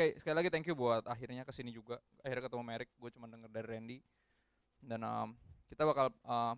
Oke, 0.00 0.16
sekali 0.16 0.32
lagi 0.32 0.48
thank 0.48 0.64
you 0.64 0.72
buat 0.72 1.04
akhirnya 1.04 1.44
ke 1.44 1.52
sini 1.52 1.76
juga. 1.76 2.00
Akhirnya 2.24 2.48
ketemu 2.48 2.64
Merik, 2.64 2.88
gue 2.96 3.10
cuma 3.12 3.28
denger 3.28 3.52
dari 3.52 3.66
Randy. 3.68 3.98
Dan 4.80 5.04
um, 5.04 5.36
kita 5.68 5.84
bakal 5.84 6.08
uh, 6.24 6.56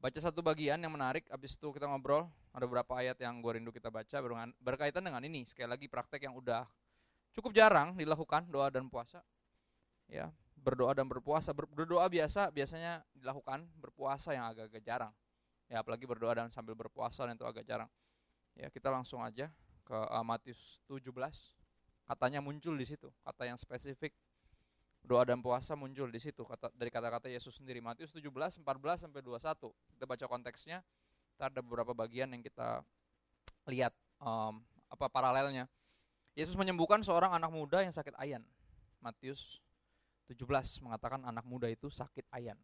baca 0.00 0.16
satu 0.16 0.40
bagian 0.40 0.80
yang 0.80 0.88
menarik. 0.88 1.28
Abis 1.28 1.60
itu 1.60 1.68
kita 1.76 1.84
ngobrol. 1.84 2.24
Ada 2.56 2.64
beberapa 2.64 2.96
ayat 2.96 3.20
yang 3.20 3.44
gue 3.44 3.52
rindu 3.52 3.68
kita 3.68 3.92
baca 3.92 4.16
berkaitan 4.64 5.04
dengan 5.04 5.20
ini. 5.28 5.44
Sekali 5.44 5.68
lagi 5.68 5.92
praktek 5.92 6.24
yang 6.24 6.40
udah 6.40 6.64
cukup 7.36 7.52
jarang 7.52 7.92
dilakukan 8.00 8.48
doa 8.48 8.72
dan 8.72 8.88
puasa. 8.88 9.20
Ya, 10.08 10.32
berdoa 10.56 10.96
dan 10.96 11.04
berpuasa. 11.04 11.52
Berdoa 11.52 12.08
biasa 12.08 12.48
biasanya 12.48 13.04
dilakukan, 13.12 13.68
berpuasa 13.76 14.32
yang 14.32 14.48
agak-agak 14.48 14.80
jarang. 14.88 15.12
Ya, 15.68 15.84
apalagi 15.84 16.08
berdoa 16.08 16.32
dan 16.32 16.48
sambil 16.48 16.72
berpuasa 16.72 17.28
dan 17.28 17.36
itu 17.36 17.44
agak 17.44 17.68
jarang. 17.68 17.92
Ya, 18.56 18.72
kita 18.72 18.88
langsung 18.88 19.20
aja 19.20 19.52
ke 19.84 19.98
uh, 20.00 20.24
Matius 20.24 20.80
17 20.88 21.12
katanya 22.08 22.40
muncul 22.40 22.72
di 22.72 22.88
situ 22.88 23.12
kata 23.22 23.44
yang 23.44 23.60
spesifik. 23.60 24.16
Doa 24.98 25.24
dan 25.24 25.40
puasa 25.40 25.72
muncul 25.78 26.10
di 26.10 26.20
situ 26.20 26.42
kata 26.42 26.74
dari 26.74 26.90
kata-kata 26.90 27.28
Yesus 27.30 27.60
sendiri. 27.60 27.78
Matius 27.84 28.12
17 28.16 28.60
14 28.60 28.64
sampai 29.08 29.20
21 29.20 29.70
kita 29.94 30.04
baca 30.04 30.24
konteksnya 30.26 30.82
kita 31.36 31.54
ada 31.54 31.60
beberapa 31.62 31.94
bagian 31.94 32.34
yang 32.34 32.42
kita 32.42 32.82
lihat 33.70 33.94
um, 34.18 34.64
apa 34.88 35.06
paralelnya. 35.06 35.68
Yesus 36.34 36.58
menyembuhkan 36.58 36.98
seorang 37.04 37.30
anak 37.30 37.50
muda 37.52 37.84
yang 37.84 37.94
sakit 37.94 38.14
ayan. 38.18 38.42
Matius 38.98 39.62
17 40.26 40.44
mengatakan 40.82 41.22
anak 41.24 41.46
muda 41.46 41.70
itu 41.70 41.88
sakit 41.88 42.26
ayan. 42.34 42.58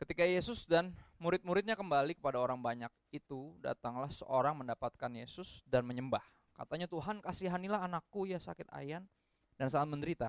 Ketika 0.00 0.24
Yesus 0.24 0.64
dan 0.64 0.96
murid-muridnya 1.20 1.76
kembali 1.76 2.16
kepada 2.16 2.40
orang 2.40 2.56
banyak 2.56 2.88
itu, 3.12 3.52
datanglah 3.60 4.08
seorang 4.08 4.56
mendapatkan 4.56 5.12
Yesus 5.12 5.60
dan 5.68 5.84
menyembah. 5.84 6.24
Katanya 6.60 6.84
Tuhan 6.92 7.24
kasihanilah 7.24 7.88
anakku 7.88 8.28
ya 8.28 8.36
sakit 8.36 8.68
ayan 8.76 9.08
dan 9.56 9.72
sangat 9.72 9.96
menderita. 9.96 10.28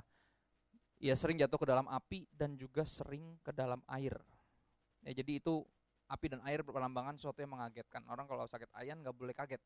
Ia 1.03 1.11
sering 1.19 1.35
jatuh 1.35 1.59
ke 1.59 1.67
dalam 1.67 1.91
api 1.91 2.23
dan 2.31 2.55
juga 2.55 2.87
sering 2.87 3.35
ke 3.43 3.51
dalam 3.51 3.83
air. 3.91 4.15
Ya, 5.03 5.11
jadi 5.11 5.43
itu 5.43 5.67
api 6.07 6.31
dan 6.31 6.39
air 6.47 6.63
berpelambangan 6.63 7.19
sesuatu 7.19 7.43
yang 7.43 7.51
mengagetkan. 7.51 8.07
Orang 8.07 8.31
kalau 8.31 8.47
sakit 8.47 8.71
ayan 8.79 9.03
nggak 9.03 9.11
boleh 9.11 9.35
kaget. 9.35 9.59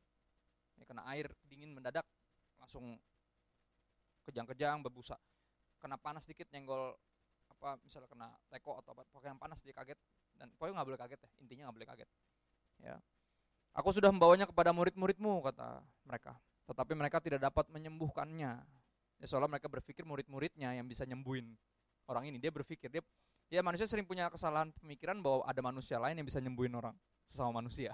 Ya, 0.82 0.90
kena 0.90 1.06
air 1.14 1.30
dingin 1.46 1.70
mendadak 1.70 2.08
langsung 2.58 2.98
kejang-kejang 4.26 4.82
berbusa. 4.82 5.22
Kena 5.78 6.02
panas 6.02 6.26
dikit 6.26 6.50
nyenggol 6.50 6.98
apa 7.46 7.78
misalnya 7.86 8.10
kena 8.10 8.28
teko 8.50 8.82
atau 8.82 8.98
apa 8.98 9.06
yang 9.22 9.38
panas 9.38 9.62
dia 9.62 9.74
kaget 9.74 9.98
dan 10.36 10.52
pokoknya 10.58 10.82
nggak 10.82 10.88
boleh 10.92 11.00
kaget 11.00 11.20
ya 11.24 11.30
intinya 11.40 11.62
nggak 11.66 11.76
boleh 11.82 11.88
kaget 11.88 12.10
ya 12.84 12.96
aku 13.74 13.90
sudah 13.96 14.12
membawanya 14.12 14.46
kepada 14.46 14.76
murid-muridmu 14.76 15.40
kata 15.46 15.80
mereka 16.04 16.36
tetapi 16.66 16.98
mereka 16.98 17.22
tidak 17.22 17.42
dapat 17.42 17.70
menyembuhkannya. 17.70 18.52
Ya, 19.22 19.26
soalnya 19.26 19.58
mereka 19.58 19.72
berpikir 19.72 20.04
murid-muridnya 20.04 20.76
yang 20.76 20.86
bisa 20.90 21.06
nyembuhin 21.08 21.56
orang 22.10 22.30
ini. 22.30 22.38
Dia 22.42 22.52
berpikir 22.52 22.90
dia 22.92 23.02
ya 23.48 23.62
manusia 23.62 23.86
sering 23.86 24.04
punya 24.04 24.28
kesalahan 24.34 24.74
pemikiran 24.82 25.22
bahwa 25.22 25.46
ada 25.46 25.62
manusia 25.62 26.02
lain 26.02 26.18
yang 26.18 26.28
bisa 26.28 26.42
nyembuhin 26.42 26.74
orang 26.74 26.96
sesama 27.30 27.62
manusia. 27.62 27.94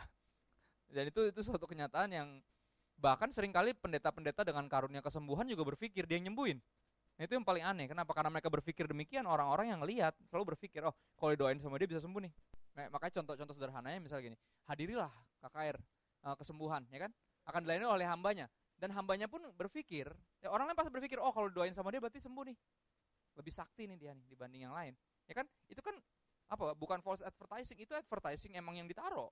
Dan 0.91 1.07
itu 1.07 1.31
itu 1.31 1.39
suatu 1.43 1.67
kenyataan 1.67 2.09
yang 2.11 2.27
bahkan 2.99 3.31
sering 3.31 3.51
kali 3.51 3.75
pendeta-pendeta 3.75 4.43
dengan 4.43 4.67
karunia 4.67 4.99
kesembuhan 5.03 5.47
juga 5.47 5.63
berpikir 5.75 6.07
dia 6.07 6.19
yang 6.19 6.31
nyembuhin. 6.31 6.59
Nah, 7.19 7.27
itu 7.27 7.37
yang 7.37 7.45
paling 7.45 7.61
aneh. 7.61 7.85
Kenapa? 7.91 8.17
Karena 8.17 8.33
mereka 8.33 8.49
berpikir 8.49 8.89
demikian. 8.89 9.27
Orang-orang 9.29 9.77
yang 9.77 9.81
lihat 9.85 10.17
selalu 10.25 10.55
berpikir, 10.55 10.81
oh 10.81 10.95
kalau 11.19 11.37
didoain 11.37 11.59
sama 11.61 11.77
dia 11.77 11.85
bisa 11.85 12.01
sembuh 12.01 12.17
nih. 12.17 12.33
Makanya 12.89 13.13
contoh-contoh 13.21 13.55
sederhananya 13.55 13.99
misalnya 13.99 14.31
gini, 14.31 14.37
hadirilah 14.65 15.11
KKR 15.43 15.77
eh, 16.23 16.35
kesembuhan, 16.39 16.81
ya 16.87 16.99
kan? 17.03 17.11
Akan 17.45 17.61
dilayani 17.67 17.85
oleh 17.85 18.07
hambanya 18.07 18.47
dan 18.81 18.89
hambanya 18.97 19.29
pun 19.29 19.45
berpikir 19.53 20.09
ya 20.41 20.49
orang 20.49 20.65
lain 20.65 20.73
pasti 20.73 20.89
berpikir 20.89 21.21
oh 21.21 21.29
kalau 21.29 21.53
doain 21.53 21.69
sama 21.77 21.93
dia 21.93 22.01
berarti 22.01 22.17
sembuh 22.17 22.49
nih. 22.49 22.57
Lebih 23.37 23.53
sakti 23.53 23.85
nih 23.85 23.97
dia 24.01 24.11
nih 24.17 24.25
dibanding 24.25 24.65
yang 24.65 24.73
lain. 24.73 24.97
Ya 25.29 25.37
kan? 25.37 25.45
Itu 25.69 25.85
kan 25.85 25.93
apa? 26.49 26.73
Bukan 26.73 26.99
false 27.05 27.21
advertising 27.21 27.77
itu 27.77 27.93
advertising 27.93 28.57
emang 28.57 28.81
yang 28.81 28.89
ditaruh. 28.89 29.29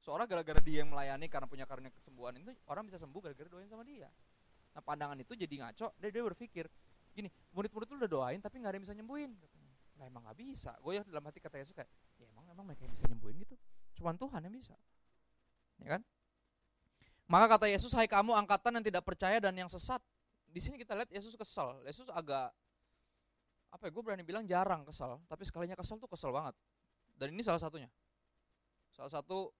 Seorang 0.00 0.24
gara-gara 0.30 0.62
dia 0.62 0.86
yang 0.86 0.88
melayani 0.94 1.26
karena 1.26 1.50
punya 1.50 1.66
karunia 1.66 1.92
kesembuhan 1.92 2.38
itu 2.38 2.54
orang 2.70 2.86
bisa 2.86 3.02
sembuh 3.02 3.20
gara-gara 3.20 3.50
doain 3.50 3.68
sama 3.68 3.82
dia. 3.82 4.08
Nah 4.70 4.82
pandangan 4.86 5.18
itu 5.18 5.34
jadi 5.34 5.66
ngaco 5.66 5.92
dia, 5.98 6.08
dia 6.14 6.22
berpikir 6.22 6.64
gini 7.10 7.26
murid-murid 7.50 7.90
itu 7.90 7.96
udah 8.06 8.08
doain 8.08 8.38
tapi 8.38 8.62
nggak 8.62 8.70
ada 8.70 8.76
yang 8.78 8.84
bisa 8.86 8.94
nyembuhin. 8.94 9.34
Katanya 9.34 9.70
nah 9.98 10.04
emang 10.06 10.22
nggak 10.30 10.38
bisa. 10.38 10.78
Gue 10.78 10.96
ya 10.96 11.02
dalam 11.02 11.26
hati 11.26 11.42
kata 11.42 11.58
Yesus 11.58 11.74
kayak 11.74 11.90
ya 12.22 12.30
emang 12.30 12.46
emang 12.54 12.70
mereka 12.70 12.86
yang 12.86 12.94
bisa 12.94 13.04
nyembuhin 13.10 13.36
gitu? 13.42 13.58
Cuman 13.98 14.14
Tuhan 14.14 14.40
yang 14.46 14.54
bisa. 14.54 14.78
Ya 15.82 15.98
kan 15.98 16.06
maka 17.30 17.46
kata 17.56 17.70
Yesus, 17.70 17.94
"Hai 17.94 18.10
kamu 18.10 18.34
angkatan 18.34 18.74
yang 18.74 18.84
tidak 18.84 19.06
percaya 19.06 19.38
dan 19.38 19.54
yang 19.54 19.70
sesat." 19.70 20.02
Di 20.50 20.58
sini 20.58 20.74
kita 20.82 20.98
lihat 20.98 21.10
Yesus 21.14 21.38
kesal. 21.38 21.78
Yesus 21.86 22.10
agak 22.10 22.50
apa 23.70 23.82
ya? 23.86 23.90
Gue 23.94 24.02
berani 24.02 24.26
bilang 24.26 24.42
jarang 24.42 24.82
kesal, 24.82 25.22
tapi 25.30 25.46
sekalinya 25.46 25.78
kesal 25.78 26.02
tuh 26.02 26.10
kesal 26.10 26.34
banget. 26.34 26.58
Dan 27.14 27.30
ini 27.30 27.46
salah 27.46 27.62
satunya. 27.62 27.86
Salah 28.90 29.14
satu 29.14 29.54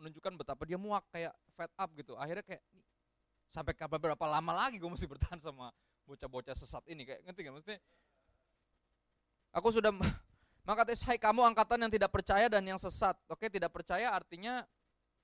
menunjukkan 0.00 0.40
betapa 0.40 0.64
dia 0.64 0.80
muak 0.80 1.04
kayak 1.12 1.36
fed 1.52 1.68
up 1.76 1.90
gitu. 1.92 2.16
Akhirnya 2.16 2.40
kayak 2.40 2.64
sampai 3.50 3.74
berapa 3.76 4.24
lama 4.30 4.52
lagi 4.54 4.78
gue 4.78 4.86
mesti 4.86 5.10
bertahan 5.10 5.42
sama 5.42 5.74
bocah-bocah 6.06 6.54
sesat 6.54 6.86
ini 6.86 7.02
kayak 7.02 7.26
ngerti 7.26 7.40
gak 7.42 7.54
maksudnya 7.54 7.80
aku 9.50 9.68
sudah 9.74 9.90
maka 10.68 10.82
hai 10.86 11.18
kamu 11.18 11.42
angkatan 11.50 11.82
yang 11.82 11.92
tidak 11.92 12.10
percaya 12.14 12.46
dan 12.46 12.62
yang 12.62 12.78
sesat 12.78 13.18
oke 13.26 13.42
tidak 13.50 13.74
percaya 13.74 14.14
artinya 14.14 14.62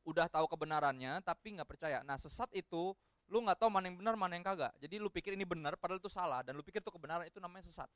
udah 0.06 0.30
tahu 0.30 0.46
kebenarannya 0.46 1.18
tapi 1.26 1.58
nggak 1.58 1.66
percaya. 1.66 2.00
Nah 2.06 2.14
sesat 2.14 2.46
itu 2.54 2.94
lu 3.26 3.42
nggak 3.42 3.58
tahu 3.58 3.68
mana 3.68 3.90
yang 3.90 3.98
benar 3.98 4.14
mana 4.14 4.38
yang 4.38 4.46
kagak. 4.46 4.70
Jadi 4.78 5.02
lu 5.02 5.10
pikir 5.10 5.34
ini 5.34 5.42
benar 5.42 5.74
padahal 5.74 5.98
itu 5.98 6.06
salah 6.06 6.46
dan 6.46 6.54
lu 6.54 6.62
pikir 6.62 6.78
itu 6.78 6.92
kebenaran 6.94 7.26
itu 7.26 7.42
namanya 7.42 7.66
sesat. 7.66 7.90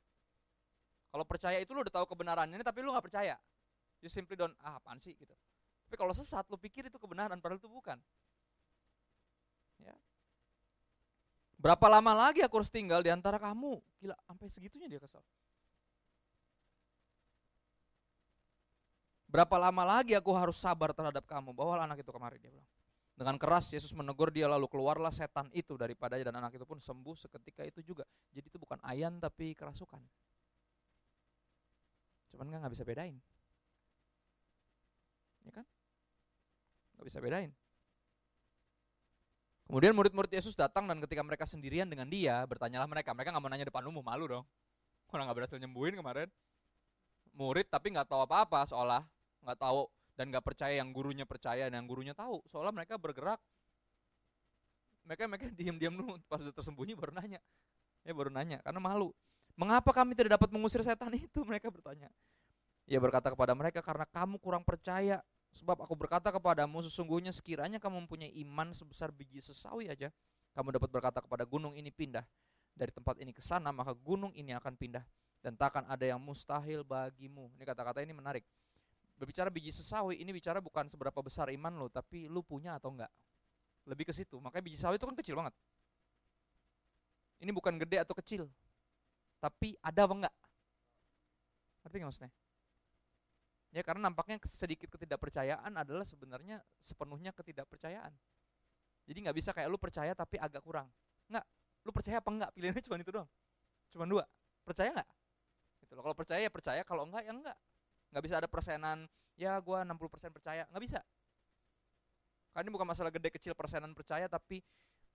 Kalau 1.07 1.23
percaya 1.23 1.57
itu 1.63 1.71
lu 1.71 1.87
udah 1.87 1.95
tahu 2.03 2.05
kebenarannya 2.11 2.59
tapi 2.59 2.83
lu 2.83 2.91
nggak 2.91 3.07
percaya. 3.07 3.39
You 4.03 4.11
simply 4.11 4.35
don't 4.35 4.53
ah 4.59 4.75
apaan 4.75 4.99
sih 4.99 5.15
gitu. 5.15 5.31
Tapi 5.87 5.95
kalau 5.95 6.11
sesat 6.11 6.43
lu 6.51 6.59
pikir 6.59 6.91
itu 6.91 6.99
kebenaran 6.99 7.39
padahal 7.39 7.63
itu 7.63 7.71
bukan. 7.71 7.95
Ya. 9.79 9.95
Berapa 11.55 11.87
lama 11.87 12.11
lagi 12.27 12.43
aku 12.43 12.59
harus 12.59 12.71
tinggal 12.73 12.99
di 12.99 13.11
antara 13.13 13.39
kamu? 13.39 13.79
Gila, 14.03 14.17
sampai 14.27 14.51
segitunya 14.51 14.91
dia 14.91 14.99
kesal. 14.99 15.23
Berapa 19.31 19.55
lama 19.55 19.87
lagi 19.87 20.11
aku 20.11 20.35
harus 20.35 20.59
sabar 20.59 20.91
terhadap 20.91 21.23
kamu? 21.23 21.55
Bawa 21.55 21.79
anak 21.79 22.03
itu 22.03 22.11
kemari 22.11 22.35
dia 22.35 22.51
bilang. 22.51 22.67
Dengan 23.15 23.39
keras 23.39 23.71
Yesus 23.71 23.95
menegur 23.95 24.27
dia 24.27 24.51
lalu 24.51 24.67
keluarlah 24.67 25.13
setan 25.13 25.47
itu 25.55 25.79
daripadanya 25.79 26.27
dan 26.27 26.35
anak 26.43 26.59
itu 26.59 26.67
pun 26.67 26.83
sembuh 26.83 27.15
seketika 27.15 27.63
itu 27.63 27.79
juga. 27.79 28.03
Jadi 28.35 28.51
itu 28.51 28.59
bukan 28.59 28.75
ayan 28.83 29.23
tapi 29.23 29.55
kerasukan. 29.55 30.03
Cuman 32.35 32.51
nggak 32.51 32.75
bisa 32.75 32.83
bedain. 32.83 33.15
Ya 35.47 35.51
kan? 35.55 35.65
Nggak 36.99 37.07
bisa 37.07 37.19
bedain. 37.23 37.51
Kemudian 39.63 39.95
murid-murid 39.95 40.31
Yesus 40.35 40.59
datang 40.59 40.83
dan 40.91 40.99
ketika 40.99 41.23
mereka 41.23 41.47
sendirian 41.47 41.87
dengan 41.87 42.11
dia, 42.11 42.43
bertanyalah 42.43 42.89
mereka. 42.91 43.15
Mereka 43.15 43.31
nggak 43.31 43.43
mau 43.43 43.47
nanya 43.47 43.67
depan 43.71 43.87
umum, 43.87 44.03
malu 44.03 44.27
dong. 44.27 44.45
Orang 45.07 45.31
nggak 45.31 45.37
berhasil 45.39 45.55
nyembuhin 45.55 45.95
kemarin. 45.95 46.27
Murid 47.31 47.71
tapi 47.71 47.95
nggak 47.95 48.11
tahu 48.11 48.27
apa-apa 48.27 48.67
seolah 48.67 49.07
nggak 49.41 49.59
tahu 49.59 49.89
dan 50.15 50.29
nggak 50.29 50.45
percaya 50.45 50.77
yang 50.77 50.93
gurunya 50.93 51.25
percaya 51.25 51.67
dan 51.67 51.81
yang 51.81 51.89
gurunya 51.89 52.13
tahu. 52.13 52.43
Soalnya 52.49 52.73
mereka 52.73 52.95
bergerak. 53.01 53.41
Mereka 55.07 55.21
mereka 55.25 55.45
diam-diam 55.59 55.93
dulu. 55.97 56.21
Pas 56.29 56.37
sudah 56.37 56.53
tersembunyi 56.53 56.93
baru 56.93 57.15
nanya. 57.15 57.41
Ya 58.05 58.13
baru 58.13 58.29
nanya 58.29 58.61
karena 58.61 58.81
malu. 58.81 59.13
Mengapa 59.57 59.91
kami 59.91 60.15
tidak 60.15 60.39
dapat 60.39 60.49
mengusir 60.49 60.81
setan 60.81 61.11
itu? 61.13 61.43
Mereka 61.49 61.67
bertanya. 61.69 62.07
Ia 62.89 62.97
berkata 62.97 63.29
kepada 63.29 63.53
mereka 63.53 63.79
karena 63.83 64.09
kamu 64.09 64.41
kurang 64.41 64.63
percaya. 64.65 65.21
Sebab 65.51 65.83
aku 65.83 65.93
berkata 65.99 66.31
kepadamu 66.31 66.79
sesungguhnya 66.79 67.35
sekiranya 67.35 67.75
kamu 67.77 68.07
mempunyai 68.07 68.31
iman 68.39 68.71
sebesar 68.71 69.11
biji 69.11 69.43
sesawi 69.43 69.91
aja 69.91 70.07
kamu 70.55 70.79
dapat 70.79 70.89
berkata 70.91 71.19
kepada 71.19 71.43
gunung 71.43 71.75
ini 71.75 71.91
pindah. 71.91 72.23
Dari 72.71 72.91
tempat 72.91 73.19
ini 73.19 73.35
ke 73.35 73.43
sana 73.43 73.71
maka 73.75 73.91
gunung 73.95 74.31
ini 74.35 74.55
akan 74.55 74.75
pindah. 74.75 75.03
Dan 75.41 75.57
takkan 75.57 75.83
ada 75.89 76.05
yang 76.07 76.21
mustahil 76.21 76.85
bagimu. 76.85 77.51
Ini 77.57 77.63
kata-kata 77.67 77.99
ini 78.05 78.13
menarik 78.13 78.45
Berbicara 79.21 79.53
biji 79.53 79.69
sesawi, 79.69 80.17
ini 80.17 80.33
bicara 80.33 80.57
bukan 80.57 80.89
seberapa 80.89 81.21
besar 81.21 81.53
iman 81.53 81.77
lo, 81.77 81.93
tapi 81.93 82.25
lu 82.25 82.41
punya 82.41 82.81
atau 82.81 82.89
enggak. 82.89 83.13
Lebih 83.85 84.09
ke 84.09 84.13
situ. 84.17 84.41
Makanya 84.41 84.65
biji 84.65 84.81
sawi 84.81 84.97
itu 84.97 85.05
kan 85.05 85.13
kecil 85.13 85.37
banget. 85.37 85.53
Ini 87.37 87.53
bukan 87.53 87.77
gede 87.77 88.01
atau 88.01 88.17
kecil. 88.17 88.49
Tapi 89.37 89.77
ada 89.77 90.09
apa 90.09 90.13
enggak? 90.25 90.35
Ngerti 91.85 91.95
nggak 92.01 92.09
maksudnya? 92.09 92.31
Ya 93.77 93.81
karena 93.85 94.09
nampaknya 94.09 94.41
sedikit 94.41 94.89
ketidakpercayaan 94.89 95.69
adalah 95.77 96.01
sebenarnya 96.01 96.57
sepenuhnya 96.81 97.29
ketidakpercayaan. 97.29 98.17
Jadi 99.05 99.17
nggak 99.21 99.37
bisa 99.37 99.53
kayak 99.53 99.69
lu 99.69 99.77
percaya 99.77 100.17
tapi 100.17 100.41
agak 100.41 100.65
kurang. 100.65 100.89
Enggak, 101.29 101.45
lu 101.85 101.93
percaya 101.93 102.17
apa 102.17 102.29
enggak? 102.33 102.49
Pilihannya 102.57 102.81
cuma 102.89 102.97
itu 102.97 103.13
doang. 103.13 103.29
Cuma 103.93 104.09
dua. 104.09 104.25
Percaya 104.65 104.89
enggak? 104.97 105.09
Gitu 105.77 105.93
loh. 105.93 106.01
Kalau 106.09 106.17
percaya 106.17 106.41
ya 106.41 106.49
percaya, 106.49 106.81
kalau 106.81 107.05
enggak 107.05 107.21
ya 107.21 107.33
enggak 107.37 107.57
nggak 108.11 108.23
bisa 108.23 108.35
ada 108.43 108.47
persenan 108.51 109.07
ya 109.39 109.57
gue 109.57 109.77
60% 109.87 110.35
percaya 110.35 110.63
nggak 110.69 110.83
bisa 110.83 110.99
karena 112.51 112.67
ini 112.67 112.71
bukan 112.75 112.87
masalah 112.87 113.11
gede 113.11 113.31
kecil 113.31 113.55
persenan 113.55 113.95
percaya 113.95 114.27
tapi 114.27 114.59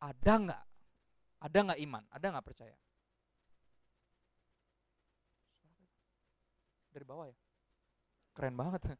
ada 0.01 0.35
nggak 0.37 0.63
Ada 1.37 1.59
nggak 1.69 1.81
iman? 1.85 2.05
Ada 2.09 2.27
nggak 2.33 2.47
percaya? 2.49 2.77
Dari 6.97 7.05
bawah 7.05 7.29
ya? 7.29 7.37
Keren 8.33 8.57
banget. 8.57 8.97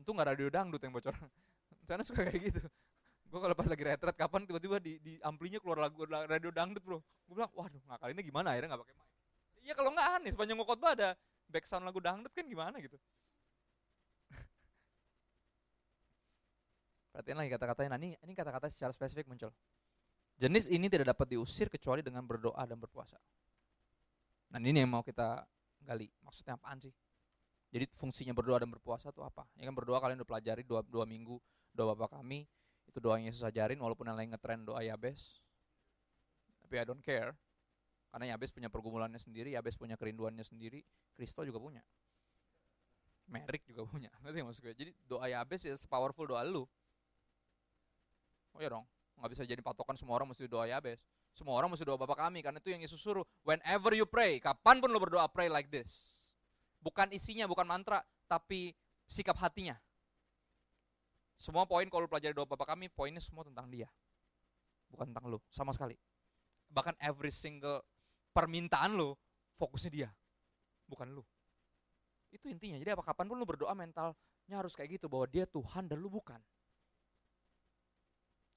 Untung 0.00 0.16
nggak 0.16 0.32
radio 0.32 0.48
dangdut 0.48 0.80
yang 0.80 0.96
bocor. 0.96 1.12
Karena 1.88 2.00
suka 2.08 2.24
kayak 2.24 2.40
gitu. 2.40 2.60
Gue 3.28 3.40
kalau 3.44 3.52
pas 3.52 3.68
lagi 3.68 3.84
retret 3.84 4.16
kapan 4.16 4.48
tiba-tiba 4.48 4.80
di, 4.80 4.96
di 5.04 5.20
amplinya 5.20 5.60
keluar 5.60 5.84
lagu 5.84 6.08
radio 6.08 6.48
dangdut 6.48 6.80
bro. 6.80 7.04
Gue 7.28 7.36
bilang, 7.36 7.52
waduh 7.52 7.84
ngakalinnya 7.84 8.24
gimana 8.24 8.56
akhirnya 8.56 8.72
nggak 8.72 8.82
pakai 8.88 8.96
mic. 8.96 9.08
Iya 9.68 9.72
kalau 9.76 9.90
nggak 9.92 10.08
aneh 10.16 10.30
sepanjang 10.32 10.56
ngokotbah 10.56 10.90
ada 10.96 11.08
back 11.52 11.68
sound 11.68 11.84
lagu 11.84 12.00
dangdut 12.00 12.32
kan 12.32 12.48
gimana 12.48 12.80
gitu. 12.80 12.96
Perhatiin 17.18 17.34
lagi 17.34 17.50
kata-katanya. 17.50 17.90
Nah 17.90 17.98
ini, 17.98 18.14
ini 18.14 18.30
kata-kata 18.30 18.70
secara 18.70 18.94
spesifik 18.94 19.26
muncul. 19.26 19.50
Jenis 20.38 20.70
ini 20.70 20.86
tidak 20.86 21.18
dapat 21.18 21.34
diusir 21.34 21.66
kecuali 21.66 21.98
dengan 21.98 22.22
berdoa 22.22 22.62
dan 22.62 22.78
berpuasa. 22.78 23.18
Nah 24.54 24.62
ini 24.62 24.86
yang 24.86 24.86
mau 24.86 25.02
kita 25.02 25.42
gali. 25.82 26.06
Maksudnya 26.22 26.54
apaan 26.54 26.78
sih? 26.78 26.94
Jadi 27.74 27.90
fungsinya 27.98 28.30
berdoa 28.30 28.62
dan 28.62 28.70
berpuasa 28.70 29.10
itu 29.10 29.18
apa? 29.26 29.50
Ya 29.58 29.66
kan 29.66 29.74
berdoa 29.74 29.98
kalian 29.98 30.22
udah 30.22 30.30
pelajari 30.30 30.62
dua, 30.62 30.86
dua 30.86 31.10
minggu 31.10 31.42
doa 31.74 31.90
Bapak 31.98 32.22
kami. 32.22 32.46
Itu 32.86 33.02
doa 33.02 33.18
yang 33.18 33.34
Yesus 33.34 33.42
ajarin 33.42 33.82
walaupun 33.82 34.06
yang 34.06 34.14
lain 34.14 34.30
ngetren 34.30 34.62
doa 34.62 34.78
Yabes. 34.78 35.42
Tapi 36.62 36.74
I 36.78 36.86
don't 36.86 37.02
care. 37.02 37.34
Karena 38.14 38.30
Yabes 38.30 38.54
punya 38.54 38.70
pergumulannya 38.70 39.18
sendiri, 39.18 39.58
Yabes 39.58 39.74
punya 39.74 39.98
kerinduannya 39.98 40.46
sendiri, 40.46 40.86
Kristo 41.18 41.42
juga 41.42 41.58
punya. 41.58 41.82
Merik 43.26 43.66
juga 43.66 43.90
punya. 43.90 44.14
Nanti 44.22 44.38
maksud 44.38 44.62
gue. 44.62 44.74
Jadi 44.78 44.94
doa 45.02 45.26
Yabes 45.26 45.66
ya 45.66 45.74
sepowerful 45.74 46.30
doa 46.30 46.46
lu. 46.46 46.62
Oh 48.56 48.60
ya 48.62 48.70
dong 48.72 48.86
nggak 49.18 49.30
bisa 49.34 49.42
jadi 49.44 49.60
patokan 49.60 49.98
semua 49.98 50.14
orang 50.14 50.30
mesti 50.30 50.46
doa 50.46 50.64
Yabes. 50.70 51.02
Semua 51.34 51.58
orang 51.58 51.70
mesti 51.70 51.82
doa 51.82 51.98
Bapak 51.98 52.18
kami 52.30 52.42
karena 52.42 52.58
itu 52.62 52.70
yang 52.70 52.82
Yesus 52.82 53.02
suruh. 53.02 53.26
Whenever 53.42 53.94
you 53.94 54.06
pray, 54.06 54.38
kapan 54.38 54.78
pun 54.78 54.90
lo 54.94 54.98
berdoa 55.02 55.26
pray 55.30 55.50
like 55.50 55.70
this. 55.70 56.10
Bukan 56.78 57.10
isinya, 57.10 57.50
bukan 57.50 57.66
mantra, 57.66 58.02
tapi 58.30 58.74
sikap 59.10 59.34
hatinya. 59.42 59.74
Semua 61.38 61.66
poin 61.66 61.86
kalau 61.90 62.06
pelajari 62.06 62.34
doa 62.34 62.46
Bapak 62.46 62.74
kami, 62.74 62.90
poinnya 62.90 63.22
semua 63.22 63.46
tentang 63.46 63.70
dia. 63.70 63.86
Bukan 64.90 65.10
tentang 65.14 65.30
lo, 65.30 65.42
sama 65.50 65.74
sekali. 65.74 65.94
Bahkan 66.70 66.98
every 67.02 67.30
single 67.30 67.82
permintaan 68.34 68.98
lo, 68.98 69.18
fokusnya 69.58 69.90
dia. 69.90 70.08
Bukan 70.86 71.14
lo. 71.14 71.26
Itu 72.34 72.50
intinya. 72.50 72.78
Jadi 72.78 72.90
apa 72.94 73.02
kapan 73.02 73.30
pun 73.30 73.38
lo 73.38 73.46
berdoa 73.46 73.74
mentalnya 73.78 74.56
harus 74.58 74.74
kayak 74.74 74.98
gitu. 74.98 75.06
Bahwa 75.06 75.26
dia 75.30 75.46
Tuhan 75.46 75.86
dan 75.86 76.02
lu 76.02 76.10
bukan. 76.10 76.40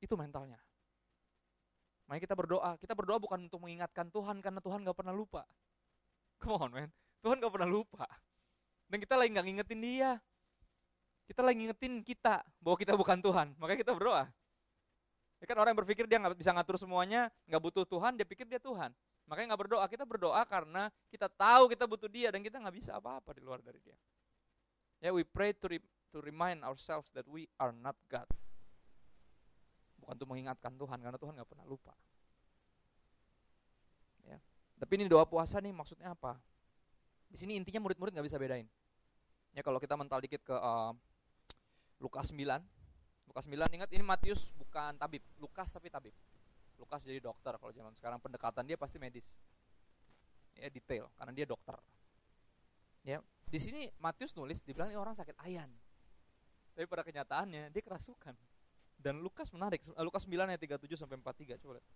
Itu 0.01 0.17
mentalnya. 0.17 0.57
Makanya 2.09 2.27
kita 2.27 2.35
berdoa. 2.35 2.71
Kita 2.75 2.93
berdoa 2.97 3.21
bukan 3.21 3.47
untuk 3.47 3.63
mengingatkan 3.63 4.11
Tuhan 4.11 4.43
karena 4.43 4.59
Tuhan 4.59 4.83
gak 4.83 4.97
pernah 4.97 5.15
lupa. 5.15 5.47
Come 6.43 6.59
on 6.59 6.71
man. 6.73 6.89
Tuhan 7.23 7.39
gak 7.39 7.53
pernah 7.53 7.69
lupa. 7.69 8.03
Dan 8.89 8.99
kita 8.99 9.15
lagi 9.15 9.31
gak 9.31 9.45
ngingetin 9.47 9.79
dia. 9.79 10.11
Kita 11.29 11.39
lagi 11.39 11.63
ngingetin 11.63 12.03
kita 12.03 12.43
bahwa 12.59 12.75
kita 12.75 12.99
bukan 12.99 13.23
Tuhan. 13.23 13.55
Makanya 13.55 13.79
kita 13.85 13.93
berdoa. 13.95 14.27
Ya 15.39 15.45
kan 15.47 15.55
orang 15.55 15.71
yang 15.71 15.81
berpikir 15.87 16.05
dia 16.05 16.21
nggak 16.21 16.37
bisa 16.37 16.53
ngatur 16.53 16.77
semuanya, 16.77 17.33
nggak 17.49 17.61
butuh 17.65 17.81
Tuhan, 17.81 18.13
dia 18.13 18.27
pikir 18.29 18.45
dia 18.45 18.61
Tuhan. 18.61 18.93
Makanya 19.25 19.55
nggak 19.55 19.61
berdoa. 19.65 19.85
Kita 19.89 20.03
berdoa 20.05 20.41
karena 20.45 20.91
kita 21.09 21.31
tahu 21.31 21.71
kita 21.71 21.89
butuh 21.89 22.05
Dia 22.11 22.29
dan 22.29 22.45
kita 22.45 22.61
nggak 22.61 22.75
bisa 22.75 22.99
apa-apa 22.99 23.33
di 23.33 23.41
luar 23.41 23.63
dari 23.63 23.79
Dia. 23.81 23.95
Ya, 25.01 25.09
yeah, 25.09 25.11
we 25.15 25.25
pray 25.25 25.55
to 25.55 25.65
re 25.65 25.81
to 26.13 26.21
remind 26.21 26.61
ourselves 26.61 27.09
that 27.15 27.25
we 27.25 27.49
are 27.57 27.73
not 27.73 27.97
God 28.11 28.27
bukan 30.01 30.13
untuk 30.17 30.29
mengingatkan 30.33 30.73
Tuhan 30.75 30.97
karena 30.97 31.19
Tuhan 31.21 31.33
nggak 31.37 31.49
pernah 31.49 31.65
lupa. 31.69 31.93
Ya. 34.25 34.41
Tapi 34.81 34.91
ini 34.97 35.05
doa 35.05 35.23
puasa 35.29 35.61
nih 35.61 35.71
maksudnya 35.71 36.11
apa? 36.11 36.41
Di 37.31 37.37
sini 37.39 37.55
intinya 37.55 37.85
murid-murid 37.85 38.17
nggak 38.17 38.27
bisa 38.27 38.41
bedain. 38.41 38.67
Ya 39.53 39.61
kalau 39.61 39.77
kita 39.77 39.93
mental 39.95 40.19
dikit 40.19 40.41
ke 40.41 40.55
uh, 40.55 40.91
Lukas 42.01 42.33
9. 42.33 42.41
Lukas 43.29 43.45
9 43.47 43.55
ingat 43.77 43.89
ini 43.93 44.03
Matius 44.03 44.51
bukan 44.57 44.97
tabib, 44.97 45.23
Lukas 45.39 45.71
tapi 45.71 45.87
tabib. 45.87 46.11
Lukas 46.81 47.05
jadi 47.05 47.21
dokter 47.21 47.55
kalau 47.61 47.69
zaman 47.71 47.93
sekarang 47.93 48.17
pendekatan 48.17 48.65
dia 48.65 48.75
pasti 48.75 48.97
medis. 48.97 49.23
Ya 50.57 50.67
detail 50.67 51.07
karena 51.15 51.31
dia 51.31 51.45
dokter. 51.45 51.77
Ya, 53.01 53.17
di 53.49 53.57
sini 53.57 53.89
Matius 53.97 54.33
nulis 54.37 54.61
dibilang 54.65 54.89
ini 54.89 54.97
orang 54.97 55.13
sakit 55.13 55.37
ayan. 55.45 55.69
Tapi 56.73 56.85
pada 56.89 57.05
kenyataannya 57.05 57.69
dia 57.69 57.81
kerasukan. 57.81 58.33
Dan 59.01 59.19
Lukas 59.25 59.49
menarik, 59.49 59.81
eh, 59.81 60.05
Lukas 60.05 60.29
9 60.29 60.45
ayat 60.45 60.61
37 60.61 60.93
sampai 60.93 61.17
43, 61.17 61.57
coba 61.57 61.81
lihat. 61.81 61.87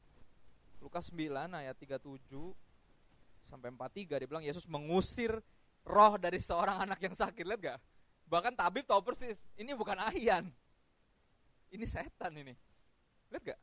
Lukas 0.81 1.05
9 1.13 1.53
ayat 1.53 1.77
37 1.77 2.57
sampai 3.45 3.69
43 3.69 4.17
dia 4.17 4.27
bilang 4.27 4.41
Yesus 4.41 4.65
mengusir 4.65 5.37
roh 5.85 6.17
dari 6.17 6.41
seorang 6.41 6.89
anak 6.89 6.97
yang 7.05 7.13
sakit, 7.13 7.45
lihat 7.45 7.61
gak? 7.61 7.79
Bahkan 8.25 8.57
tabib 8.57 8.89
tahu 8.89 9.05
persis, 9.05 9.37
ini 9.53 9.77
bukan 9.77 10.01
ayan. 10.01 10.49
Ini 11.69 11.85
setan 11.85 12.33
ini. 12.33 12.57
Lihat 13.29 13.53
gak? 13.53 13.59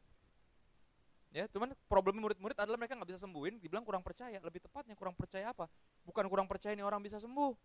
Ya, 1.32 1.48
cuman 1.48 1.72
problem 1.88 2.20
murid-murid 2.20 2.60
adalah 2.60 2.76
mereka 2.76 2.92
nggak 2.92 3.08
bisa 3.08 3.24
sembuhin, 3.24 3.56
dibilang 3.56 3.82
kurang 3.88 4.04
percaya. 4.04 4.36
Lebih 4.36 4.68
tepatnya 4.68 4.92
kurang 4.92 5.16
percaya 5.16 5.48
apa? 5.48 5.64
Bukan 6.04 6.28
kurang 6.28 6.44
percaya 6.44 6.76
ini 6.76 6.84
orang 6.84 7.00
bisa 7.00 7.16
sembuh, 7.16 7.56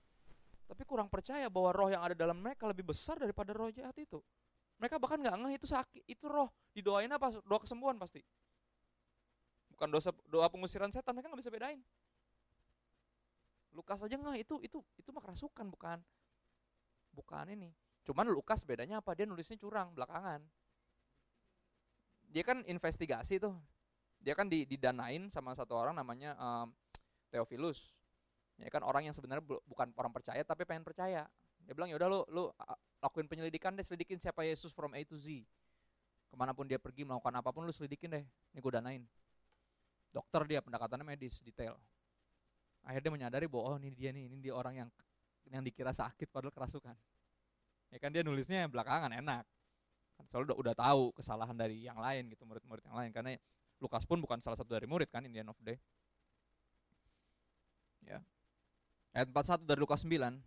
tapi 0.71 0.83
kurang 0.87 1.11
percaya 1.11 1.51
bahwa 1.51 1.75
roh 1.75 1.91
yang 1.91 1.99
ada 1.99 2.15
dalam 2.15 2.39
mereka 2.39 2.63
lebih 2.67 2.87
besar 2.87 3.19
daripada 3.19 3.51
roh 3.51 3.67
jahat 3.67 3.95
itu. 3.99 4.23
Mereka 4.77 5.01
bahkan 5.01 5.17
nggak 5.17 5.35
ngeh 5.41 5.53
itu 5.57 5.67
sakit, 5.69 6.03
itu 6.05 6.25
roh. 6.29 6.53
Didoain 6.73 7.09
apa? 7.09 7.33
Doa 7.41 7.59
kesembuhan 7.61 7.97
pasti. 7.97 8.21
Bukan 9.73 9.89
dosa 9.89 10.13
doa 10.29 10.49
pengusiran 10.49 10.89
setan, 10.93 11.13
mereka 11.13 11.33
nggak 11.33 11.41
bisa 11.41 11.53
bedain. 11.53 11.81
Lukas 13.73 14.01
aja 14.01 14.17
nggak 14.17 14.41
itu 14.41 14.55
itu 14.65 14.81
itu 14.97 15.09
mah 15.13 15.21
kerasukan 15.21 15.69
bukan 15.69 16.01
bukan 17.13 17.45
ini. 17.53 17.69
Cuman 18.05 18.29
Lukas 18.29 18.65
bedanya 18.65 19.01
apa? 19.01 19.17
Dia 19.17 19.25
nulisnya 19.25 19.57
curang 19.57 19.93
belakangan. 19.97 20.41
Dia 22.29 22.43
kan 22.45 22.61
investigasi 22.65 23.41
tuh. 23.41 23.57
Dia 24.21 24.33
kan 24.33 24.49
didanain 24.49 25.29
sama 25.29 25.53
satu 25.53 25.77
orang 25.77 25.97
namanya 25.97 26.37
um, 26.37 26.73
Theophilus. 27.29 27.93
Ya 28.57 28.69
kan 28.73 28.81
orang 28.81 29.05
yang 29.05 29.13
sebenarnya 29.13 29.45
bukan 29.45 29.93
orang 29.93 30.13
percaya 30.13 30.41
tapi 30.41 30.65
pengen 30.65 30.85
percaya. 30.85 31.29
Dia 31.61 31.73
bilang 31.75 31.91
ya 31.91 31.97
udah 31.99 32.09
lu 32.09 32.19
lu 32.31 32.43
lakuin 33.07 33.25
penyelidikan 33.31 33.71
deh, 33.71 33.87
selidikin 33.87 34.19
siapa 34.19 34.43
Yesus 34.43 34.75
from 34.75 34.91
A 34.91 35.01
to 35.07 35.15
Z. 35.15 35.47
Ke 36.27 36.35
mana 36.35 36.51
pun 36.51 36.67
dia 36.67 36.75
pergi 36.75 37.07
melakukan 37.07 37.31
apa 37.39 37.49
pun 37.55 37.63
lu 37.63 37.71
selidikin 37.71 38.11
deh. 38.11 38.23
Ini 38.51 38.59
gue 38.59 38.73
danain. 38.75 39.03
Dokter 40.11 40.43
dia 40.43 40.59
pendekatannya 40.59 41.07
medis 41.07 41.39
detail. 41.39 41.79
Akhirnya 42.83 43.11
menyadari 43.11 43.47
bahwa 43.47 43.75
oh 43.75 43.77
ini 43.79 43.91
dia 43.95 44.11
nih, 44.11 44.27
ini 44.27 44.37
dia 44.43 44.51
orang 44.51 44.83
yang 44.85 44.89
yang 45.47 45.63
dikira 45.63 45.95
sakit 45.95 46.27
padahal 46.27 46.51
kerasukan. 46.51 46.95
Ya 47.91 47.97
kan 48.03 48.11
dia 48.11 48.23
nulisnya 48.23 48.67
belakangan 48.67 49.15
enak. 49.15 49.47
Kan 50.19 50.25
selalu 50.27 50.51
udah, 50.51 50.57
udah 50.59 50.75
tahu 50.75 51.03
kesalahan 51.15 51.55
dari 51.55 51.87
yang 51.87 51.99
lain 51.99 52.27
gitu, 52.27 52.43
murid-murid 52.43 52.83
yang 52.83 52.97
lain 52.99 53.11
karena 53.15 53.39
Lukas 53.77 54.03
pun 54.03 54.17
bukan 54.19 54.41
salah 54.41 54.57
satu 54.57 54.73
dari 54.73 54.89
murid 54.89 55.07
kan 55.07 55.23
in 55.23 55.31
the 55.31 55.39
end 55.39 55.51
of 55.53 55.59
day. 55.63 55.77
Ya. 58.03 58.19
Ayat 59.13 59.29
41 59.29 59.67
dari 59.67 59.79
Lukas 59.79 60.01
9, 60.03 60.39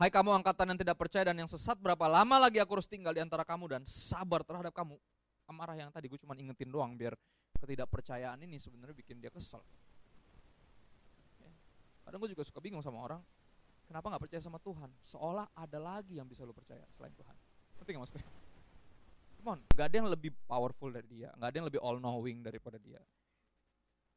Hai 0.00 0.08
kamu 0.08 0.32
angkatan 0.40 0.72
yang 0.72 0.78
tidak 0.80 0.96
percaya 0.96 1.28
dan 1.30 1.36
yang 1.36 1.50
sesat, 1.50 1.76
berapa 1.76 2.08
lama 2.08 2.48
lagi 2.48 2.56
aku 2.56 2.80
harus 2.80 2.88
tinggal 2.88 3.12
di 3.12 3.20
antara 3.20 3.44
kamu 3.44 3.76
dan 3.76 3.82
sabar 3.84 4.40
terhadap 4.40 4.72
kamu? 4.72 4.96
Amarah 5.46 5.76
yang 5.76 5.92
tadi 5.92 6.08
gue 6.08 6.16
cuma 6.16 6.32
ingetin 6.32 6.72
doang 6.72 6.96
biar 6.96 7.12
ketidakpercayaan 7.60 8.40
ini 8.42 8.56
sebenarnya 8.56 8.96
bikin 8.96 9.20
dia 9.20 9.28
kesel. 9.28 9.60
Ya. 11.38 11.52
Kadang 12.08 12.18
gue 12.24 12.30
juga 12.32 12.42
suka 12.48 12.58
bingung 12.64 12.80
sama 12.80 13.04
orang, 13.04 13.20
kenapa 13.84 14.08
nggak 14.08 14.22
percaya 14.26 14.40
sama 14.40 14.56
Tuhan? 14.64 14.90
Seolah 15.04 15.46
ada 15.52 15.78
lagi 15.78 16.16
yang 16.16 16.26
bisa 16.26 16.42
lo 16.48 16.56
percaya 16.56 16.82
selain 16.96 17.12
Tuhan. 17.12 17.36
Ngerti 17.78 17.90
gak 17.92 18.02
maksudnya? 18.02 18.26
Come 19.38 19.48
on, 19.54 19.60
gak 19.76 19.86
ada 19.92 19.96
yang 20.02 20.08
lebih 20.10 20.32
powerful 20.50 20.90
dari 20.90 21.06
dia, 21.06 21.28
gak 21.36 21.52
ada 21.52 21.56
yang 21.62 21.68
lebih 21.68 21.78
all 21.84 22.02
knowing 22.02 22.40
daripada 22.42 22.80
dia. 22.80 22.98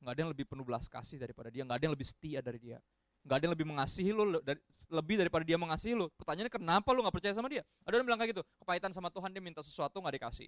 Gak 0.01 0.11
ada 0.17 0.19
yang 0.23 0.31
lebih 0.31 0.49
penuh 0.49 0.65
belas 0.65 0.89
kasih 0.89 1.21
daripada 1.21 1.53
dia, 1.53 1.61
gak 1.61 1.77
ada 1.77 1.83
yang 1.85 1.93
lebih 1.93 2.07
setia 2.09 2.39
dari 2.41 2.57
dia 2.57 2.81
nggak 3.25 3.35
ada 3.41 3.43
yang 3.49 3.53
lebih 3.57 3.67
mengasihi 3.67 4.11
dari, 4.45 4.59
lebih 4.93 5.15
daripada 5.17 5.43
dia 5.43 5.57
mengasihi 5.57 5.97
lu. 5.97 6.05
Pertanyaannya 6.13 6.53
kenapa 6.53 6.93
lu 6.93 7.01
nggak 7.01 7.15
percaya 7.17 7.33
sama 7.33 7.49
dia? 7.49 7.65
Ada 7.81 7.97
orang 7.97 8.05
bilang 8.05 8.19
kayak 8.21 8.37
gitu, 8.37 8.43
kepahitan 8.61 8.93
sama 8.93 9.09
Tuhan 9.09 9.33
dia 9.33 9.41
minta 9.41 9.65
sesuatu 9.65 9.97
nggak 9.97 10.21
dikasih. 10.21 10.47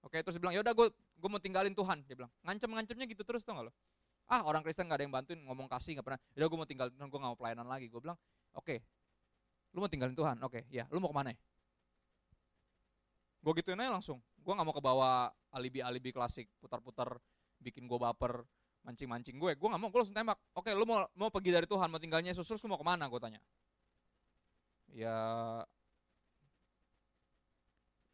Oke, 0.00 0.16
terus 0.24 0.40
dia 0.40 0.42
bilang, 0.42 0.56
ya 0.56 0.64
udah 0.64 0.72
gue 0.72 0.88
gue 0.88 1.28
mau 1.28 1.36
tinggalin 1.36 1.76
Tuhan. 1.76 2.00
Dia 2.08 2.16
bilang, 2.16 2.32
ngancem-ngancemnya 2.48 3.06
gitu 3.12 3.22
terus 3.28 3.44
tuh 3.44 3.52
nggak 3.52 3.68
lo? 3.68 3.72
Ah 4.28 4.44
orang 4.44 4.64
Kristen 4.64 4.88
nggak 4.88 4.98
ada 5.00 5.04
yang 5.04 5.14
bantuin 5.14 5.40
ngomong 5.44 5.68
kasih 5.68 6.00
nggak 6.00 6.06
pernah. 6.08 6.20
Ya 6.32 6.44
udah 6.44 6.48
gue 6.48 6.58
mau 6.64 6.68
tinggalin 6.68 6.92
Tuhan, 6.96 7.08
gue 7.12 7.18
nggak 7.20 7.32
mau 7.36 7.38
pelayanan 7.38 7.66
lagi. 7.68 7.86
Gue 7.92 8.00
bilang, 8.00 8.16
oke, 8.56 8.64
okay, 8.64 8.78
lu 9.76 9.84
mau 9.84 9.90
tinggalin 9.92 10.16
Tuhan, 10.16 10.36
oke, 10.40 10.52
okay, 10.52 10.62
ya, 10.72 10.88
lu 10.88 11.00
mau 11.00 11.12
ke 11.12 11.16
mana? 11.16 11.32
Gue 13.44 13.52
gituin 13.60 13.80
aja 13.80 13.92
langsung. 13.92 14.18
Gue 14.40 14.52
nggak 14.56 14.66
mau 14.66 14.76
ke 14.76 14.82
bawah 14.84 15.28
alibi-alibi 15.52 16.12
klasik, 16.12 16.48
putar-putar, 16.60 17.20
bikin 17.60 17.84
gue 17.84 17.98
baper 18.00 18.44
mancing-mancing 18.86 19.36
gue, 19.36 19.52
gue 19.58 19.68
gak 19.68 19.80
mau, 19.80 19.90
gue 19.90 20.00
langsung 20.00 20.16
tembak. 20.16 20.38
Oke, 20.54 20.70
lu 20.72 20.84
mau 20.88 21.04
mau 21.18 21.28
pergi 21.28 21.50
dari 21.54 21.66
Tuhan, 21.68 21.88
mau 21.90 22.00
tinggalnya 22.00 22.32
Yesus, 22.32 22.46
terus 22.46 22.62
lu 22.64 22.72
mau 22.72 22.80
ke 22.80 22.86
mana? 22.86 23.04
Gue 23.10 23.20
tanya. 23.20 23.40
Ya, 24.88 25.18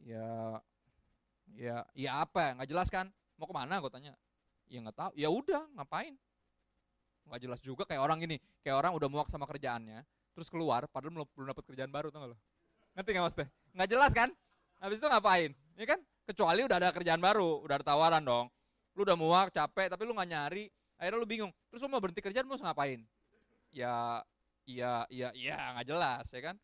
ya, 0.02 0.60
ya, 1.54 1.76
ya 1.94 2.10
apa? 2.26 2.58
Nggak 2.58 2.68
jelas 2.68 2.88
kan? 2.90 3.06
Mau 3.38 3.46
ke 3.46 3.54
mana? 3.54 3.78
Gue 3.78 3.92
tanya. 3.92 4.12
Ya 4.66 4.82
nggak 4.82 4.96
tahu. 4.96 5.10
Ya 5.14 5.28
udah, 5.30 5.62
ngapain? 5.78 6.18
Nggak 7.24 7.40
jelas 7.40 7.60
juga 7.64 7.82
kayak 7.88 8.02
orang 8.04 8.20
gini, 8.20 8.36
kayak 8.60 8.76
orang 8.84 8.92
udah 8.92 9.08
muak 9.08 9.28
sama 9.32 9.48
kerjaannya, 9.48 10.04
terus 10.36 10.52
keluar 10.52 10.84
padahal 10.90 11.24
belum 11.24 11.46
dapat 11.48 11.64
kerjaan 11.64 11.88
baru 11.88 12.12
tuh 12.12 12.34
lo. 12.34 12.36
Ngerti 12.92 13.10
nggak 13.16 13.24
maksudnya? 13.24 13.48
Nggak 13.72 13.88
jelas 13.90 14.12
kan? 14.12 14.28
Habis 14.82 14.98
itu 15.00 15.06
ngapain? 15.08 15.50
Ya 15.80 15.86
kan? 15.88 16.00
Kecuali 16.24 16.60
udah 16.64 16.76
ada 16.76 16.88
kerjaan 16.92 17.20
baru, 17.20 17.64
udah 17.64 17.74
ada 17.80 17.86
tawaran 17.86 18.22
dong. 18.24 18.46
Lu 18.94 19.02
udah 19.02 19.18
muak, 19.18 19.50
capek, 19.50 19.90
tapi 19.90 20.02
lu 20.06 20.14
nggak 20.14 20.30
nyari, 20.30 20.70
akhirnya 20.98 21.18
lu 21.18 21.26
bingung. 21.26 21.52
Terus 21.70 21.82
lu 21.82 21.90
mau 21.90 21.98
berhenti 21.98 22.22
kerjaan, 22.22 22.46
mau 22.46 22.54
ngapain? 22.54 23.02
Ya, 23.74 24.22
iya, 24.64 25.02
iya, 25.10 25.28
iya, 25.34 25.58
nggak 25.74 25.86
jelas, 25.86 26.26
ya 26.30 26.40
kan? 26.50 26.56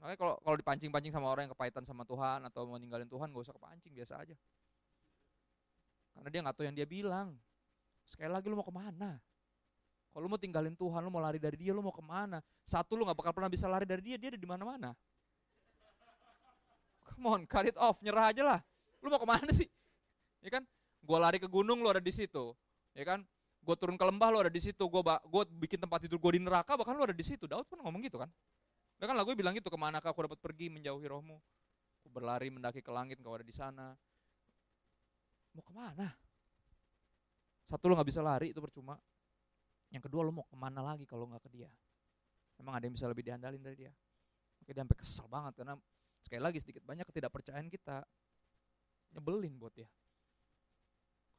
Makanya 0.00 0.16
kalau 0.16 0.34
kalau 0.40 0.56
dipancing-pancing 0.56 1.12
sama 1.12 1.28
orang 1.28 1.44
yang 1.44 1.52
kepahitan 1.52 1.84
sama 1.84 2.08
Tuhan 2.08 2.40
atau 2.48 2.64
mau 2.64 2.80
ninggalin 2.80 3.04
Tuhan, 3.04 3.28
gak 3.34 3.44
usah 3.44 3.54
kepancing, 3.54 3.92
biasa 3.92 4.14
aja. 4.16 4.32
Karena 6.16 6.28
dia 6.32 6.40
nggak 6.40 6.56
tahu 6.56 6.64
yang 6.64 6.76
dia 6.76 6.88
bilang. 6.88 7.36
Sekali 8.08 8.32
lagi 8.32 8.46
lu 8.50 8.58
mau 8.58 8.66
ke 8.66 8.74
mana? 8.74 9.20
Kalau 10.10 10.26
lu 10.26 10.30
mau 10.32 10.40
tinggalin 10.40 10.74
Tuhan, 10.74 11.00
lu 11.04 11.10
mau 11.12 11.22
lari 11.22 11.38
dari 11.38 11.54
dia, 11.54 11.70
lu 11.70 11.84
mau 11.84 11.94
ke 11.94 12.02
mana? 12.02 12.42
Satu 12.66 12.98
lu 12.98 13.06
nggak 13.06 13.18
bakal 13.18 13.32
pernah 13.36 13.50
bisa 13.52 13.70
lari 13.70 13.86
dari 13.86 14.02
dia, 14.02 14.16
dia 14.18 14.34
ada 14.34 14.40
di 14.40 14.48
mana-mana. 14.48 14.90
Come 17.06 17.26
on, 17.30 17.40
cut 17.46 17.68
it 17.68 17.78
off, 17.78 18.00
nyerah 18.02 18.32
aja 18.32 18.42
lah. 18.42 18.60
Lu 19.04 19.12
mau 19.12 19.20
ke 19.20 19.28
mana 19.28 19.50
sih? 19.54 19.68
Ya 20.40 20.50
kan? 20.58 20.64
Gua 21.00 21.18
lari 21.18 21.40
ke 21.40 21.48
gunung, 21.50 21.80
lu 21.82 21.88
ada 21.88 22.02
di 22.02 22.12
situ. 22.12 22.54
Ya 22.94 23.04
kan? 23.04 23.24
Gue 23.60 23.76
turun 23.76 24.00
ke 24.00 24.04
lembah, 24.08 24.28
lu 24.32 24.38
ada 24.40 24.52
di 24.52 24.62
situ. 24.62 24.84
Gue 24.88 25.42
bikin 25.60 25.80
tempat 25.80 26.04
tidur 26.04 26.16
gue 26.16 26.38
di 26.38 26.40
neraka, 26.40 26.80
bahkan 26.80 26.96
lu 26.96 27.04
ada 27.04 27.16
di 27.16 27.24
situ. 27.24 27.44
Daud 27.44 27.68
pun 27.68 27.80
ngomong 27.84 28.00
gitu 28.08 28.16
kan? 28.16 28.32
Ya 29.00 29.08
kan 29.08 29.16
lagu 29.16 29.32
bilang 29.36 29.52
gitu, 29.52 29.68
ke 29.68 29.78
mana 29.80 30.00
aku 30.00 30.16
dapat 30.24 30.40
pergi 30.40 30.72
menjauhi 30.72 31.08
rohmu. 31.08 31.36
Aku 32.00 32.08
berlari 32.08 32.48
mendaki 32.48 32.80
ke 32.80 32.88
langit, 32.88 33.20
kau 33.20 33.36
ada 33.36 33.44
di 33.44 33.52
sana. 33.52 33.92
Mau 35.52 35.60
ke 35.60 35.72
mana? 35.76 36.08
Satu 37.68 37.92
lo 37.92 38.00
nggak 38.00 38.08
bisa 38.08 38.24
lari, 38.24 38.52
itu 38.52 38.60
percuma. 38.64 38.96
Yang 39.92 40.08
kedua 40.08 40.24
lo 40.24 40.32
mau 40.32 40.46
ke 40.48 40.56
mana 40.56 40.80
lagi 40.80 41.04
kalau 41.04 41.28
nggak 41.28 41.44
ke 41.44 41.50
dia? 41.52 41.68
Emang 42.56 42.76
ada 42.76 42.84
yang 42.88 42.96
bisa 42.96 43.08
lebih 43.08 43.24
diandalin 43.28 43.60
dari 43.60 43.76
dia? 43.76 43.92
Oke 44.60 44.72
dia 44.72 44.84
sampai 44.84 44.98
kesel 45.00 45.26
banget 45.28 45.52
karena 45.56 45.74
sekali 46.20 46.40
lagi 46.44 46.58
sedikit 46.60 46.84
banyak 46.84 47.08
ketidakpercayaan 47.08 47.68
kita 47.72 48.04
nyebelin 49.16 49.56
buat 49.56 49.72
dia. 49.72 49.88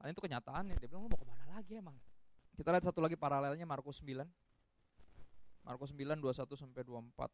Karena 0.02 0.18
itu 0.18 0.22
kenyataannya, 0.26 0.76
dia 0.82 0.90
bilang 0.90 1.06
lo 1.06 1.14
mau 1.14 1.20
ke 1.22 1.28
mana 1.30 1.46
lagi 1.54 1.78
emang? 1.78 1.94
Kita 2.58 2.74
lihat 2.74 2.90
satu 2.90 3.06
lagi 3.06 3.14
paralelnya 3.14 3.70
Markus 3.70 4.02
9. 4.02 4.26
Markus 5.62 5.94
9 5.94 6.18
21 6.18 6.58
sampai 6.58 6.82
24 6.82 7.30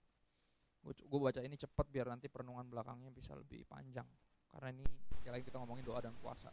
gue 0.88 1.19
baca 1.19 1.43
ini 1.43 1.59
cepat 1.59 1.83
biar 1.91 2.07
nanti 2.07 2.31
perenungan 2.31 2.67
belakangnya 2.67 3.12
bisa 3.12 3.36
lebih 3.36 3.63
panjang. 3.67 4.07
Karena 4.51 4.71
ini 4.75 4.83
sekali 5.15 5.31
lagi 5.39 5.43
kita 5.47 5.59
ngomongin 5.63 5.83
doa 5.83 6.00
dan 6.00 6.15
puasa. 6.19 6.51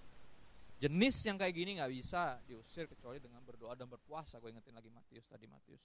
Jenis 0.78 1.18
yang 1.22 1.38
kayak 1.38 1.54
gini 1.54 1.78
nggak 1.78 1.90
bisa 1.90 2.38
diusir 2.46 2.90
kecuali 2.90 3.22
dengan 3.22 3.42
berdoa 3.46 3.78
dan 3.78 3.86
berpuasa. 3.86 4.42
Gue 4.42 4.50
ingetin 4.50 4.74
lagi 4.74 4.90
Matius 4.90 5.26
tadi 5.30 5.46
Matius 5.46 5.82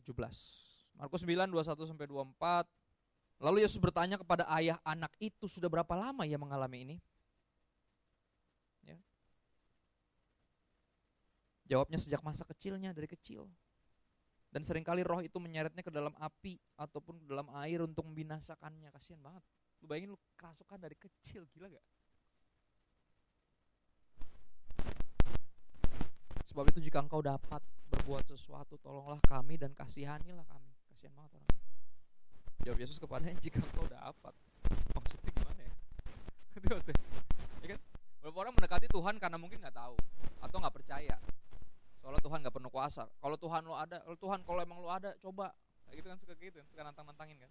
17 0.00 0.70
Markus 0.96 1.22
9 1.22 1.48
21 1.52 1.90
sampai 1.90 2.06
24 2.08 2.66
lalu 3.40 3.64
Yesus 3.64 3.80
bertanya 3.80 4.20
kepada 4.20 4.44
ayah 4.56 4.76
anak 4.84 5.12
itu 5.20 5.48
sudah 5.48 5.68
berapa 5.68 5.92
lama 5.96 6.28
ia 6.28 6.36
mengalami 6.36 6.78
ini 6.84 6.96
ya 8.84 8.96
jawabnya 11.70 12.02
sejak 12.02 12.18
masa 12.26 12.42
kecilnya 12.42 12.90
dari 12.90 13.06
kecil 13.06 13.46
dan 14.50 14.66
sering 14.66 14.82
kali 14.82 15.06
roh 15.06 15.22
itu 15.22 15.38
menyeretnya 15.38 15.86
ke 15.86 15.94
dalam 15.94 16.10
api 16.18 16.58
ataupun 16.74 17.22
ke 17.22 17.26
dalam 17.30 17.46
air 17.62 17.86
untuk 17.86 18.02
membinasakannya. 18.10 18.90
Kasihan 18.90 19.22
banget. 19.22 19.46
Lu 19.78 19.86
bayangin 19.86 20.10
lu 20.10 20.18
kerasukan 20.34 20.78
dari 20.82 20.98
kecil, 20.98 21.46
gila 21.54 21.70
gak? 21.70 21.86
Sebab 26.50 26.66
itu 26.66 26.82
jika 26.82 26.98
engkau 26.98 27.22
dapat 27.22 27.62
berbuat 27.94 28.26
sesuatu, 28.26 28.74
tolonglah 28.82 29.22
kami 29.22 29.54
dan 29.54 29.70
kasihanilah 29.70 30.42
kami. 30.50 30.74
Kasihan 30.90 31.14
banget 31.14 31.38
orang. 31.38 31.50
Jawab 32.66 32.78
Yesus 32.82 32.98
kepadanya, 32.98 33.38
jika 33.38 33.62
engkau 33.62 33.86
dapat. 33.86 34.34
Maksudnya 34.98 35.30
gimana 35.30 35.62
ya? 35.62 35.74
Ya 37.62 37.76
kan? 37.76 37.80
Beberapa 38.18 38.38
orang 38.42 38.54
mendekati 38.58 38.90
Tuhan 38.90 39.14
karena 39.22 39.38
mungkin 39.38 39.62
nggak 39.62 39.78
tahu 39.78 39.94
atau 40.42 40.56
nggak 40.58 40.74
percaya 40.74 41.16
Soalnya 42.00 42.22
Tuhan 42.24 42.38
gak 42.40 42.54
penuh 42.56 42.72
kuasa. 42.72 43.04
Kalau 43.20 43.36
Tuhan 43.36 43.62
lo 43.68 43.76
ada, 43.76 44.00
kalau 44.00 44.18
Tuhan 44.18 44.40
kalau 44.44 44.60
emang 44.64 44.80
lo 44.80 44.88
ada, 44.88 45.12
coba. 45.20 45.52
Kayak 45.84 45.96
gitu 46.00 46.08
kan 46.08 46.18
suka 46.22 46.32
gitu 46.38 46.56
kan, 46.62 46.66
suka 46.70 46.80
nantang-nantangin 46.86 47.36
kan. 47.42 47.50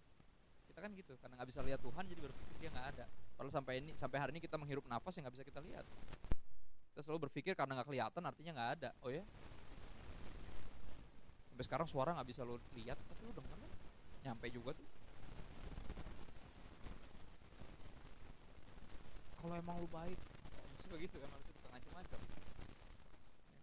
Kita 0.66 0.78
kan 0.80 0.90
gitu, 0.96 1.12
karena 1.20 1.34
nggak 1.36 1.50
bisa 1.50 1.60
lihat 1.60 1.80
Tuhan 1.82 2.04
jadi 2.08 2.20
berpikir 2.24 2.56
dia 2.56 2.70
nggak 2.72 2.88
ada. 2.96 3.04
Padahal 3.36 3.52
sampai 3.52 3.84
ini, 3.84 3.92
sampai 4.00 4.16
hari 4.16 4.30
ini 4.32 4.40
kita 4.40 4.56
menghirup 4.56 4.86
nafas 4.88 5.12
yang 5.18 5.28
nggak 5.28 5.36
bisa 5.36 5.44
kita 5.44 5.60
lihat. 5.60 5.84
Kita 6.94 7.00
selalu 7.04 7.28
berpikir 7.28 7.52
karena 7.52 7.76
nggak 7.76 7.88
kelihatan 7.92 8.22
artinya 8.24 8.52
nggak 8.56 8.70
ada. 8.80 8.90
Oh 9.04 9.12
ya? 9.12 9.20
Sampai 11.52 11.64
sekarang 11.68 11.84
suara 11.84 12.16
nggak 12.16 12.28
bisa 12.32 12.48
lo 12.48 12.56
lihat, 12.72 12.96
tapi 12.96 13.20
lo 13.28 13.32
dengar 13.36 13.60
kan? 13.60 13.70
Nyampe 14.24 14.46
juga 14.48 14.72
tuh. 14.72 14.88
Kalau 19.36 19.54
emang 19.56 19.76
lo 19.84 19.88
baik, 19.92 20.16
suka 20.80 20.96
gitu 20.96 21.16
kan, 21.20 21.28
manusia 21.28 21.52
suka 21.60 21.68
ngancam-ngancam 21.76 22.39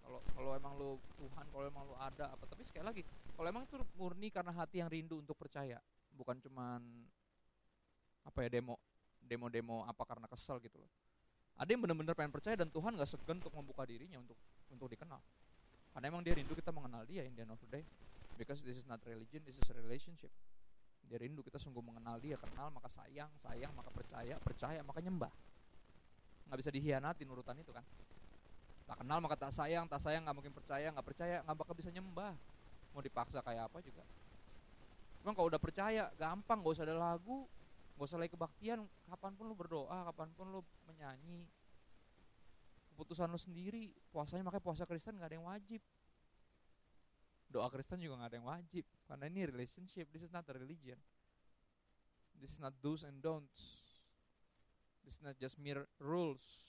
kalau 0.08 0.24
kalau 0.32 0.52
emang 0.56 0.74
lo 0.80 1.04
Tuhan 1.20 1.46
kalau 1.52 1.68
emang 1.68 1.84
lo 1.84 2.00
ada 2.00 2.32
apa. 2.32 2.48
Tapi 2.48 2.64
sekali 2.64 2.88
lagi 2.88 3.04
kalau 3.36 3.48
emang 3.52 3.68
itu 3.68 3.76
murni 4.00 4.32
karena 4.32 4.56
hati 4.56 4.80
yang 4.80 4.88
rindu 4.88 5.20
untuk 5.20 5.36
percaya 5.36 5.84
bukan 6.16 6.40
cuman 6.40 6.80
apa 8.24 8.40
ya 8.48 8.50
demo 8.60 8.80
demo 9.20 9.52
demo 9.52 9.84
apa 9.84 10.08
karena 10.08 10.32
kesel 10.32 10.64
gitu 10.64 10.80
loh. 10.80 10.88
Ada 11.60 11.76
yang 11.76 11.84
benar-benar 11.84 12.16
pengen 12.16 12.32
percaya 12.32 12.56
dan 12.56 12.72
Tuhan 12.72 12.96
nggak 12.96 13.10
segan 13.10 13.44
untuk 13.44 13.52
membuka 13.52 13.84
dirinya 13.84 14.24
untuk 14.24 14.40
untuk 14.72 14.88
dikenal. 14.88 15.20
Karena 15.92 16.06
emang 16.08 16.24
dia 16.24 16.40
rindu 16.40 16.56
kita 16.56 16.72
mengenal 16.72 17.04
dia 17.04 17.28
in 17.28 17.36
the 17.36 17.44
end 17.44 17.52
of 17.52 17.60
the 17.60 17.68
day. 17.68 17.84
Because 18.40 18.64
this 18.64 18.80
is 18.80 18.88
not 18.88 19.04
religion 19.04 19.44
this 19.44 19.60
is 19.60 19.68
a 19.68 19.76
relationship. 19.76 20.32
Dia 21.04 21.20
rindu 21.20 21.44
kita 21.44 21.60
sungguh 21.60 21.84
mengenal 21.84 22.16
dia 22.24 22.40
kenal 22.40 22.72
maka 22.72 22.88
sayang 22.88 23.28
sayang 23.44 23.76
maka 23.76 23.92
percaya 23.92 24.40
percaya 24.40 24.80
maka 24.88 25.04
nyembah. 25.04 25.32
Nggak 26.48 26.58
bisa 26.64 26.72
dihianati 26.72 27.28
urutan 27.28 27.60
itu 27.60 27.76
kan 27.76 27.84
tak 28.88 29.04
kenal 29.04 29.20
maka 29.20 29.36
tak 29.36 29.52
sayang 29.52 29.84
tak 29.86 30.00
sayang 30.00 30.24
nggak 30.24 30.36
mungkin 30.40 30.56
percaya 30.56 30.88
nggak 30.96 31.06
percaya 31.06 31.36
nggak 31.44 31.58
bakal 31.60 31.76
bisa 31.76 31.92
nyembah. 31.92 32.32
Mau 32.96 33.04
dipaksa 33.04 33.44
kayak 33.44 33.68
apa 33.68 33.84
juga. 33.84 34.02
Emang 35.22 35.36
kalau 35.36 35.52
udah 35.52 35.60
percaya 35.60 36.08
gampang 36.16 36.64
gak 36.64 36.74
usah 36.80 36.88
ada 36.88 36.96
lagu 36.96 37.44
gak 38.00 38.08
usah 38.08 38.22
lagi 38.22 38.32
kebaktian 38.32 38.86
kapan 39.10 39.34
pun 39.34 39.50
lu 39.50 39.58
berdoa 39.58 40.06
kapan 40.14 40.30
pun 40.38 40.54
lu 40.54 40.62
menyanyi 40.86 41.50
keputusan 42.94 43.26
lu 43.26 43.42
sendiri 43.42 43.90
puasanya 44.14 44.46
makanya 44.46 44.64
puasa 44.64 44.86
Kristen 44.86 45.20
nggak 45.20 45.30
ada 45.34 45.36
yang 45.36 45.48
wajib. 45.52 45.82
Doa 47.52 47.68
Kristen 47.68 48.00
juga 48.00 48.24
nggak 48.24 48.30
ada 48.32 48.38
yang 48.40 48.48
wajib 48.48 48.86
karena 49.04 49.26
ini 49.28 49.52
relationship 49.52 50.08
this 50.16 50.24
is 50.24 50.32
not 50.32 50.48
a 50.48 50.56
religion. 50.56 50.96
This 52.40 52.56
is 52.56 52.60
not 52.64 52.72
do's 52.80 53.04
and 53.04 53.20
don'ts. 53.20 53.84
This 55.04 55.20
is 55.20 55.24
not 55.28 55.36
just 55.36 55.60
mere 55.60 55.92
rules 56.00 56.68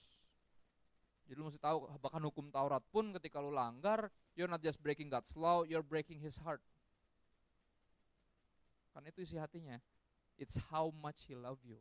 jadi 1.28 1.36
lu 1.36 1.52
mesti 1.52 1.60
tahu 1.60 1.84
bahkan 2.00 2.24
hukum 2.24 2.48
Taurat 2.48 2.80
pun 2.88 3.12
ketika 3.20 3.36
lu 3.36 3.52
langgar, 3.52 4.08
you're 4.32 4.48
not 4.48 4.64
just 4.64 4.80
breaking 4.80 5.12
God's 5.12 5.36
law, 5.36 5.60
you're 5.60 5.84
breaking 5.84 6.24
his 6.24 6.40
heart. 6.40 6.64
Karena 8.96 9.12
itu 9.12 9.20
isi 9.28 9.36
hatinya. 9.36 9.76
It's 10.40 10.56
how 10.72 10.88
much 10.88 11.28
he 11.28 11.36
love 11.36 11.60
you. 11.68 11.76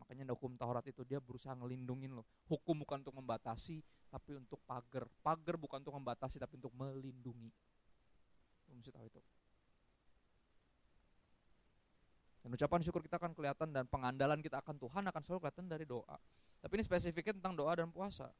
Makanya 0.00 0.32
hukum 0.32 0.56
Taurat 0.56 0.88
itu 0.88 1.04
dia 1.04 1.20
berusaha 1.20 1.52
ngelindungin 1.52 2.16
lo. 2.16 2.24
Hukum 2.48 2.80
bukan 2.80 3.04
untuk 3.04 3.12
membatasi, 3.20 3.84
tapi 4.08 4.40
untuk 4.40 4.64
pagar. 4.64 5.04
Pagar 5.20 5.60
bukan 5.60 5.84
untuk 5.84 5.92
membatasi, 5.92 6.40
tapi 6.40 6.56
untuk 6.56 6.72
melindungi. 6.72 7.52
Lu 8.72 8.80
mesti 8.80 8.88
tahu 8.88 9.04
itu. 9.04 9.20
Dan 12.46 12.54
ucapan 12.54 12.78
syukur 12.78 13.02
kita 13.02 13.18
akan 13.18 13.34
kelihatan 13.34 13.74
dan 13.74 13.90
pengandalan 13.90 14.38
kita 14.38 14.62
akan 14.62 14.78
Tuhan 14.78 15.02
akan 15.10 15.18
selalu 15.18 15.38
kelihatan 15.42 15.66
dari 15.66 15.82
doa. 15.82 16.14
Tapi 16.62 16.78
ini 16.78 16.86
spesifiknya 16.86 17.42
tentang 17.42 17.58
doa 17.58 17.74
dan 17.74 17.90
puasa. 17.90 18.30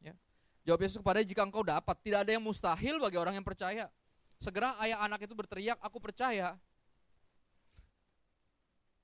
Ya. 0.00 0.16
Jawab 0.64 0.88
Yesus 0.88 1.04
kepada 1.04 1.20
jika 1.20 1.44
engkau 1.44 1.60
dapat, 1.60 2.00
tidak 2.00 2.24
ada 2.24 2.32
yang 2.32 2.40
mustahil 2.40 2.96
bagi 2.96 3.20
orang 3.20 3.36
yang 3.36 3.44
percaya. 3.44 3.92
Segera 4.40 4.72
ayah 4.80 5.04
anak 5.04 5.20
itu 5.20 5.36
berteriak, 5.36 5.76
aku 5.84 6.00
percaya. 6.00 6.56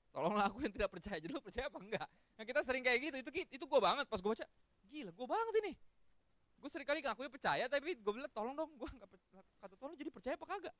Tolonglah 0.09 0.49
aku 0.49 0.65
yang 0.65 0.73
tidak 0.73 0.89
percaya. 0.89 1.21
Jadi 1.21 1.37
lu 1.37 1.37
percaya 1.37 1.69
apa 1.69 1.77
enggak? 1.77 2.07
Nah 2.09 2.43
kita 2.49 2.59
sering 2.65 2.81
kayak 2.81 2.99
gitu, 3.05 3.15
itu 3.21 3.29
itu 3.53 3.65
gue 3.69 3.81
banget 3.85 4.09
pas 4.09 4.17
gue 4.17 4.31
baca. 4.33 4.45
Gila, 4.89 5.13
gue 5.13 5.27
banget 5.29 5.53
ini. 5.61 5.77
Gue 6.57 6.69
sering 6.73 6.89
kali 6.89 7.05
ngakuin 7.05 7.29
percaya, 7.29 7.69
tapi 7.69 7.93
gue 7.93 8.13
bilang 8.17 8.33
tolong 8.33 8.57
dong, 8.57 8.73
gue 8.73 8.89
nggak 8.97 9.09
kata 9.61 9.77
tolong 9.77 9.93
jadi 9.93 10.09
percaya 10.09 10.33
apa 10.33 10.57
kagak? 10.57 10.75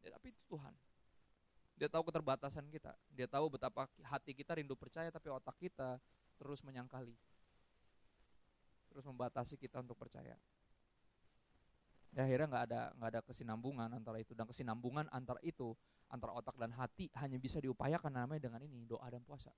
Ya, 0.00 0.16
tapi 0.16 0.32
itu 0.32 0.40
Tuhan. 0.48 0.72
Dia 1.80 1.88
tahu 1.88 2.12
keterbatasan 2.12 2.68
kita. 2.68 2.92
Dia 3.16 3.24
tahu 3.24 3.56
betapa 3.56 3.88
hati 4.04 4.36
kita 4.36 4.52
rindu 4.52 4.76
percaya 4.76 5.08
tapi 5.08 5.32
otak 5.32 5.56
kita 5.56 5.96
terus 6.36 6.60
menyangkali. 6.60 7.16
Terus 8.92 9.04
membatasi 9.08 9.56
kita 9.56 9.80
untuk 9.80 9.96
percaya. 9.96 10.36
Ya 12.12 12.20
akhirnya 12.28 12.52
nggak 12.52 12.64
ada 12.68 12.80
nggak 13.00 13.10
ada 13.16 13.20
kesinambungan 13.24 13.88
antara 13.96 14.20
itu 14.20 14.36
dan 14.36 14.44
kesinambungan 14.44 15.08
antara 15.08 15.40
itu 15.40 15.72
antara 16.12 16.36
otak 16.36 16.58
dan 16.60 16.68
hati 16.76 17.08
hanya 17.16 17.40
bisa 17.40 17.62
diupayakan 17.62 18.12
namanya 18.12 18.44
dengan 18.44 18.60
ini 18.60 18.84
doa 18.84 19.08
dan 19.08 19.24
puasa. 19.24 19.48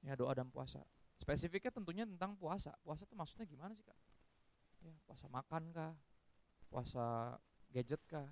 Ya 0.00 0.16
doa 0.16 0.32
dan 0.32 0.48
puasa. 0.48 0.80
Spesifiknya 1.20 1.68
tentunya 1.68 2.08
tentang 2.08 2.32
puasa. 2.40 2.72
Puasa 2.80 3.04
itu 3.04 3.12
maksudnya 3.12 3.44
gimana 3.44 3.76
sih 3.76 3.84
kak? 3.84 3.98
Ya, 4.82 4.94
puasa 5.04 5.28
makan 5.28 5.68
kah? 5.70 5.92
Puasa 6.72 7.36
gadget 7.68 8.00
kah? 8.08 8.26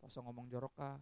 Puasa 0.00 0.24
ngomong 0.24 0.48
jorok 0.48 0.72
kah? 0.74 0.96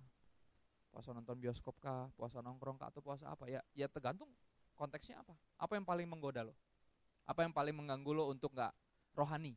Puasa 0.90 1.14
nonton 1.14 1.38
bioskop 1.38 1.78
kah? 1.78 2.10
Puasa 2.18 2.42
nongkrong 2.42 2.76
kah? 2.76 2.90
Atau 2.90 2.98
puasa 2.98 3.30
apa? 3.30 3.46
Ya, 3.46 3.62
ya 3.72 3.86
tergantung 3.86 4.28
konteksnya 4.74 5.22
apa. 5.22 5.38
Apa 5.56 5.78
yang 5.78 5.86
paling 5.86 6.10
menggoda 6.10 6.42
lo? 6.42 6.54
Apa 7.22 7.46
yang 7.46 7.54
paling 7.54 7.72
mengganggu 7.76 8.10
lo 8.10 8.24
untuk 8.34 8.50
nggak 8.50 8.74
rohani? 9.14 9.54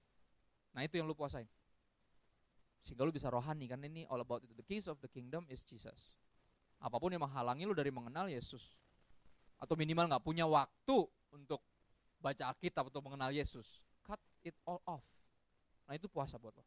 Nah 0.77 0.85
itu 0.85 1.01
yang 1.01 1.09
lo 1.09 1.17
puasain. 1.17 1.49
Sehingga 2.85 3.01
lo 3.01 3.09
bisa 3.09 3.33
rohani. 3.33 3.65
Karena 3.65 3.89
ini 3.89 4.05
all 4.05 4.21
about 4.21 4.45
it. 4.45 4.53
The 4.53 4.65
keys 4.65 4.85
of 4.85 5.01
the 5.01 5.09
kingdom 5.09 5.49
is 5.49 5.65
Jesus. 5.65 6.13
Apa 6.81 6.97
pun 7.01 7.13
yang 7.13 7.25
menghalangi 7.25 7.65
lo 7.65 7.73
dari 7.73 7.89
mengenal 7.89 8.29
Yesus. 8.29 8.77
Atau 9.61 9.77
minimal 9.77 10.09
nggak 10.09 10.25
punya 10.25 10.49
waktu 10.49 11.05
untuk 11.33 11.61
baca 12.17 12.53
Alkitab 12.53 12.89
atau 12.89 13.01
mengenal 13.01 13.33
Yesus. 13.33 13.81
Cut 14.05 14.21
it 14.45 14.57
all 14.65 14.81
off. 14.85 15.05
Nah 15.85 15.97
itu 15.97 16.09
puasa 16.09 16.41
buat 16.41 16.53
lo. 16.57 16.65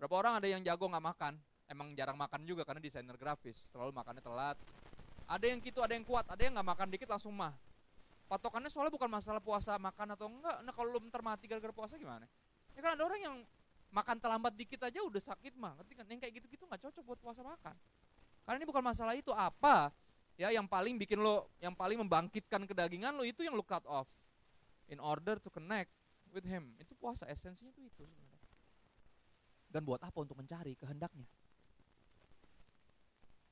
Berapa 0.00 0.16
orang 0.16 0.40
ada 0.40 0.48
yang 0.48 0.64
jago 0.64 0.88
nggak 0.88 1.04
makan, 1.12 1.36
emang 1.68 1.92
jarang 1.92 2.16
makan 2.16 2.40
juga 2.48 2.64
karena 2.64 2.80
desainer 2.80 3.20
grafis, 3.20 3.68
terlalu 3.68 3.92
makannya 3.92 4.24
telat. 4.24 4.56
Ada 5.28 5.44
yang 5.52 5.60
gitu, 5.60 5.84
ada 5.84 5.92
yang 5.92 6.08
kuat, 6.08 6.24
ada 6.24 6.40
yang 6.40 6.56
nggak 6.56 6.68
makan 6.72 6.88
dikit 6.88 7.12
langsung 7.12 7.36
mah. 7.36 7.52
Patokannya 8.24 8.72
soalnya 8.72 8.96
bukan 8.96 9.12
masalah 9.12 9.44
puasa 9.44 9.76
makan 9.76 10.16
atau 10.16 10.32
enggak. 10.32 10.56
Nah 10.64 10.72
kalau 10.72 10.96
lu 10.96 11.04
ntar 11.12 11.20
mati 11.20 11.44
gara-gara 11.44 11.74
puasa 11.76 12.00
gimana? 12.00 12.24
Ya 12.72 12.80
kan 12.80 12.96
ada 12.96 13.04
orang 13.04 13.20
yang 13.20 13.36
makan 13.92 14.16
terlambat 14.16 14.56
dikit 14.56 14.80
aja 14.88 15.04
udah 15.04 15.20
sakit 15.20 15.52
mah, 15.60 15.76
ngerti 15.76 15.92
kan? 16.00 16.08
Yang 16.08 16.20
kayak 16.24 16.32
gitu-gitu 16.40 16.64
nggak 16.64 16.80
cocok 16.80 17.02
buat 17.04 17.20
puasa 17.20 17.44
makan. 17.44 17.76
Karena 18.48 18.56
ini 18.56 18.66
bukan 18.72 18.80
masalah 18.80 19.12
itu 19.12 19.36
apa 19.36 19.92
ya 20.40 20.48
yang 20.48 20.64
paling 20.64 20.96
bikin 20.96 21.20
lo, 21.20 21.44
yang 21.60 21.76
paling 21.76 22.00
membangkitkan 22.00 22.64
kedagingan 22.64 23.12
lo 23.12 23.28
itu 23.28 23.44
yang 23.44 23.52
lo 23.52 23.60
cut 23.60 23.84
off 23.84 24.08
in 24.88 24.96
order 24.96 25.36
to 25.36 25.52
connect 25.52 25.92
with 26.32 26.48
him. 26.48 26.72
Itu 26.80 26.96
puasa 26.96 27.28
esensinya 27.28 27.68
itu 27.68 27.84
itu. 27.84 28.29
Dan 29.70 29.86
buat 29.86 30.02
apa 30.02 30.18
untuk 30.18 30.34
mencari 30.34 30.74
kehendaknya? 30.74 31.26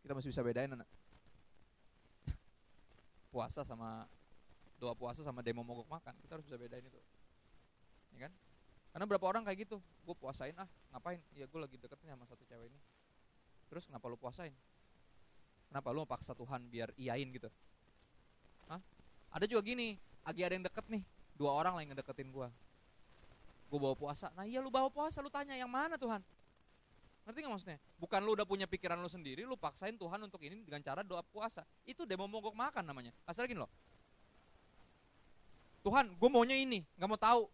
Kita 0.02 0.12
masih 0.18 0.30
bisa 0.34 0.42
bedain 0.42 0.74
anak. 0.74 0.88
puasa 3.28 3.60
sama 3.60 4.08
doa 4.80 4.96
puasa 4.96 5.20
sama 5.22 5.44
demo 5.44 5.62
mogok 5.62 5.86
makan. 5.86 6.16
Kita 6.24 6.38
harus 6.38 6.46
bisa 6.48 6.58
bedain 6.58 6.82
itu. 6.82 6.98
Ya 8.16 8.26
kan? 8.26 8.32
Karena 8.90 9.04
berapa 9.04 9.26
orang 9.30 9.44
kayak 9.46 9.68
gitu, 9.68 9.78
gue 9.78 10.14
puasain 10.16 10.56
ah, 10.58 10.66
ngapain? 10.90 11.20
Ya 11.36 11.46
gue 11.46 11.60
lagi 11.60 11.76
deketnya 11.78 12.16
sama 12.16 12.24
satu 12.26 12.42
cewek 12.48 12.72
ini. 12.72 12.80
Terus 13.68 13.84
kenapa 13.84 14.08
lu 14.08 14.16
puasain? 14.16 14.50
Kenapa 15.68 15.92
lu 15.92 16.08
paksa 16.08 16.32
Tuhan 16.32 16.66
biar 16.72 16.90
iyain 16.96 17.28
gitu? 17.28 17.52
Hah? 18.66 18.80
Ada 19.28 19.44
juga 19.44 19.60
gini, 19.60 20.00
lagi 20.24 20.40
ada 20.40 20.56
yang 20.56 20.64
deket 20.64 20.88
nih, 20.88 21.04
dua 21.36 21.52
orang 21.52 21.76
yang 21.84 21.92
ngedeketin 21.92 22.32
gue 22.32 22.48
gue 23.68 23.78
bawa 23.78 23.92
puasa. 23.92 24.32
Nah 24.32 24.48
iya 24.48 24.64
lu 24.64 24.72
bawa 24.72 24.88
puasa 24.88 25.20
lu 25.20 25.28
tanya 25.28 25.52
yang 25.52 25.68
mana 25.68 26.00
Tuhan? 26.00 26.24
Ngerti 27.28 27.38
gak 27.44 27.52
maksudnya? 27.52 27.78
Bukan 28.00 28.20
lu 28.24 28.32
udah 28.32 28.48
punya 28.48 28.64
pikiran 28.64 28.96
lu 28.96 29.08
sendiri 29.12 29.44
lu 29.44 29.52
paksain 29.52 29.92
Tuhan 30.00 30.16
untuk 30.24 30.40
ini 30.40 30.64
dengan 30.64 30.80
cara 30.80 31.04
doa 31.04 31.20
puasa. 31.20 31.68
Itu 31.84 32.08
demo 32.08 32.24
mogok 32.24 32.56
makan 32.56 32.88
namanya. 32.88 33.12
Asal 33.28 33.44
gini 33.44 33.60
loh. 33.60 33.68
Tuhan 35.84 36.16
gue 36.16 36.28
maunya 36.32 36.56
ini 36.56 36.80
gak 36.96 37.08
mau 37.08 37.20
tahu. 37.20 37.44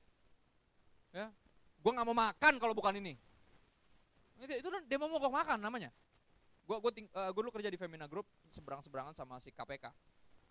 Ya? 1.10 1.34
Gue 1.82 1.90
gak 1.90 2.06
mau 2.06 2.14
makan 2.14 2.62
kalau 2.62 2.74
bukan 2.78 2.94
ini. 3.02 3.18
Itu 4.38 4.54
itu 4.54 4.68
demo 4.86 5.10
mogok 5.10 5.34
makan 5.34 5.58
namanya. 5.58 5.90
Gue 6.64 6.78
gue 6.78 6.92
ting, 6.94 7.06
eh, 7.10 7.18
uh, 7.18 7.30
gue 7.34 7.42
dulu 7.42 7.52
kerja 7.52 7.68
di 7.68 7.76
Femina 7.76 8.06
Group 8.06 8.24
seberang 8.48 8.80
seberangan 8.80 9.12
sama 9.12 9.36
si 9.42 9.52
KPK 9.52 9.90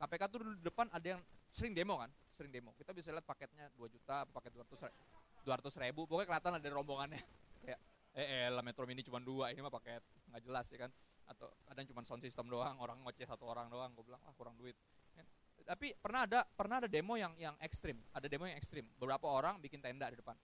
KPK 0.03 0.23
tuh 0.27 0.39
dulu 0.43 0.53
depan 0.59 0.91
ada 0.91 1.15
yang 1.15 1.21
sering 1.47 1.71
demo 1.71 1.95
kan? 1.95 2.11
Sering 2.35 2.51
demo. 2.51 2.75
Kita 2.75 2.91
bisa 2.91 3.15
lihat 3.15 3.23
paketnya 3.23 3.71
2 3.79 3.87
juta 3.87 4.27
paket 4.27 4.51
200 4.51 4.91
ribu 4.91 5.22
200 5.43 5.83
ribu 5.83 6.07
pokoknya 6.07 6.27
kelihatan 6.31 6.51
ada 6.57 6.67
rombongannya. 6.71 7.21
Kayak 7.63 7.79
eh 8.15 8.27
eh 8.27 8.45
lah 8.51 8.63
Metro 8.63 8.87
Mini 8.87 9.03
cuma 9.03 9.19
dua 9.19 9.51
ini 9.51 9.59
mah 9.59 9.73
pakai 9.73 9.99
nggak 10.31 10.41
jelas 10.43 10.65
ya 10.71 10.87
kan? 10.87 10.91
Atau 11.27 11.47
kadang 11.67 11.85
cuma 11.91 12.01
sound 12.03 12.23
system 12.23 12.47
doang 12.51 12.75
orang 12.79 12.99
ngoceh 13.03 13.27
satu 13.27 13.47
orang 13.47 13.67
doang 13.67 13.91
gue 13.95 14.03
bilang 14.03 14.19
ah 14.23 14.33
kurang 14.35 14.55
duit. 14.55 14.75
Kan? 15.15 15.27
Tapi 15.63 15.95
pernah 15.99 16.27
ada 16.27 16.43
pernah 16.47 16.83
ada 16.83 16.87
demo 16.87 17.15
yang 17.19 17.35
yang 17.39 17.55
ekstrim 17.59 17.99
ada 18.15 18.27
demo 18.27 18.47
yang 18.47 18.55
ekstrim. 18.55 18.87
Beberapa 18.99 19.27
orang 19.27 19.59
bikin 19.59 19.83
tenda 19.83 20.07
di 20.07 20.19
depan. 20.19 20.35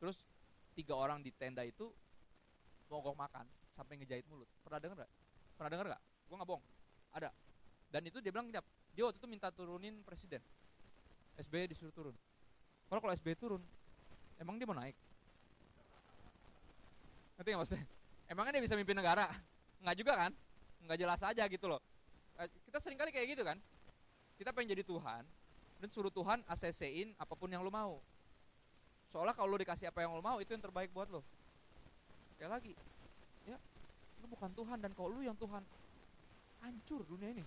Terus 0.00 0.24
tiga 0.72 0.96
orang 0.96 1.20
di 1.20 1.30
tenda 1.36 1.60
itu 1.62 1.92
mogok 2.88 3.16
makan 3.16 3.44
sampai 3.72 4.00
ngejahit 4.00 4.24
mulut. 4.28 4.48
Pernah 4.64 4.80
dengar 4.80 5.04
nggak? 5.04 5.12
Pernah 5.56 5.70
dengar 5.70 5.86
gak 5.96 6.02
gue 6.02 6.36
nggak 6.40 6.48
bohong. 6.48 6.64
Ada. 7.12 7.28
Dan 7.92 8.08
itu 8.08 8.24
dia 8.24 8.32
bilang 8.32 8.48
gini 8.48 8.60
dia 8.92 9.08
waktu 9.08 9.20
itu 9.20 9.28
minta 9.28 9.48
turunin 9.48 10.04
presiden. 10.04 10.40
SBY 11.40 11.72
disuruh 11.72 11.92
turun. 11.92 12.16
Kalau 12.92 13.00
kalau 13.00 13.12
SBY 13.16 13.36
turun 13.40 13.64
Emang 14.42 14.58
dia 14.58 14.66
mau 14.66 14.74
naik? 14.74 14.98
Ngerti 17.38 17.48
gak 17.54 17.60
maksudnya? 17.62 17.86
Emangnya 18.26 18.52
dia 18.58 18.64
bisa 18.66 18.74
mimpin 18.74 18.98
negara? 18.98 19.30
Enggak 19.78 19.96
juga 20.02 20.12
kan? 20.18 20.32
Enggak 20.82 20.98
jelas 20.98 21.20
aja 21.22 21.46
gitu 21.46 21.66
loh. 21.70 21.78
Eh, 22.42 22.50
kita 22.66 22.82
sering 22.82 22.98
kali 22.98 23.14
kayak 23.14 23.38
gitu 23.38 23.46
kan? 23.46 23.54
Kita 24.34 24.50
pengen 24.50 24.74
jadi 24.74 24.82
Tuhan, 24.82 25.22
dan 25.78 25.88
suruh 25.94 26.10
Tuhan 26.10 26.42
ACC-in 26.50 27.14
apa 27.22 27.38
pun 27.38 27.46
yang 27.46 27.62
lo 27.62 27.70
mau. 27.70 28.02
Soalnya 29.14 29.36
kalau 29.36 29.54
lo 29.54 29.58
dikasih 29.62 29.86
apa 29.86 30.02
yang 30.02 30.18
lo 30.18 30.22
mau, 30.24 30.42
itu 30.42 30.50
yang 30.50 30.64
terbaik 30.64 30.90
buat 30.90 31.06
lo. 31.06 31.22
Kayak 32.40 32.58
lagi, 32.58 32.74
ya, 33.46 33.54
lo 34.18 34.26
bukan 34.26 34.50
Tuhan 34.58 34.78
dan 34.82 34.90
kalau 34.98 35.14
lo 35.14 35.22
yang 35.22 35.38
Tuhan, 35.38 35.62
hancur 36.66 37.06
dunia 37.06 37.30
ini. 37.30 37.44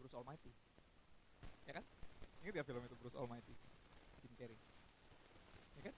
Bruce 0.00 0.16
Almighty. 0.16 0.69
Ya 1.68 1.72
kan? 1.76 1.84
Ingat 2.40 2.52
gak 2.60 2.66
film 2.68 2.82
itu 2.84 2.96
Bruce 2.96 3.16
Almighty? 3.16 3.54
Jim 4.24 4.32
Carrey. 4.36 4.58
Ya 5.76 5.82
kan? 5.90 5.94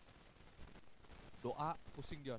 Doa 1.42 1.70
pusing 1.94 2.22
dia. 2.22 2.38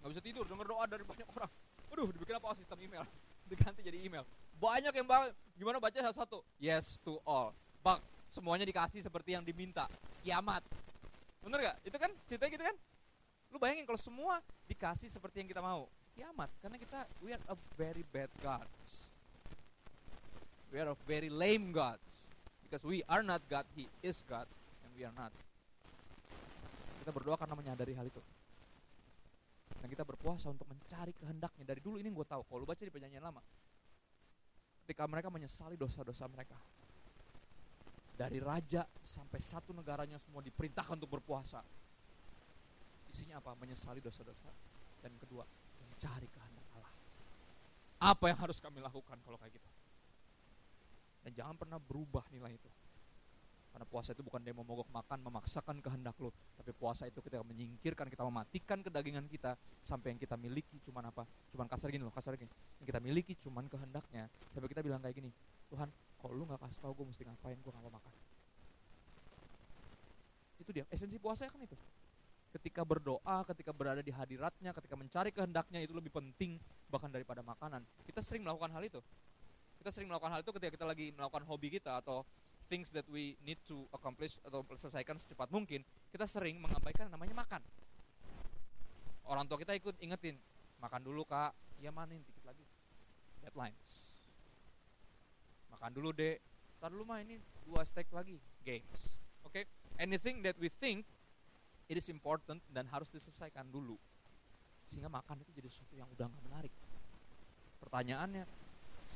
Gak 0.00 0.08
bisa 0.16 0.22
tidur 0.24 0.44
denger 0.48 0.66
doa 0.68 0.84
dari 0.88 1.04
banyak 1.04 1.28
orang. 1.28 1.50
Waduh, 1.92 2.08
dibikin 2.12 2.36
apa 2.36 2.56
sistem 2.56 2.78
email? 2.80 3.04
Diganti 3.50 3.80
jadi 3.84 3.98
email. 4.00 4.24
Banyak 4.60 4.92
yang 4.92 5.08
bang, 5.08 5.32
gimana 5.56 5.80
baca 5.80 5.96
satu-satu? 5.96 6.44
Yes 6.60 7.00
to 7.00 7.16
all. 7.24 7.56
Bang, 7.80 8.00
semuanya 8.28 8.68
dikasih 8.68 9.00
seperti 9.00 9.32
yang 9.32 9.44
diminta. 9.44 9.88
Kiamat. 10.20 10.60
Bener 11.40 11.58
gak? 11.72 11.76
Itu 11.84 11.96
kan 11.96 12.12
ceritanya 12.28 12.52
gitu 12.52 12.64
kan? 12.68 12.76
Lu 13.50 13.56
bayangin 13.58 13.88
kalau 13.88 13.98
semua 13.98 14.44
dikasih 14.70 15.10
seperti 15.10 15.42
yang 15.42 15.48
kita 15.50 15.64
mau. 15.64 15.88
Kiamat. 16.14 16.52
Karena 16.60 16.76
kita, 16.76 17.08
we 17.24 17.32
are 17.32 17.42
a 17.48 17.56
very 17.74 18.04
bad 18.12 18.30
gods. 18.44 19.10
We 20.70 20.78
are 20.78 20.94
a 20.94 20.98
very 21.08 21.32
lame 21.32 21.74
gods. 21.74 22.19
Because 22.70 22.86
we 22.86 23.02
are 23.10 23.26
not 23.26 23.42
God, 23.50 23.66
He 23.74 23.90
is 23.98 24.22
God, 24.30 24.46
and 24.86 24.90
we 24.94 25.02
are 25.02 25.10
not. 25.18 25.34
Kita 27.02 27.10
berdoa 27.10 27.34
karena 27.34 27.58
menyadari 27.58 27.98
hal 27.98 28.06
itu. 28.06 28.22
Dan 29.82 29.90
kita 29.90 30.06
berpuasa 30.06 30.54
untuk 30.54 30.70
mencari 30.70 31.10
kehendaknya. 31.18 31.66
Dari 31.66 31.82
dulu 31.82 31.98
ini 31.98 32.06
gue 32.14 32.22
tahu, 32.22 32.46
kalau 32.46 32.62
lu 32.62 32.68
baca 32.70 32.78
di 32.78 32.94
perjanjian 32.94 33.26
lama, 33.26 33.42
ketika 34.86 35.02
mereka 35.10 35.34
menyesali 35.34 35.74
dosa-dosa 35.74 36.30
mereka, 36.30 36.54
dari 38.14 38.38
raja 38.38 38.86
sampai 39.02 39.42
satu 39.42 39.74
negaranya 39.74 40.22
semua 40.22 40.38
diperintahkan 40.38 40.94
untuk 40.94 41.18
berpuasa. 41.18 41.66
Isinya 43.10 43.42
apa? 43.42 43.58
Menyesali 43.58 43.98
dosa-dosa. 43.98 44.46
Dan 45.02 45.10
kedua, 45.18 45.42
mencari 45.82 46.30
kehendak 46.30 46.66
Allah. 46.78 46.94
Apa 48.14 48.30
yang 48.30 48.38
harus 48.38 48.62
kami 48.62 48.78
lakukan 48.78 49.18
kalau 49.26 49.34
kayak 49.42 49.58
gitu? 49.58 49.79
Dan 51.20 51.30
jangan 51.36 51.54
pernah 51.56 51.76
berubah 51.76 52.24
nilai 52.32 52.56
itu. 52.56 52.70
Karena 53.70 53.86
puasa 53.86 54.10
itu 54.10 54.26
bukan 54.26 54.42
demo 54.42 54.66
mogok 54.66 54.90
makan, 54.90 55.22
memaksakan 55.30 55.78
kehendak 55.78 56.18
lo. 56.18 56.34
Tapi 56.58 56.74
puasa 56.74 57.06
itu 57.06 57.22
kita 57.22 57.38
menyingkirkan, 57.46 58.10
kita 58.10 58.26
mematikan 58.26 58.82
kedagingan 58.82 59.30
kita. 59.30 59.54
Sampai 59.86 60.10
yang 60.10 60.18
kita 60.18 60.34
miliki 60.34 60.82
cuman 60.82 61.06
apa? 61.14 61.22
Cuman 61.54 61.70
kasar 61.70 61.94
gini 61.94 62.02
loh, 62.02 62.10
kasar 62.10 62.34
gini. 62.34 62.50
Yang 62.82 62.86
kita 62.90 63.00
miliki 63.00 63.32
cuman 63.38 63.70
kehendaknya. 63.70 64.26
Sampai 64.50 64.66
kita 64.66 64.82
bilang 64.82 64.98
kayak 64.98 65.22
gini, 65.22 65.30
Tuhan, 65.70 65.86
kalau 66.18 66.32
lu 66.34 66.44
gak 66.50 66.60
kasih 66.66 66.82
tau 66.82 66.92
gue 66.92 67.06
mesti 67.06 67.22
ngapain, 67.22 67.56
gue 67.62 67.70
gak 67.70 67.84
mau 67.86 67.94
makan. 67.94 68.12
Itu 70.58 70.70
dia, 70.74 70.84
esensi 70.90 71.16
puasa 71.16 71.46
kan 71.46 71.62
itu. 71.62 71.78
Ketika 72.50 72.82
berdoa, 72.82 73.46
ketika 73.54 73.70
berada 73.70 74.02
di 74.02 74.10
hadiratnya, 74.10 74.74
ketika 74.74 74.98
mencari 74.98 75.30
kehendaknya 75.30 75.78
itu 75.78 75.94
lebih 75.94 76.10
penting 76.10 76.58
bahkan 76.90 77.06
daripada 77.06 77.40
makanan. 77.46 77.86
Kita 78.02 78.18
sering 78.18 78.42
melakukan 78.42 78.74
hal 78.74 78.82
itu. 78.82 78.98
Kita 79.80 79.88
sering 79.88 80.12
melakukan 80.12 80.36
hal 80.36 80.44
itu 80.44 80.52
ketika 80.52 80.76
kita 80.76 80.86
lagi 80.86 81.08
melakukan 81.16 81.48
hobi 81.48 81.72
kita 81.72 82.04
atau 82.04 82.20
things 82.68 82.92
that 82.92 83.08
we 83.08 83.32
need 83.40 83.56
to 83.64 83.88
accomplish 83.96 84.36
atau 84.44 84.60
selesaikan 84.76 85.16
secepat 85.16 85.48
mungkin, 85.48 85.80
kita 86.12 86.28
sering 86.28 86.60
mengabaikan 86.60 87.08
namanya 87.08 87.32
makan. 87.32 87.64
Orang 89.24 89.48
tua 89.48 89.56
kita 89.56 89.72
ikut 89.72 89.96
ingetin, 90.04 90.36
makan 90.84 91.00
dulu 91.00 91.24
kak, 91.24 91.56
ya 91.80 91.88
manin 91.88 92.20
dikit 92.28 92.44
lagi. 92.44 92.62
Deadlines. 93.40 94.04
Makan 95.72 95.90
dulu 95.96 96.12
dek, 96.12 96.44
tar 96.76 96.92
dulu 96.92 97.08
mah 97.08 97.24
ini 97.24 97.40
dua 97.64 97.80
steak 97.88 98.12
lagi, 98.12 98.36
games. 98.60 99.16
Oke, 99.48 99.64
okay? 99.64 99.64
anything 99.96 100.44
that 100.44 100.60
we 100.60 100.68
think 100.68 101.08
it 101.88 101.96
is 101.96 102.12
important 102.12 102.60
dan 102.68 102.84
harus 102.92 103.08
diselesaikan 103.08 103.64
dulu. 103.72 103.96
Sehingga 104.92 105.08
makan 105.08 105.40
itu 105.40 105.50
jadi 105.56 105.72
sesuatu 105.72 105.96
yang 105.96 106.10
udah 106.12 106.26
nggak 106.28 106.44
menarik 106.44 106.74
Pertanyaannya, 107.80 108.44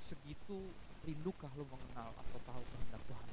segitu 0.05 0.61
rindukah 1.09 1.49
lu 1.57 1.64
mengenal 1.64 2.12
atau 2.12 2.38
tahu 2.45 2.62
kehendak 2.77 3.01
Tuhan? 3.09 3.29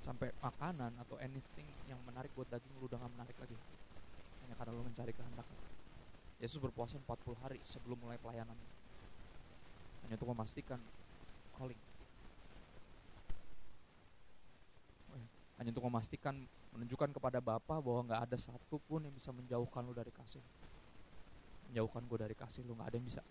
Sampai 0.00 0.30
makanan 0.38 0.94
atau 1.02 1.18
anything 1.18 1.66
yang 1.90 1.98
menarik 2.06 2.30
buat 2.38 2.46
daging 2.46 2.70
lu 2.78 2.86
udah 2.86 3.02
gak 3.02 3.12
menarik 3.18 3.36
lagi. 3.42 3.58
Hanya 4.46 4.54
karena 4.54 4.72
lu 4.78 4.86
mencari 4.86 5.10
kehendak. 5.10 5.46
Yesus 6.38 6.62
berpuasa 6.62 6.96
40 7.02 7.42
hari 7.42 7.58
sebelum 7.66 7.98
mulai 7.98 8.16
pelayanan. 8.22 8.56
Hanya 10.06 10.14
untuk 10.14 10.30
memastikan 10.30 10.78
calling. 11.58 11.76
Hanya 15.58 15.68
untuk 15.74 15.84
memastikan 15.84 16.34
menunjukkan 16.72 17.10
kepada 17.12 17.42
Bapa 17.42 17.82
bahwa 17.82 18.06
nggak 18.06 18.22
ada 18.30 18.36
satupun 18.38 19.04
yang 19.04 19.12
bisa 19.12 19.34
menjauhkan 19.34 19.82
lu 19.82 19.92
dari 19.92 20.14
kasih 20.14 20.40
menjauhkan 21.70 22.02
gue 22.06 22.18
dari 22.18 22.34
kasih 22.34 22.62
lu 22.66 22.74
nggak 22.78 22.88
ada 22.90 22.96
yang 22.98 23.06
bisa 23.06 23.22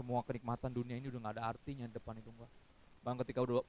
semua 0.00 0.24
kenikmatan 0.24 0.72
dunia 0.72 0.96
ini 0.96 1.12
udah 1.12 1.20
nggak 1.20 1.34
ada 1.36 1.44
artinya 1.52 1.84
di 1.84 1.92
depan 1.92 2.16
itu 2.16 2.32
gue 2.32 2.48
bang 3.04 3.16
ketika 3.20 3.44
udah 3.44 3.60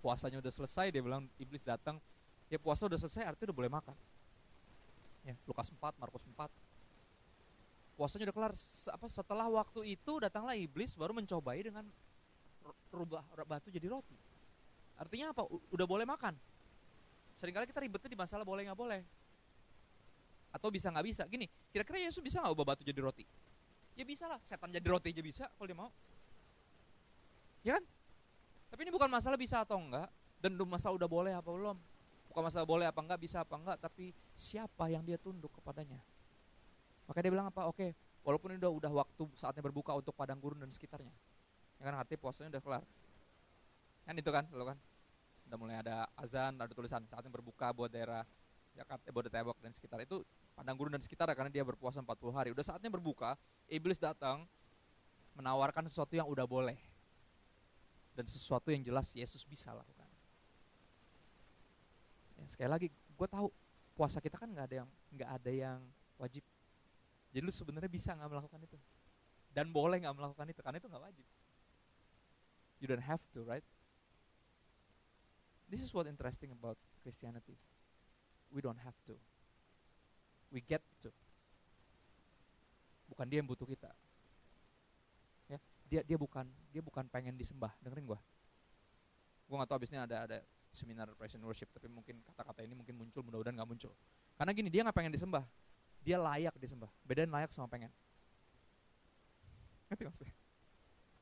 puasanya 0.00 0.38
udah 0.38 0.52
selesai 0.52 0.94
dia 0.94 1.02
bilang 1.02 1.26
iblis 1.40 1.62
datang. 1.64 1.98
Ya 2.48 2.56
puasa 2.56 2.88
udah 2.88 2.96
selesai 2.96 3.28
artinya 3.28 3.52
udah 3.52 3.58
boleh 3.60 3.72
makan. 3.72 3.96
Ya. 5.26 5.34
Lukas 5.44 5.68
4 5.68 6.00
Markus 6.00 6.24
4 6.24 6.48
puasanya 7.98 8.30
udah 8.30 8.36
kelar. 8.36 8.52
Apa 8.94 9.06
setelah 9.10 9.46
waktu 9.50 9.98
itu 9.98 10.12
datanglah 10.22 10.56
iblis 10.56 10.94
baru 10.96 11.12
mencobai 11.12 11.60
dengan 11.60 11.84
rubah 12.88 13.24
batu 13.44 13.68
jadi 13.68 13.90
roti. 13.90 14.16
Artinya 14.96 15.36
apa? 15.36 15.44
Udah 15.74 15.86
boleh 15.86 16.08
makan. 16.08 16.32
Seringkali 17.38 17.68
kita 17.70 17.84
ribetnya 17.84 18.10
di 18.10 18.18
masalah 18.18 18.46
boleh 18.46 18.64
nggak 18.64 18.78
boleh. 18.78 19.00
Atau 20.54 20.72
bisa 20.72 20.88
nggak 20.88 21.04
bisa. 21.04 21.22
Gini 21.28 21.44
kira-kira 21.68 22.00
Yesus 22.00 22.24
bisa 22.24 22.40
nggak 22.40 22.54
ubah 22.56 22.72
batu 22.72 22.82
jadi 22.86 23.02
roti 23.02 23.28
ya 23.98 24.04
bisa 24.06 24.30
lah 24.30 24.38
setan 24.46 24.70
jadi 24.70 24.86
roti 24.86 25.10
aja 25.10 25.22
bisa 25.22 25.44
kalau 25.58 25.66
dia 25.66 25.74
mau. 25.74 25.90
Ya 27.66 27.74
kan? 27.76 27.84
Tapi 28.70 28.80
ini 28.86 28.92
bukan 28.94 29.10
masalah 29.10 29.34
bisa 29.34 29.66
atau 29.66 29.82
enggak. 29.82 30.06
Dan 30.38 30.54
masalah 30.54 30.94
udah 30.94 31.10
boleh 31.10 31.34
apa 31.34 31.50
belum. 31.50 31.74
Bukan 32.30 32.42
masalah 32.46 32.62
boleh 32.62 32.86
apa 32.86 33.00
enggak 33.02 33.18
bisa 33.18 33.42
apa 33.42 33.58
enggak 33.58 33.82
tapi 33.82 34.14
siapa 34.38 34.86
yang 34.86 35.02
dia 35.02 35.18
tunduk 35.18 35.50
kepadanya? 35.58 35.98
Maka 37.10 37.18
dia 37.18 37.34
bilang 37.34 37.50
apa? 37.50 37.66
Oke 37.66 37.98
walaupun 38.28 38.52
ini 38.52 38.60
udah 38.60 38.72
udah 38.72 38.92
waktu 38.92 39.24
saatnya 39.32 39.64
berbuka 39.64 39.96
untuk 39.96 40.12
padang 40.12 40.36
gurun 40.36 40.60
dan 40.60 40.68
sekitarnya. 40.68 41.10
Ya 41.80 41.82
kan 41.88 41.94
arti 41.96 42.14
puasanya 42.20 42.54
udah 42.54 42.62
kelar. 42.62 42.84
Kan 44.04 44.14
itu 44.20 44.30
kan 44.30 44.44
lo 44.52 44.68
kan? 44.68 44.78
Udah 45.48 45.58
mulai 45.58 45.80
ada 45.80 46.04
azan 46.14 46.54
ada 46.60 46.70
tulisan 46.76 47.02
saatnya 47.08 47.32
berbuka 47.32 47.72
buat 47.72 47.88
daerah 47.88 48.22
Jakarta, 48.78 49.10
Bodebek 49.10 49.58
dan 49.58 49.74
sekitar 49.74 49.98
itu 50.06 50.22
padang 50.54 50.78
gurun 50.78 50.94
dan 50.94 51.02
sekitar 51.02 51.26
karena 51.34 51.50
dia 51.50 51.66
berpuasa 51.66 51.98
40 51.98 52.30
hari. 52.30 52.48
Udah 52.54 52.62
saatnya 52.62 52.86
berbuka, 52.86 53.34
iblis 53.66 53.98
datang 53.98 54.46
menawarkan 55.34 55.90
sesuatu 55.90 56.14
yang 56.14 56.30
udah 56.30 56.46
boleh. 56.46 56.78
Dan 58.14 58.26
sesuatu 58.30 58.70
yang 58.70 58.82
jelas 58.82 59.10
Yesus 59.14 59.42
bisa 59.42 59.74
lakukan. 59.74 60.06
Ya, 62.38 62.46
sekali 62.46 62.70
lagi, 62.70 62.86
gue 62.90 63.28
tahu 63.30 63.50
puasa 63.98 64.22
kita 64.22 64.38
kan 64.38 64.46
nggak 64.46 64.66
ada 64.70 64.76
yang 64.82 64.88
nggak 65.14 65.30
ada 65.42 65.50
yang 65.50 65.78
wajib. 66.18 66.46
Jadi 67.34 67.42
lu 67.42 67.50
sebenarnya 67.50 67.90
bisa 67.90 68.14
nggak 68.14 68.30
melakukan 68.30 68.62
itu 68.62 68.78
dan 69.50 69.74
boleh 69.74 69.98
nggak 70.02 70.14
melakukan 70.14 70.46
itu 70.54 70.60
karena 70.62 70.78
itu 70.78 70.86
nggak 70.86 71.02
wajib. 71.02 71.26
You 72.78 72.86
don't 72.86 73.02
have 73.02 73.22
to, 73.34 73.42
right? 73.42 73.66
This 75.66 75.82
is 75.82 75.90
what 75.90 76.06
interesting 76.06 76.54
about 76.54 76.78
Christianity 77.02 77.58
we 78.52 78.60
don't 78.64 78.78
have 78.80 78.96
to. 79.08 79.14
We 80.48 80.64
get 80.64 80.80
to. 81.04 81.12
Bukan 83.08 83.28
dia 83.28 83.40
yang 83.40 83.48
butuh 83.48 83.68
kita. 83.68 83.92
Ya, 85.48 85.58
dia 85.88 86.00
dia 86.04 86.16
bukan 86.20 86.48
dia 86.72 86.80
bukan 86.80 87.04
pengen 87.08 87.36
disembah. 87.36 87.72
Dengerin 87.84 88.08
gua. 88.08 88.20
Gua 89.48 89.64
nggak 89.64 89.68
tahu 89.72 89.78
abisnya 89.80 90.04
ada 90.04 90.24
ada 90.28 90.38
seminar 90.72 91.08
praise 91.16 91.36
and 91.36 91.44
worship, 91.44 91.68
tapi 91.72 91.88
mungkin 91.88 92.20
kata-kata 92.28 92.60
ini 92.64 92.76
mungkin 92.76 92.94
muncul, 92.96 93.24
mudah-mudahan 93.24 93.56
nggak 93.56 93.68
muncul. 93.68 93.92
Karena 94.36 94.52
gini, 94.52 94.68
dia 94.68 94.84
nggak 94.84 94.96
pengen 94.96 95.12
disembah. 95.12 95.44
Dia 96.04 96.20
layak 96.20 96.54
disembah. 96.60 96.92
Bedain 97.02 97.28
layak 97.28 97.50
sama 97.50 97.66
pengen. 97.66 97.88
Ngerti 99.88 100.04
maksudnya? 100.04 100.34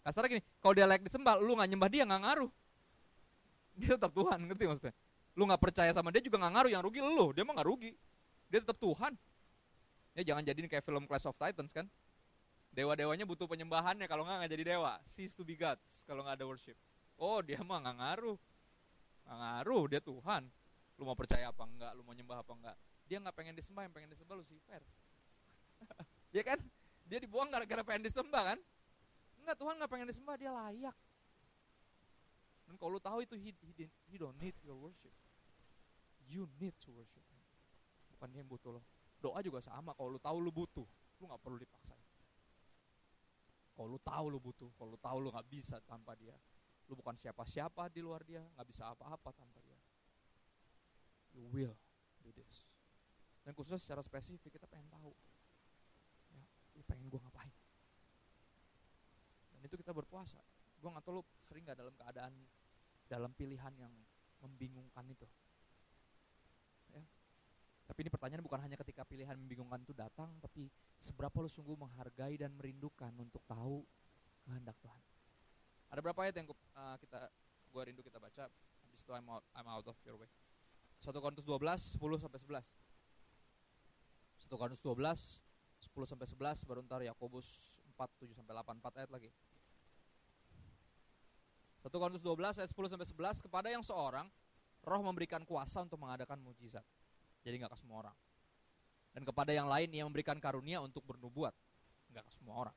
Kasarnya 0.03 0.39
gini, 0.39 0.43
kalau 0.63 0.75
dia 0.75 0.87
layak 0.87 1.03
disembah, 1.07 1.39
lu 1.39 1.55
nggak 1.55 1.71
nyembah 1.71 1.91
dia 1.91 2.03
nggak 2.03 2.23
ngaruh. 2.27 2.51
Dia 3.79 3.95
tetap 3.95 4.13
Tuhan, 4.15 4.39
ngerti 4.51 4.65
maksudnya? 4.67 4.95
Lu 5.37 5.45
nggak 5.45 5.61
percaya 5.61 5.93
sama 5.93 6.09
dia 6.09 6.25
juga 6.25 6.41
nggak 6.41 6.53
ngaruh 6.57 6.71
yang 6.73 6.83
rugi 6.83 7.01
lu. 7.05 7.31
Dia 7.37 7.45
mah 7.45 7.53
nggak 7.61 7.69
rugi. 7.69 7.93
Dia 8.49 8.65
tetap 8.65 8.81
Tuhan. 8.81 9.13
Ya 10.17 10.33
jangan 10.33 10.43
jadiin 10.49 10.65
kayak 10.65 10.81
film 10.81 11.05
Clash 11.05 11.29
of 11.29 11.37
Titans 11.37 11.77
kan? 11.77 11.85
Dewa-dewanya 12.73 13.29
butuh 13.29 13.45
penyembahannya 13.45 14.09
kalau 14.09 14.25
nggak 14.25 14.37
nggak 14.41 14.53
jadi 14.57 14.65
dewa. 14.77 14.97
Cease 15.05 15.37
to 15.37 15.45
be 15.45 15.53
gods 15.53 16.01
kalau 16.09 16.25
nggak 16.25 16.41
ada 16.41 16.49
worship. 16.49 16.77
Oh 17.21 17.45
dia 17.45 17.61
mah 17.61 17.85
nggak 17.85 17.97
ngaruh. 18.01 18.39
Nggak 19.29 19.39
ngaruh 19.45 19.83
dia 19.93 20.01
Tuhan. 20.01 20.43
Lu 20.97 21.05
mau 21.05 21.13
percaya 21.13 21.53
apa 21.53 21.63
enggak 21.69 21.93
lu 21.93 22.01
mau 22.01 22.17
nyembah 22.17 22.41
apa 22.41 22.53
enggak 22.57 22.77
dia 23.07 23.23
nggak 23.23 23.37
pengen 23.37 23.55
disembah 23.55 23.87
yang 23.87 23.95
pengen 23.95 24.11
disembah 24.11 24.35
Lucifer. 24.41 24.83
Ya 26.35 26.45
kan? 26.45 26.61
Dia 27.09 27.17
dibuang 27.17 27.49
gara-gara 27.49 27.81
pengen 27.81 28.05
disembah 28.05 28.53
kan? 28.53 28.59
Enggak 29.41 29.57
Tuhan 29.57 29.81
nggak 29.81 29.89
pengen 29.89 30.09
disembah 30.11 30.37
dia 30.37 30.53
layak. 30.53 30.97
Dan 32.69 32.75
kalau 32.77 32.99
lu 32.99 33.01
tahu 33.01 33.25
itu 33.25 33.33
he, 33.41 33.57
he, 33.79 33.89
he 34.11 34.17
don't 34.21 34.37
need 34.37 34.53
your 34.61 34.77
worship 34.77 35.15
You 36.27 36.51
need 36.59 36.75
to 36.83 36.91
worship 36.91 37.23
him. 37.31 37.43
Bukan 38.17 38.29
dia 38.35 38.43
yang 38.43 38.51
butuh 38.51 38.75
lo. 38.75 38.83
Doa 39.23 39.39
juga 39.41 39.63
sama. 39.63 39.95
Kalau 39.95 40.11
lu 40.11 40.21
tahu 40.21 40.37
lu 40.43 40.51
butuh, 40.51 40.87
lu 41.21 41.25
nggak 41.31 41.41
perlu 41.41 41.59
dipaksain. 41.59 42.03
Kalau 43.77 43.89
lu 43.93 44.01
tahu 44.01 44.27
lu 44.33 44.41
butuh, 44.41 44.71
kalau 44.81 44.97
lu 44.97 45.01
tahu 45.01 45.19
lu 45.21 45.29
nggak 45.29 45.49
bisa 45.53 45.77
tanpa 45.85 46.17
dia, 46.17 46.33
lu 46.89 46.97
bukan 46.97 47.13
siapa-siapa 47.13 47.93
di 47.93 48.01
luar 48.01 48.25
dia, 48.25 48.41
nggak 48.57 48.67
bisa 48.67 48.89
apa-apa 48.89 49.31
tanpa 49.37 49.61
dia. 49.61 49.77
You 51.37 51.45
will 51.53 51.77
do 52.25 52.33
this. 52.33 52.65
Dan 53.45 53.53
khususnya 53.53 53.77
secara 53.77 54.01
spesifik 54.01 54.57
kita 54.57 54.67
pengen 54.67 54.89
tahu, 54.89 55.13
ya, 56.33 56.43
lu 56.73 56.83
pengen 56.89 57.07
gue 57.13 57.21
ngapain? 57.21 57.53
Dan 59.53 59.61
itu 59.61 59.77
kita 59.77 59.93
berpuasa. 59.93 60.41
Gue 60.81 60.89
nggak 60.89 61.05
tahu 61.05 61.21
lu 61.21 61.25
sering 61.45 61.63
nggak 61.69 61.77
dalam 61.77 61.95
keadaan 61.95 62.33
dalam 63.07 63.31
pilihan 63.37 63.73
yang 63.77 63.93
membingungkan 64.41 65.05
itu. 65.07 65.29
Tapi 67.87 68.03
ini 68.03 68.11
pertanyaan 68.11 68.43
bukan 68.43 68.59
hanya 68.59 68.75
ketika 68.83 69.07
pilihan 69.07 69.39
membingungkan 69.39 69.79
itu 69.87 69.95
datang, 69.95 70.27
tapi 70.43 70.67
seberapa 70.99 71.39
lu 71.39 71.47
sungguh 71.47 71.79
menghargai 71.79 72.35
dan 72.35 72.51
merindukan 72.59 73.15
untuk 73.15 73.39
tahu 73.47 73.87
kehendak 74.43 74.75
Tuhan. 74.83 75.03
Ada 75.95 76.01
berapa 76.03 76.19
ayat 76.27 76.35
yang 76.43 76.51
uh, 76.51 76.97
kita 76.99 77.31
gua 77.71 77.87
rindu 77.87 78.03
kita 78.03 78.19
baca, 78.19 78.51
habis 78.51 78.99
itu 78.99 79.11
I'm 79.15 79.31
out, 79.31 79.47
I'm 79.55 79.71
out 79.71 79.87
of 79.87 79.95
your 80.03 80.19
way. 80.19 80.27
1 80.99 81.15
Korintus 81.15 81.47
12, 81.47 82.03
10 82.03 82.25
sampai 82.27 82.39
11. 82.43 82.67
1 84.51 84.51
Korintus 84.51 84.83
12, 84.83 84.99
10 85.95 86.11
sampai 86.11 86.27
11, 86.27 86.67
baru 86.67 86.81
ntar 86.83 87.07
Yakobus 87.07 87.79
4, 87.95 88.27
7 88.27 88.35
sampai 88.35 88.51
8, 88.51 88.83
4 88.83 88.99
ayat 88.99 89.11
lagi. 89.15 89.31
1 91.87 91.95
Korintus 91.95 92.25
12 92.27 92.59
ayat 92.59 92.71
10 92.75 92.91
sampai 92.91 93.07
11 93.07 93.47
kepada 93.47 93.71
yang 93.71 93.87
seorang 93.87 94.27
roh 94.83 95.03
memberikan 95.07 95.47
kuasa 95.47 95.87
untuk 95.87 96.03
mengadakan 96.03 96.43
mujizat 96.43 96.83
jadi 97.47 97.63
nggak 97.63 97.73
ke 97.73 97.79
semua 97.79 98.03
orang. 98.03 98.17
Dan 99.15 99.23
kepada 99.23 99.55
yang 99.55 99.71
lain 99.71 99.89
ia 99.95 100.03
memberikan 100.03 100.43
karunia 100.43 100.83
untuk 100.83 101.07
bernubuat, 101.07 101.55
nggak 102.11 102.27
ke 102.27 102.33
semua 102.35 102.67
orang. 102.67 102.77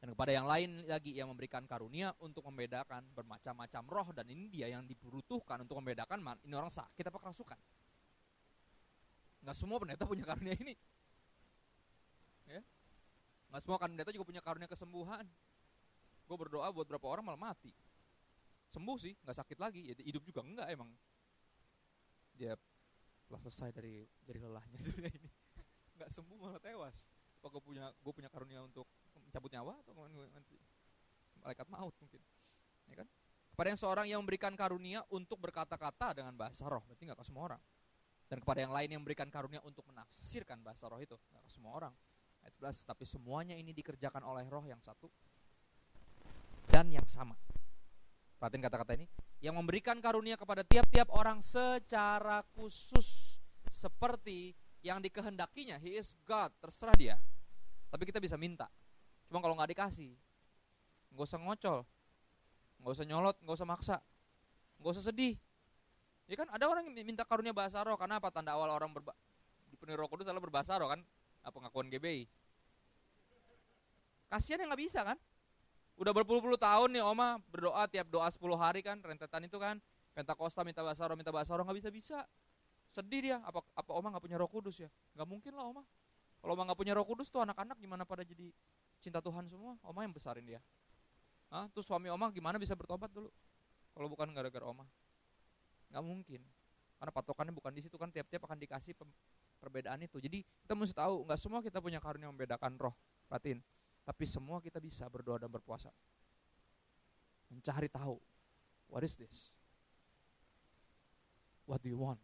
Dan 0.00 0.16
kepada 0.16 0.32
yang 0.32 0.46
lain 0.48 0.88
lagi 0.88 1.12
ia 1.12 1.28
memberikan 1.28 1.66
karunia 1.68 2.14
untuk 2.24 2.46
membedakan 2.48 3.04
bermacam-macam 3.12 3.82
roh 3.84 4.08
dan 4.16 4.24
ini 4.32 4.48
dia 4.48 4.72
yang 4.72 4.86
dibutuhkan 4.88 5.60
untuk 5.60 5.76
membedakan 5.76 6.24
ini 6.46 6.54
orang 6.56 6.72
sakit 6.72 7.04
apa 7.10 7.18
kerasukan. 7.20 7.58
Nggak 9.44 9.56
semua 9.58 9.76
pendeta 9.76 10.08
punya 10.08 10.24
karunia 10.24 10.56
ini. 10.56 10.72
Ya. 12.48 12.64
Nggak 13.52 13.60
semua 13.66 13.76
pendeta 13.76 14.08
juga 14.14 14.24
punya 14.24 14.40
karunia 14.40 14.70
kesembuhan. 14.70 15.26
Gue 16.24 16.36
berdoa 16.38 16.70
buat 16.72 16.86
berapa 16.86 17.04
orang 17.04 17.26
malah 17.26 17.52
mati. 17.52 17.74
Sembuh 18.70 18.96
sih, 18.96 19.12
nggak 19.26 19.36
sakit 19.36 19.58
lagi. 19.58 19.90
Ya, 19.90 19.94
hidup 20.00 20.22
juga 20.24 20.40
enggak 20.46 20.70
emang. 20.70 20.88
Dia 22.38 22.56
setelah 23.30 23.46
selesai 23.46 23.70
dari 23.70 24.02
dari 24.26 24.42
lelahnya 24.42 24.74
dunia 24.90 25.06
ini. 25.06 25.30
Nggak 25.94 26.10
sembuh 26.10 26.34
malah 26.34 26.58
tewas. 26.58 27.06
Apa 27.38 27.46
gue 27.46 27.62
punya 27.62 27.86
gue 27.94 28.10
punya 28.10 28.26
karunia 28.26 28.58
untuk 28.66 28.90
mencabut 29.22 29.54
nyawa 29.54 29.78
atau 29.86 29.94
nanti 30.34 30.58
malaikat 31.38 31.70
maut 31.70 31.94
mungkin. 32.02 32.18
Ya 32.90 32.98
kan? 32.98 33.06
Kepada 33.54 33.68
yang 33.70 33.78
seorang 33.78 34.06
yang 34.10 34.18
memberikan 34.26 34.50
karunia 34.58 35.06
untuk 35.14 35.38
berkata-kata 35.38 36.18
dengan 36.18 36.34
bahasa 36.34 36.66
roh 36.66 36.82
berarti 36.90 37.06
nggak 37.06 37.22
ke 37.22 37.26
semua 37.30 37.54
orang. 37.54 37.62
Dan 38.26 38.42
kepada 38.42 38.66
yang 38.66 38.74
lain 38.74 38.88
yang 38.98 39.00
memberikan 39.06 39.30
karunia 39.30 39.62
untuk 39.62 39.86
menafsirkan 39.86 40.58
bahasa 40.66 40.90
roh 40.90 40.98
itu 40.98 41.14
nggak 41.14 41.44
ke 41.46 41.50
semua 41.54 41.78
orang. 41.78 41.94
Ayat 42.42 42.58
11 42.58 42.82
tapi 42.82 43.06
semuanya 43.06 43.54
ini 43.54 43.70
dikerjakan 43.70 44.26
oleh 44.26 44.42
roh 44.50 44.66
yang 44.66 44.82
satu 44.82 45.06
dan 46.66 46.90
yang 46.90 47.06
sama. 47.06 47.38
Perhatiin 48.42 48.62
kata-kata 48.66 48.98
ini 48.98 49.06
yang 49.40 49.56
memberikan 49.56 49.96
karunia 50.04 50.36
kepada 50.36 50.60
tiap-tiap 50.60 51.08
orang 51.16 51.40
secara 51.40 52.44
khusus 52.52 53.40
seperti 53.72 54.52
yang 54.84 55.00
dikehendakinya. 55.00 55.80
He 55.80 55.96
is 55.96 56.12
God, 56.28 56.52
terserah 56.60 56.96
dia. 56.96 57.16
Tapi 57.88 58.04
kita 58.04 58.20
bisa 58.20 58.36
minta. 58.36 58.68
Cuma 59.28 59.40
kalau 59.40 59.56
nggak 59.56 59.72
dikasih, 59.72 60.12
nggak 61.16 61.24
usah 61.24 61.40
ngocol, 61.40 61.78
nggak 62.84 62.92
usah 62.92 63.06
nyolot, 63.08 63.36
nggak 63.40 63.56
usah 63.56 63.68
maksa, 63.68 63.96
nggak 64.76 64.92
usah 64.92 65.04
sedih. 65.08 65.34
Ya 66.28 66.36
kan 66.38 66.46
ada 66.52 66.68
orang 66.68 66.86
yang 66.86 66.94
minta 67.02 67.26
karunia 67.26 67.50
bahasa 67.50 67.82
roh 67.82 67.96
karena 67.98 68.20
apa? 68.20 68.30
Tanda 68.30 68.54
awal 68.54 68.70
orang 68.70 68.92
berba 68.94 69.16
dipenuhi 69.70 69.96
Roh 69.98 70.06
Kudus 70.06 70.28
adalah 70.28 70.44
berbahasa 70.44 70.78
roh 70.78 70.92
kan? 70.92 71.00
Apa 71.40 71.56
pengakuan 71.56 71.88
GBI? 71.88 72.28
Kasihan 74.30 74.62
yang 74.62 74.70
nggak 74.70 74.82
bisa 74.84 75.02
kan? 75.02 75.18
Udah 76.00 76.16
berpuluh-puluh 76.16 76.56
tahun 76.56 76.96
nih 76.96 77.04
Oma 77.04 77.36
berdoa 77.52 77.84
tiap 77.84 78.08
doa 78.08 78.24
10 78.24 78.40
hari 78.56 78.80
kan, 78.80 78.96
rentetan 79.04 79.44
itu 79.44 79.60
kan. 79.60 79.76
Pentakosta 80.16 80.64
minta 80.64 80.80
bahasa 80.80 81.04
roh, 81.04 81.12
minta 81.12 81.28
bahasa 81.28 81.52
roh 81.52 81.60
nggak 81.60 81.76
bisa-bisa. 81.76 82.24
Sedih 82.88 83.20
dia, 83.20 83.36
apa 83.44 83.60
apa 83.76 83.90
Oma 83.92 84.08
nggak 84.08 84.24
punya 84.24 84.40
Roh 84.40 84.48
Kudus 84.48 84.80
ya? 84.80 84.88
Nggak 85.14 85.28
mungkin 85.28 85.52
lah 85.54 85.68
Oma. 85.68 85.84
Kalau 86.40 86.56
Oma 86.56 86.72
nggak 86.72 86.80
punya 86.80 86.96
Roh 86.96 87.04
Kudus 87.04 87.28
tuh 87.28 87.44
anak-anak 87.44 87.76
gimana 87.76 88.08
pada 88.08 88.24
jadi 88.24 88.48
cinta 88.98 89.20
Tuhan 89.20 89.46
semua? 89.46 89.76
Oma 89.84 90.02
yang 90.02 90.16
besarin 90.16 90.42
dia. 90.42 90.58
Hah? 91.52 91.68
Tuh 91.70 91.84
suami 91.84 92.08
Oma 92.08 92.32
gimana 92.32 92.56
bisa 92.56 92.72
bertobat 92.72 93.12
dulu? 93.12 93.28
Kalau 93.92 94.08
bukan 94.08 94.32
gara-gara 94.32 94.64
Oma. 94.66 94.88
Nggak 95.92 96.02
mungkin. 96.02 96.40
Karena 96.96 97.12
patokannya 97.12 97.52
bukan 97.52 97.76
di 97.76 97.84
situ 97.84 98.00
kan 98.00 98.08
tiap-tiap 98.08 98.48
akan 98.48 98.56
dikasih 98.56 98.96
perbedaan 99.60 100.00
itu. 100.00 100.16
Jadi 100.16 100.42
kita 100.64 100.72
mesti 100.72 100.96
tahu 100.96 101.28
nggak 101.28 101.38
semua 101.38 101.60
kita 101.60 101.78
punya 101.78 102.00
karunia 102.00 102.32
membedakan 102.32 102.74
roh. 102.80 102.96
Perhatiin. 103.30 103.60
Tapi 104.10 104.26
semua 104.26 104.58
kita 104.58 104.82
bisa 104.82 105.06
berdoa 105.06 105.38
dan 105.38 105.46
berpuasa. 105.46 105.94
Mencari 107.46 107.86
tahu. 107.86 108.18
What 108.90 109.06
is 109.06 109.14
this? 109.14 109.54
What 111.62 111.78
do 111.78 111.86
you 111.86 112.02
want? 112.02 112.18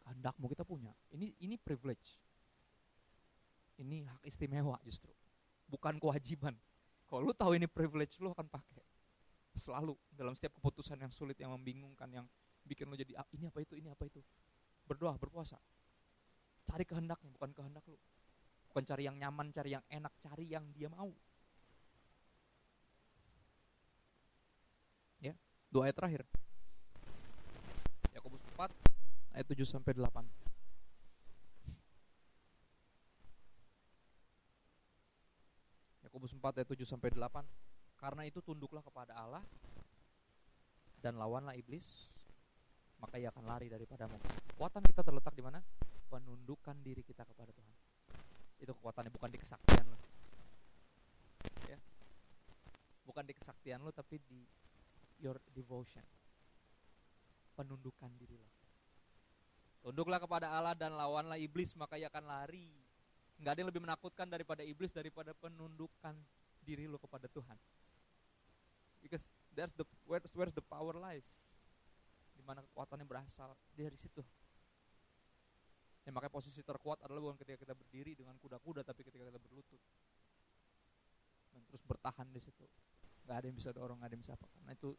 Kehendakmu 0.00 0.48
kita 0.48 0.64
punya. 0.64 0.96
Ini 1.12 1.36
ini 1.44 1.60
privilege. 1.60 2.16
Ini 3.76 4.08
hak 4.08 4.24
istimewa 4.24 4.80
justru. 4.80 5.12
Bukan 5.68 6.00
kewajiban. 6.00 6.56
Kalau 7.04 7.20
lu 7.20 7.36
tahu 7.36 7.60
ini 7.60 7.68
privilege, 7.68 8.16
lu 8.24 8.32
akan 8.32 8.48
pakai. 8.48 8.80
Selalu 9.60 9.92
dalam 10.08 10.32
setiap 10.32 10.56
keputusan 10.56 10.96
yang 10.96 11.12
sulit, 11.12 11.36
yang 11.36 11.52
membingungkan, 11.52 12.08
yang 12.08 12.24
bikin 12.64 12.88
lu 12.88 12.96
jadi 12.96 13.12
ah, 13.20 13.28
ini 13.36 13.52
apa 13.52 13.60
itu, 13.60 13.76
ini 13.76 13.92
apa 13.92 14.08
itu. 14.08 14.24
Berdoa, 14.88 15.20
berpuasa. 15.20 15.60
Cari 16.64 16.88
kehendaknya, 16.88 17.28
bukan 17.28 17.52
kehendak 17.52 17.84
lu. 17.84 18.00
Bukan 18.78 18.94
cari 18.94 19.10
yang 19.10 19.18
nyaman, 19.18 19.50
cari 19.50 19.74
yang 19.74 19.82
enak, 19.90 20.14
cari 20.22 20.54
yang 20.54 20.62
dia 20.70 20.86
mau. 20.86 21.10
Ya, 25.18 25.34
dua 25.66 25.90
ayat 25.90 25.98
terakhir. 25.98 26.22
Yakobus 28.14 28.38
4 28.54 28.70
ayat 29.34 29.50
7 29.50 29.66
sampai 29.66 29.98
8. 29.98 30.22
Yakobus 36.06 36.38
4 36.38 36.62
ayat 36.62 36.70
7 36.70 36.86
sampai 36.86 37.10
8. 37.10 37.42
Karena 37.98 38.30
itu 38.30 38.38
tunduklah 38.46 38.86
kepada 38.86 39.10
Allah 39.18 39.42
dan 41.02 41.18
lawanlah 41.18 41.58
iblis, 41.58 42.06
maka 43.02 43.18
ia 43.18 43.34
akan 43.34 43.42
lari 43.42 43.66
daripadamu. 43.66 44.22
Kekuatan 44.54 44.86
kita 44.86 45.02
terletak 45.02 45.34
di 45.34 45.42
mana? 45.42 45.58
Penundukan 46.06 46.78
diri 46.78 47.02
kita 47.02 47.26
kepada 47.26 47.50
Tuhan 47.50 47.77
itu 48.58 48.70
kekuatannya 48.74 49.12
bukan 49.14 49.30
di 49.30 49.38
kesaktian 49.38 49.86
lo 49.86 49.98
ya. 51.70 51.78
Bukan 53.06 53.24
di 53.24 53.34
kesaktian 53.34 53.80
lo 53.82 53.90
tapi 53.94 54.18
di 54.26 54.42
your 55.22 55.38
devotion. 55.54 56.02
Penundukan 57.54 58.10
diri 58.18 58.38
lo. 58.38 58.50
Tunduklah 59.82 60.18
kepada 60.18 60.50
Allah 60.50 60.74
dan 60.74 60.94
lawanlah 60.94 61.38
iblis 61.38 61.74
maka 61.78 61.98
ia 61.98 62.10
akan 62.10 62.26
lari. 62.26 62.70
Nggak 63.38 63.52
ada 63.54 63.58
yang 63.62 63.70
lebih 63.70 63.82
menakutkan 63.86 64.26
daripada 64.26 64.66
iblis 64.66 64.90
daripada 64.90 65.30
penundukan 65.38 66.14
diri 66.62 66.90
lo 66.90 66.98
kepada 66.98 67.30
Tuhan. 67.30 67.56
Because 68.98 69.22
there's 69.54 69.70
the 69.78 69.86
where's, 70.04 70.26
where's 70.34 70.54
the 70.54 70.66
power 70.66 70.98
lies? 70.98 71.26
Di 72.34 72.42
mana 72.42 72.62
kekuatannya 72.66 73.06
berasal? 73.06 73.54
Dari 73.78 73.94
situ 73.94 74.22
yang 76.08 76.16
makanya 76.16 76.32
posisi 76.32 76.64
terkuat 76.64 77.04
adalah 77.04 77.20
bukan 77.20 77.36
ketika 77.36 77.68
kita 77.68 77.74
berdiri 77.76 78.16
dengan 78.16 78.32
kuda-kuda, 78.40 78.80
tapi 78.80 79.04
ketika 79.04 79.28
kita 79.28 79.36
berlutut. 79.36 79.76
Dan 81.52 81.60
terus 81.68 81.84
bertahan 81.84 82.24
di 82.32 82.40
situ. 82.40 82.64
Gak 83.28 83.44
ada 83.44 83.46
yang 83.52 83.58
bisa 83.60 83.76
dorong, 83.76 84.00
gak 84.00 84.08
ada 84.08 84.14
yang 84.16 84.24
bisa 84.24 84.32
apa. 84.32 84.48
Karena 84.48 84.72
itu 84.72 84.96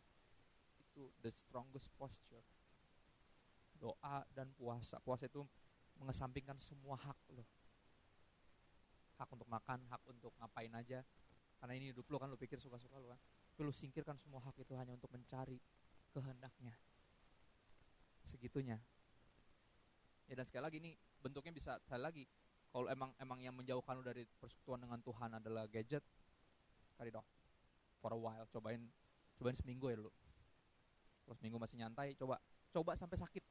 itu 0.78 1.10
the 1.26 1.34
strongest 1.34 1.90
posture. 1.98 2.46
Doa 3.82 4.22
dan 4.38 4.54
puasa. 4.54 5.02
Puasa 5.02 5.26
itu 5.26 5.42
mengesampingkan 5.98 6.62
semua 6.62 6.94
hak 7.02 7.18
lo. 7.34 7.42
Hak 9.18 9.34
untuk 9.34 9.50
makan, 9.50 9.82
hak 9.90 10.06
untuk 10.14 10.30
ngapain 10.38 10.70
aja. 10.78 11.02
Karena 11.58 11.74
ini 11.74 11.90
hidup 11.90 12.06
lo 12.06 12.22
kan 12.22 12.30
lo 12.30 12.38
pikir 12.38 12.62
suka-suka 12.62 13.02
lo 13.02 13.10
kan. 13.10 13.20
Tapi 13.58 13.66
lo 13.66 13.74
singkirkan 13.74 14.14
semua 14.22 14.46
hak 14.46 14.62
itu 14.62 14.78
hanya 14.78 14.94
untuk 14.94 15.10
mencari 15.10 15.58
kehendaknya. 16.14 16.78
Segitunya 18.30 18.78
ya 20.30 20.38
dan 20.38 20.46
sekali 20.46 20.64
lagi 20.64 20.78
ini 20.78 20.92
bentuknya 21.26 21.50
bisa 21.50 21.82
sekali 21.82 22.02
lagi 22.06 22.24
kalau 22.70 22.86
emang 22.86 23.10
emang 23.18 23.42
yang 23.42 23.58
menjauhkan 23.58 23.98
lu 23.98 24.06
dari 24.06 24.30
persekutuan 24.38 24.78
dengan 24.78 25.02
Tuhan 25.02 25.42
adalah 25.42 25.66
gadget 25.66 26.06
kali 27.02 27.10
dong. 27.10 27.26
For 28.00 28.14
a 28.14 28.20
while 28.20 28.46
cobain 28.54 28.86
cobain 29.42 29.58
seminggu 29.58 29.90
ya 29.90 29.98
dulu. 29.98 30.14
Kalau 31.26 31.36
seminggu 31.36 31.58
masih 31.58 31.82
nyantai 31.82 32.14
coba 32.14 32.38
coba 32.70 32.94
sampai 32.94 33.18
sakit. 33.18 33.42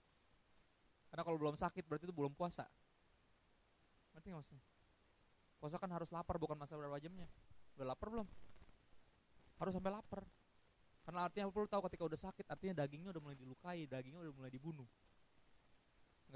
Karena 1.10 1.22
kalau 1.26 1.34
belum 1.34 1.58
sakit 1.58 1.82
berarti 1.82 2.06
itu 2.06 2.14
belum 2.14 2.30
puasa. 2.38 2.62
Ngerti 4.14 4.30
nggak 4.30 4.38
maksudnya? 4.38 4.64
Puasa 5.58 5.76
kan 5.82 5.90
harus 5.90 6.08
lapar 6.14 6.38
bukan 6.38 6.54
masalah 6.54 6.86
berapa 6.86 7.02
jamnya. 7.02 7.26
Udah 7.74 7.90
lapar 7.90 8.14
belum? 8.14 8.28
Harus 9.58 9.72
sampai 9.74 9.90
lapar. 9.90 10.22
Karena 11.02 11.26
artinya 11.26 11.50
perlu 11.50 11.66
tahu 11.66 11.90
ketika 11.90 12.06
udah 12.06 12.20
sakit 12.20 12.46
artinya 12.46 12.86
dagingnya 12.86 13.10
udah 13.10 13.22
mulai 13.24 13.34
dilukai 13.34 13.88
dagingnya 13.90 14.28
udah 14.28 14.34
mulai 14.36 14.52
dibunuh 14.52 14.86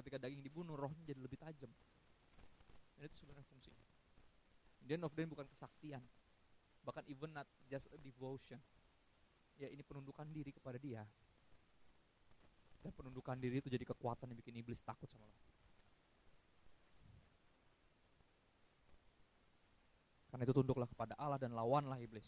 ketika 0.01 0.17
daging 0.23 0.41
dibunuh 0.41 0.77
rohnya 0.79 1.05
jadi 1.05 1.21
lebih 1.21 1.37
tajam. 1.37 1.69
Dan 2.97 3.03
itu 3.05 3.17
sebenarnya 3.21 3.45
fungsinya 3.49 3.83
dia 4.83 4.99
of 4.99 5.15
the 5.15 5.23
bukan 5.23 5.47
kesaktian. 5.47 6.03
Bahkan 6.83 7.07
even 7.07 7.31
not 7.31 7.47
just 7.71 7.87
a 7.95 7.99
devotion. 8.03 8.59
Ya 9.55 9.71
ini 9.71 9.87
penundukan 9.87 10.27
diri 10.35 10.51
kepada 10.51 10.75
dia. 10.75 11.07
Dan 12.83 12.91
penundukan 12.91 13.39
diri 13.39 13.63
itu 13.63 13.71
jadi 13.71 13.87
kekuatan 13.87 14.27
yang 14.27 14.39
bikin 14.43 14.59
iblis 14.59 14.83
takut 14.83 15.07
sama 15.07 15.23
lo 15.23 15.39
karena 20.33 20.49
itu 20.49 20.57
tunduklah 20.57 20.89
kepada 20.89 21.13
Allah 21.21 21.37
dan 21.37 21.53
lawanlah 21.53 22.01
iblis. 22.01 22.25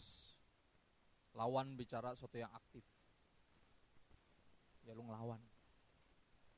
Lawan 1.32 1.72
bicara 1.72 2.12
sesuatu 2.12 2.36
yang 2.36 2.52
aktif. 2.52 2.84
Ya 4.84 4.92
lu 4.92 5.08
ngelawan 5.08 5.40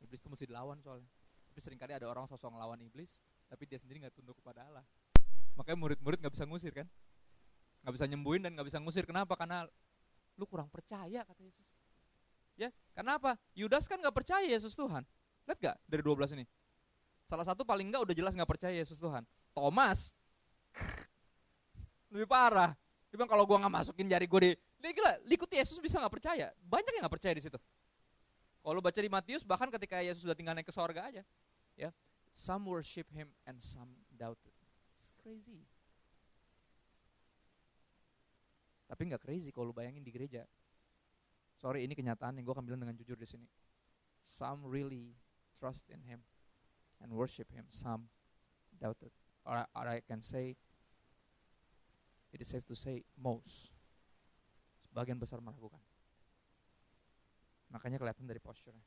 Iblis 0.07 0.23
itu 0.23 0.31
mesti 0.31 0.47
dilawan 0.47 0.79
soalnya. 0.79 1.11
Tapi 1.51 1.59
sering 1.59 1.79
kali 1.83 1.93
ada 1.99 2.07
orang 2.07 2.31
sosok 2.31 2.55
ngelawan 2.55 2.79
iblis, 2.87 3.11
tapi 3.51 3.67
dia 3.67 3.83
sendiri 3.83 4.07
nggak 4.07 4.15
tunduk 4.15 4.39
kepada 4.39 4.63
Allah. 4.71 4.87
Makanya 5.59 5.79
murid-murid 5.83 6.23
nggak 6.23 6.35
bisa 6.39 6.47
ngusir 6.47 6.71
kan? 6.71 6.87
Nggak 7.83 7.95
bisa 7.99 8.07
nyembuhin 8.07 8.41
dan 8.47 8.55
nggak 8.55 8.71
bisa 8.71 8.79
ngusir. 8.79 9.03
Kenapa? 9.03 9.35
Karena 9.35 9.67
lu 10.39 10.45
kurang 10.47 10.71
percaya 10.71 11.27
kata 11.27 11.43
Yesus. 11.43 11.67
Ya, 12.57 12.71
kenapa? 12.95 13.35
Yudas 13.53 13.91
kan 13.91 13.99
nggak 13.99 14.15
percaya 14.15 14.47
Yesus 14.47 14.79
Tuhan. 14.79 15.03
Lihat 15.45 15.59
gak 15.61 15.77
dari 15.85 16.03
12 16.03 16.37
ini? 16.39 16.45
Salah 17.27 17.45
satu 17.45 17.67
paling 17.67 17.91
nggak 17.91 18.03
udah 18.07 18.15
jelas 18.15 18.33
nggak 18.33 18.49
percaya 18.49 18.75
Yesus 18.77 19.03
Tuhan. 19.03 19.27
Thomas 19.53 20.15
lebih 22.13 22.29
parah. 22.31 22.73
Dia 23.11 23.17
bilang 23.17 23.31
kalau 23.31 23.45
gua 23.49 23.59
nggak 23.65 23.75
masukin 23.75 24.07
jari 24.11 24.27
gue 24.29 24.41
di, 24.43 24.51
dia 24.83 24.91
gila, 24.93 25.13
ikut 25.25 25.51
Yesus 25.51 25.81
bisa 25.81 25.97
nggak 26.01 26.15
percaya. 26.21 26.53
Banyak 26.65 26.93
yang 26.97 27.03
nggak 27.09 27.17
percaya 27.17 27.33
di 27.33 27.43
situ. 27.45 27.59
Kalau 28.67 28.83
baca 28.83 28.99
di 28.99 29.07
Matius 29.07 29.47
bahkan 29.47 29.71
ketika 29.71 30.03
Yesus 30.03 30.27
sudah 30.27 30.35
tinggal 30.35 30.51
naik 30.59 30.67
ke 30.67 30.75
sorga 30.75 31.07
aja, 31.07 31.23
ya, 31.79 31.95
some 32.35 32.67
worship 32.67 33.07
him 33.15 33.31
and 33.47 33.63
some 33.63 33.87
doubted. 34.11 34.51
It's 35.07 35.15
crazy. 35.23 35.63
Tapi 38.91 39.07
nggak 39.07 39.23
crazy 39.23 39.55
kalau 39.55 39.71
bayangin 39.71 40.03
di 40.03 40.11
gereja. 40.11 40.43
Sorry, 41.63 41.87
ini 41.87 41.95
kenyataan 41.95 42.35
yang 42.35 42.43
gue 42.43 42.55
akan 42.59 42.67
bilang 42.67 42.83
dengan 42.83 42.99
jujur 42.99 43.15
di 43.15 43.31
sini. 43.31 43.47
Some 44.27 44.67
really 44.67 45.15
trust 45.63 45.87
in 45.87 46.03
him 46.03 46.27
and 46.99 47.15
worship 47.15 47.47
him. 47.55 47.71
Some 47.71 48.11
doubted. 48.83 49.15
Or, 49.47 49.63
or 49.63 49.87
I 49.87 50.03
can 50.03 50.27
say, 50.27 50.59
it 52.35 52.43
is 52.43 52.51
safe 52.51 52.67
to 52.67 52.75
say 52.75 53.07
most. 53.15 53.71
Sebagian 54.91 55.23
besar 55.23 55.39
meragukan. 55.39 55.79
Makanya 57.71 57.99
kelihatan 57.99 58.27
dari 58.27 58.39
posturnya. 58.39 58.85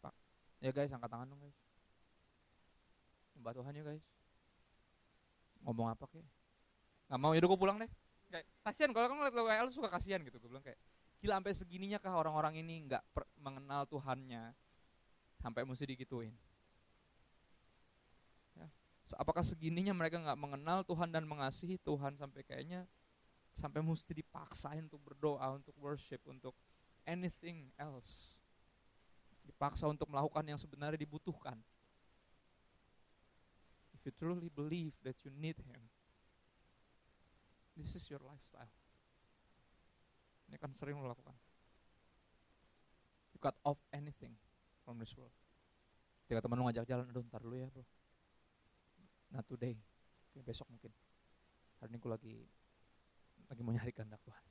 Pak. 0.00 0.14
Ya 0.60 0.70
guys, 0.72 0.92
angkat 0.92 1.10
tangan 1.10 1.28
dong 1.28 1.40
guys. 1.40 1.56
Mbak 3.40 3.52
Tuhan 3.56 3.72
ya 3.76 3.84
guys. 3.84 4.04
Ngomong 5.64 5.92
apa 5.92 6.04
kek? 6.08 6.24
Gak 7.10 7.20
mau, 7.20 7.32
ya 7.34 7.40
gue 7.42 7.60
pulang 7.60 7.80
deh. 7.80 7.90
Kayak 8.30 8.46
kasihan 8.62 8.90
kalau 8.94 9.06
kan 9.10 9.16
ngeliat 9.18 9.34
WL 9.34 9.68
suka 9.74 9.88
kasihan 9.90 10.22
gitu. 10.22 10.38
Gue 10.38 10.48
bilang 10.52 10.62
kayak, 10.62 10.78
gila 11.20 11.36
sampai 11.40 11.52
segininya 11.52 11.98
kah 12.00 12.14
orang-orang 12.16 12.62
ini 12.62 12.88
nggak 12.88 13.02
mengenal 13.40 13.84
Tuhannya 13.90 14.56
sampai 15.40 15.62
mesti 15.64 15.84
digituin. 15.88 16.32
Ya. 18.56 18.68
apakah 19.18 19.44
segininya 19.44 19.92
mereka 19.96 20.20
nggak 20.20 20.38
mengenal 20.38 20.84
Tuhan 20.84 21.10
dan 21.10 21.24
mengasihi 21.26 21.80
Tuhan 21.82 22.16
sampai 22.16 22.44
kayaknya 22.44 22.86
sampai 23.60 23.84
mesti 23.84 24.16
dipaksain 24.16 24.88
untuk 24.88 25.04
berdoa, 25.04 25.60
untuk 25.60 25.76
worship, 25.76 26.24
untuk 26.24 26.56
anything 27.04 27.68
else. 27.76 28.32
Dipaksa 29.44 29.84
untuk 29.84 30.08
melakukan 30.08 30.48
yang 30.48 30.56
sebenarnya 30.56 31.04
dibutuhkan. 31.04 31.60
If 33.92 34.08
you 34.08 34.16
truly 34.16 34.48
believe 34.48 34.96
that 35.04 35.20
you 35.20 35.28
need 35.28 35.60
Him, 35.60 35.84
this 37.76 37.92
is 37.92 38.08
your 38.08 38.24
lifestyle. 38.24 38.72
Ini 40.48 40.56
kan 40.56 40.72
sering 40.72 40.96
lo 40.96 41.12
lakukan. 41.12 41.36
You 43.36 43.38
cut 43.38 43.54
off 43.60 43.76
anything 43.92 44.32
from 44.82 44.96
this 44.96 45.12
world. 45.12 45.36
Tiga 46.24 46.40
teman 46.40 46.56
lu 46.56 46.64
ngajak 46.64 46.88
jalan, 46.88 47.04
aduh 47.12 47.26
ntar 47.28 47.44
dulu 47.44 47.60
ya 47.60 47.68
bro. 47.68 47.84
Not 49.30 49.44
today, 49.46 49.76
besok 50.42 50.66
mungkin. 50.72 50.90
Hari 51.78 51.92
ini 51.92 51.98
gue 52.00 52.10
lagi 52.10 52.34
lagi 53.50 53.66
mau 53.66 53.74
nyari 53.74 53.90
kehendak 53.90 54.22
Tuhan. 54.22 54.44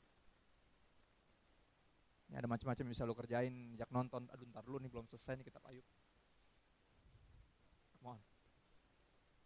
Ini 2.29 2.35
ada 2.37 2.45
macam-macam 2.51 2.83
yang 2.83 2.93
bisa 2.93 3.07
lo 3.07 3.15
kerjain, 3.17 3.73
jak 3.79 3.89
nonton, 3.89 4.27
aduh 4.29 4.45
ntar 4.51 4.61
dulu 4.61 4.77
nih 4.83 4.91
belum 4.91 5.07
selesai 5.07 5.39
nih 5.39 5.47
kita 5.47 5.57
payung. 5.63 5.87
Come 7.95 8.13
on. 8.13 8.19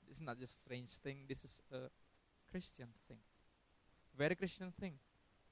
This 0.10 0.20
is 0.20 0.26
not 0.26 0.36
just 0.42 0.60
strange 0.60 0.92
thing, 1.00 1.24
this 1.30 1.46
is 1.46 1.62
a 1.72 1.88
Christian 2.50 2.92
thing. 3.08 3.22
Very 4.18 4.36
Christian 4.36 4.74
thing. 4.76 4.98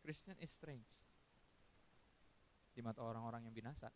Christian 0.02 0.36
is 0.42 0.50
strange. 0.52 0.90
Di 2.74 2.82
mata 2.82 3.06
orang-orang 3.06 3.48
yang 3.48 3.54
binasa. 3.54 3.94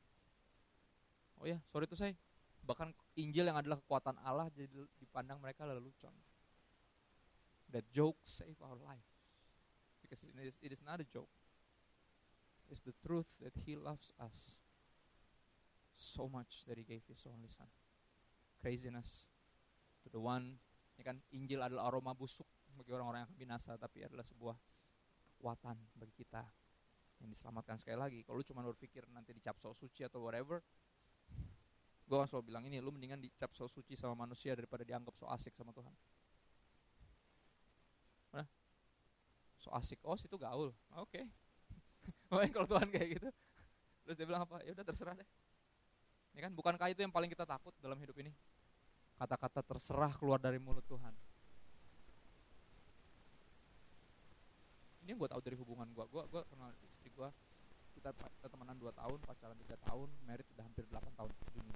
Oh 1.41 1.49
ya, 1.49 1.59
sorry 1.67 1.89
tuh 1.89 1.97
saya. 1.99 2.15
Bahkan 2.63 2.93
Injil 3.19 3.45
yang 3.51 3.57
adalah 3.57 3.77
kekuatan 3.81 4.15
Allah 4.23 4.47
jadi 4.53 4.69
dipandang 5.01 5.41
mereka 5.41 5.67
lelucon. 5.67 6.13
That 7.73 7.85
joke 7.91 8.21
save 8.23 8.57
our 8.61 8.77
life. 8.79 9.14
Because 10.05 10.21
it 10.21 10.37
is, 10.37 10.61
it 10.61 10.69
is 10.69 10.85
not 10.85 11.01
a 11.01 11.07
joke. 11.09 11.33
It's 12.69 12.85
the 12.85 12.93
truth 13.01 13.25
that 13.41 13.57
He 13.65 13.73
loves 13.73 14.13
us 14.21 14.53
so 15.97 16.29
much 16.29 16.61
that 16.69 16.77
He 16.77 16.85
gave 16.85 17.01
His 17.09 17.25
only 17.25 17.49
Son. 17.49 17.65
Craziness 18.61 19.25
to 20.05 20.13
the 20.13 20.21
one. 20.21 20.61
Ini 20.95 21.03
kan 21.03 21.17
Injil 21.33 21.59
adalah 21.65 21.89
aroma 21.89 22.13
busuk 22.13 22.45
bagi 22.77 22.93
orang-orang 22.93 23.25
yang 23.25 23.33
binasa, 23.33 23.73
tapi 23.81 24.05
adalah 24.05 24.23
sebuah 24.23 24.55
kekuatan 25.35 25.75
bagi 25.97 26.13
kita 26.13 26.45
yang 27.23 27.33
diselamatkan 27.33 27.81
sekali 27.81 27.97
lagi. 27.97 28.19
Kalau 28.21 28.39
lu 28.39 28.45
cuma 28.45 28.61
berpikir 28.61 29.03
nanti 29.09 29.33
dicap 29.33 29.57
so 29.57 29.73
suci 29.73 30.05
atau 30.05 30.21
whatever, 30.21 30.61
gue 32.05 32.17
selalu 32.29 32.43
bilang 32.53 32.63
ini, 32.69 32.77
lu 32.77 32.93
mendingan 32.93 33.17
dicap 33.17 33.51
so 33.57 33.65
suci 33.65 33.97
sama 33.97 34.13
manusia 34.13 34.53
daripada 34.53 34.85
dianggap 34.85 35.15
so 35.17 35.25
asik 35.31 35.57
sama 35.57 35.73
Tuhan. 35.73 35.93
Mana? 38.35 38.45
So 39.65 39.73
asik, 39.73 39.97
oh 40.05 40.13
situ 40.13 40.37
gaul, 40.37 40.69
oke. 40.93 41.09
Okay. 42.25 42.49
Kalau 42.53 42.67
Tuhan 42.69 42.89
kayak 42.89 43.07
gitu, 43.17 43.29
terus 44.05 44.15
dia 44.17 44.25
bilang 44.29 44.45
apa? 44.45 44.61
Ya 44.65 44.73
udah 44.73 44.85
terserah 44.85 45.13
deh. 45.17 45.29
Ini 46.33 46.41
kan 46.41 46.51
bukankah 46.53 46.89
itu 46.89 47.01
yang 47.01 47.13
paling 47.13 47.29
kita 47.29 47.45
takut 47.45 47.73
dalam 47.81 47.97
hidup 48.01 48.17
ini? 48.17 48.33
Kata-kata 49.17 49.61
terserah 49.61 50.13
keluar 50.17 50.41
dari 50.41 50.57
mulut 50.57 50.83
Tuhan. 50.89 51.13
ini 55.05 55.13
yang 55.13 55.21
gue 55.21 55.29
tahu 55.29 55.41
dari 55.45 55.53
hubungan 55.53 55.85
gue 55.93 56.05
gue 56.09 56.23
gue 56.33 56.41
kenal 56.49 56.73
istri 56.81 57.13
gue 57.13 57.29
kita, 57.93 58.09
temenan 58.49 58.73
2 58.81 58.89
tahun 58.89 59.21
pacaran 59.21 59.53
3 59.53 59.85
tahun 59.85 60.09
merit 60.25 60.49
udah 60.57 60.65
hampir 60.65 60.83
8 60.89 60.97
tahun 61.13 61.31
ini 61.61 61.73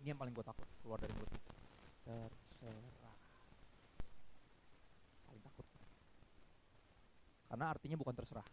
ini 0.00 0.08
yang 0.08 0.16
paling 0.16 0.32
gue 0.32 0.40
takut 0.40 0.64
keluar 0.80 0.96
dari 0.96 1.12
mulutnya 1.12 1.44
terserah 2.08 3.20
paling 5.28 5.42
takut 5.44 5.66
karena 7.56 7.72
artinya 7.72 7.96
bukan 7.96 8.12
terserah 8.12 8.44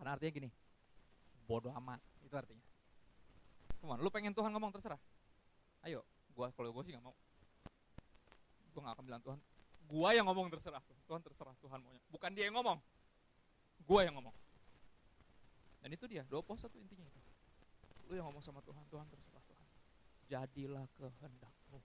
karena 0.00 0.10
artinya 0.16 0.32
gini 0.32 0.48
bodoh 1.44 1.72
amat 1.84 2.00
itu 2.24 2.32
artinya 2.32 2.64
Come 3.78 4.00
lu 4.00 4.08
pengen 4.08 4.32
Tuhan 4.32 4.48
ngomong 4.56 4.72
terserah 4.72 4.98
ayo 5.84 6.00
gua 6.32 6.48
kalau 6.56 6.72
gue 6.72 6.82
sih 6.88 6.96
nggak 6.96 7.04
mau 7.04 7.12
gue 8.72 8.80
gak 8.80 8.94
akan 8.96 9.04
bilang 9.04 9.20
Tuhan 9.20 9.38
Gua 9.88 10.12
yang 10.12 10.28
ngomong 10.28 10.52
terserah. 10.52 10.84
Tuhan 11.08 11.24
terserah, 11.24 11.56
Tuhan 11.64 11.80
maunya. 11.80 12.04
Bukan 12.12 12.30
dia 12.36 12.44
yang 12.44 12.60
ngomong. 12.60 12.76
Gua 13.88 14.04
yang 14.04 14.20
ngomong. 14.20 14.36
Dan 15.80 15.96
itu 15.96 16.04
dia, 16.04 16.20
dua 16.28 16.44
pos 16.44 16.60
satu 16.60 16.76
intinya 16.76 17.08
itu. 17.08 17.20
Lu 18.12 18.20
yang 18.20 18.28
ngomong 18.28 18.44
sama 18.44 18.60
Tuhan, 18.60 18.84
Tuhan 18.92 19.08
terserah 19.08 19.40
Tuhan. 19.48 19.66
Jadilah 20.28 20.84
kehendakmu. 20.92 21.80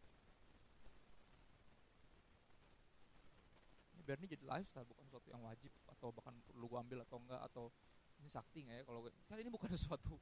Biar 4.03 4.19
ini 4.19 4.27
jadi 4.27 4.43
lifestyle, 4.45 4.87
bukan 4.87 5.03
sesuatu 5.07 5.27
yang 5.31 5.41
wajib 5.43 5.71
atau 5.87 6.11
bahkan 6.11 6.35
perlu 6.43 6.67
gua 6.67 6.83
ambil 6.83 7.01
atau 7.07 7.17
enggak 7.23 7.41
atau 7.47 7.71
ini 8.19 8.29
sakti 8.31 8.59
nggak 8.63 8.77
ya 8.79 8.83
kalau 8.87 8.99
kali 9.27 9.39
ini 9.43 9.51
bukan 9.51 9.71
sesuatu 9.75 10.15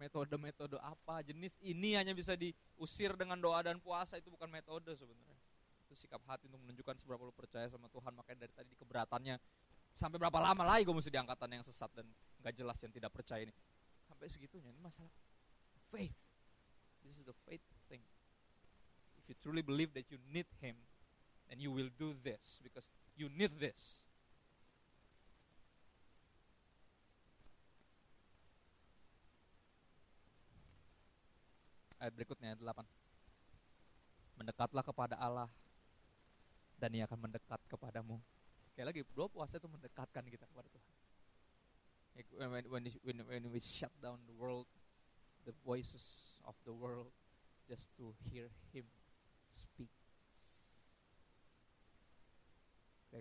metode-metode 0.00 0.76
apa 0.80 1.22
jenis 1.22 1.54
ini 1.62 1.94
hanya 1.94 2.10
bisa 2.16 2.34
diusir 2.34 3.14
dengan 3.14 3.38
doa 3.38 3.60
dan 3.62 3.78
puasa 3.78 4.18
itu 4.18 4.32
bukan 4.32 4.48
metode 4.48 4.90
sebenarnya. 4.96 5.38
Itu 5.86 5.94
sikap 5.94 6.24
hati 6.26 6.48
untuk 6.48 6.58
menunjukkan 6.64 6.96
seberapa 6.98 7.22
lu 7.22 7.34
percaya 7.34 7.68
sama 7.68 7.86
Tuhan 7.92 8.10
makanya 8.16 8.48
dari 8.48 8.52
tadi 8.56 8.68
di 8.72 8.78
keberatannya 8.80 9.36
sampai 9.92 10.16
berapa 10.16 10.40
lama 10.40 10.64
lagi 10.64 10.88
gue 10.88 10.96
mesti 10.96 11.12
diangkatan 11.12 11.60
yang 11.60 11.64
sesat 11.68 11.92
dan 11.92 12.08
nggak 12.40 12.54
jelas 12.56 12.78
yang 12.80 12.92
tidak 12.92 13.12
percaya 13.12 13.44
ini. 13.44 13.54
Sampai 14.08 14.26
segitunya 14.32 14.72
ini 14.72 14.80
masalah 14.80 15.12
faith. 15.92 16.16
This 17.04 17.20
is 17.20 17.24
the 17.28 17.36
faith 17.46 17.62
thing. 17.86 18.02
If 19.20 19.28
you 19.30 19.36
truly 19.38 19.62
believe 19.62 19.92
that 19.94 20.08
you 20.10 20.18
need 20.32 20.48
him 20.58 20.74
then 21.52 21.60
you 21.60 21.68
will 21.68 21.92
do 22.00 22.16
this 22.24 22.56
because 22.64 22.88
you 23.12 23.28
need 23.36 23.52
this 23.60 24.00
ayat 32.00 32.16
berikutnya 32.16 32.56
8 32.56 32.72
mendekatlah 34.40 34.80
kepada 34.80 35.14
Allah 35.20 35.46
dan 36.80 36.90
ia 36.98 37.06
akan 37.06 37.30
mendekat 37.30 37.62
kepadamu. 37.70 38.18
Kayak 38.74 38.90
lagi, 38.90 39.00
doa 39.14 39.30
puasa 39.30 39.54
itu 39.54 39.70
mendekatkan 39.70 40.26
kita 40.26 40.50
kepada 40.50 40.66
Tuhan. 40.66 40.94
When, 42.34 42.64
when, 42.66 42.84
when, 43.06 43.18
when 43.22 43.44
we 43.54 43.62
shut 43.62 43.94
down 44.02 44.18
the 44.26 44.34
world, 44.34 44.66
the 45.46 45.54
voices 45.62 46.34
of 46.42 46.58
the 46.66 46.74
world, 46.74 47.14
just 47.70 47.86
to 48.02 48.10
hear 48.26 48.50
Him 48.74 48.82
speak. 49.54 50.01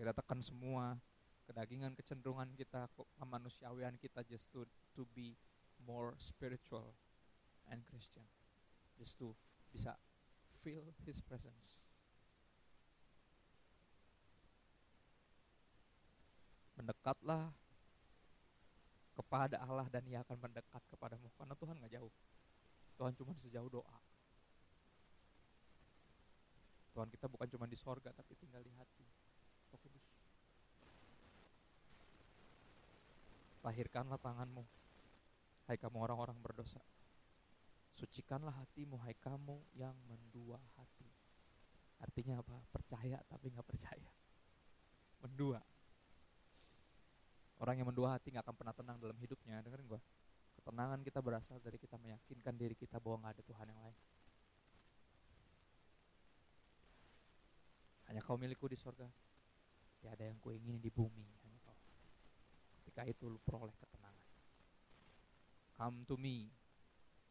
Kita 0.02 0.18
tekan 0.18 0.42
semua 0.42 0.98
kedagingan, 1.46 1.94
kecenderungan 1.94 2.50
kita, 2.58 2.90
kemanusiawian 3.22 3.94
kita, 4.02 4.26
just 4.26 4.50
to 4.50 4.66
to 4.98 5.06
be 5.14 5.38
more 5.86 6.18
spiritual 6.18 6.98
and 7.70 7.86
Christian, 7.86 8.26
just 8.98 9.14
to 9.22 9.38
bisa 9.70 9.94
feel 10.66 10.82
His 11.06 11.22
presence. 11.22 11.78
mendekatlah 16.82 17.54
kepada 19.14 19.62
Allah 19.62 19.86
dan 19.94 20.02
ia 20.10 20.26
akan 20.26 20.50
mendekat 20.50 20.82
kepadamu. 20.90 21.30
Karena 21.38 21.54
Tuhan 21.54 21.78
nggak 21.78 21.94
jauh. 21.94 22.14
Tuhan 22.98 23.14
cuma 23.14 23.38
sejauh 23.38 23.70
doa. 23.70 23.98
Tuhan 26.98 27.08
kita 27.14 27.30
bukan 27.30 27.48
cuma 27.54 27.70
di 27.70 27.78
sorga 27.78 28.10
tapi 28.12 28.34
tinggal 28.36 28.60
di 28.66 28.74
hati 28.76 29.08
Roh 29.72 29.80
Kudus 29.80 30.04
lahirkanlah 33.62 34.17
tanganmu 34.17 34.65
hai 35.69 35.78
kamu 35.78 35.97
orang-orang 36.02 36.38
berdosa 36.41 36.81
sucikanlah 37.96 38.54
hatimu 38.62 38.98
hai 39.06 39.15
kamu 39.17 39.62
yang 39.77 39.94
mendua 40.10 40.58
hati 40.77 41.10
artinya 42.02 42.42
apa 42.42 42.58
percaya 42.73 43.21
tapi 43.29 43.54
nggak 43.54 43.67
percaya 43.67 44.10
mendua 45.21 45.62
Orang 47.62 47.77
yang 47.77 47.86
mendua 47.86 48.17
hati 48.17 48.33
nggak 48.33 48.42
akan 48.42 48.58
pernah 48.58 48.73
tenang 48.73 48.98
dalam 48.98 49.13
hidupnya. 49.21 49.62
Dengerin 49.62 49.86
gue. 49.86 50.02
Ketenangan 50.58 51.00
kita 51.06 51.21
berasal 51.21 51.62
dari 51.62 51.77
kita 51.77 51.94
meyakinkan 52.02 52.58
diri 52.58 52.73
kita 52.73 52.98
bahwa 52.98 53.21
nggak 53.21 53.38
ada 53.38 53.44
Tuhan 53.46 53.65
yang 53.69 53.81
lain. 53.86 53.98
Hanya 58.10 58.21
kau 58.25 58.33
milikku 58.33 58.65
di 58.65 58.73
sorga. 58.81 59.06
Tiada 60.02 60.25
yang 60.25 60.42
kau 60.42 60.50
ingin 60.50 60.81
di 60.81 60.90
bumi. 60.90 61.21
Ketika 62.92 63.08
itu 63.08 63.31
lu 63.31 63.39
peroleh 63.39 63.71
ketenangan. 63.79 64.27
Come 65.79 66.04
to 66.12 66.19
me. 66.19 66.52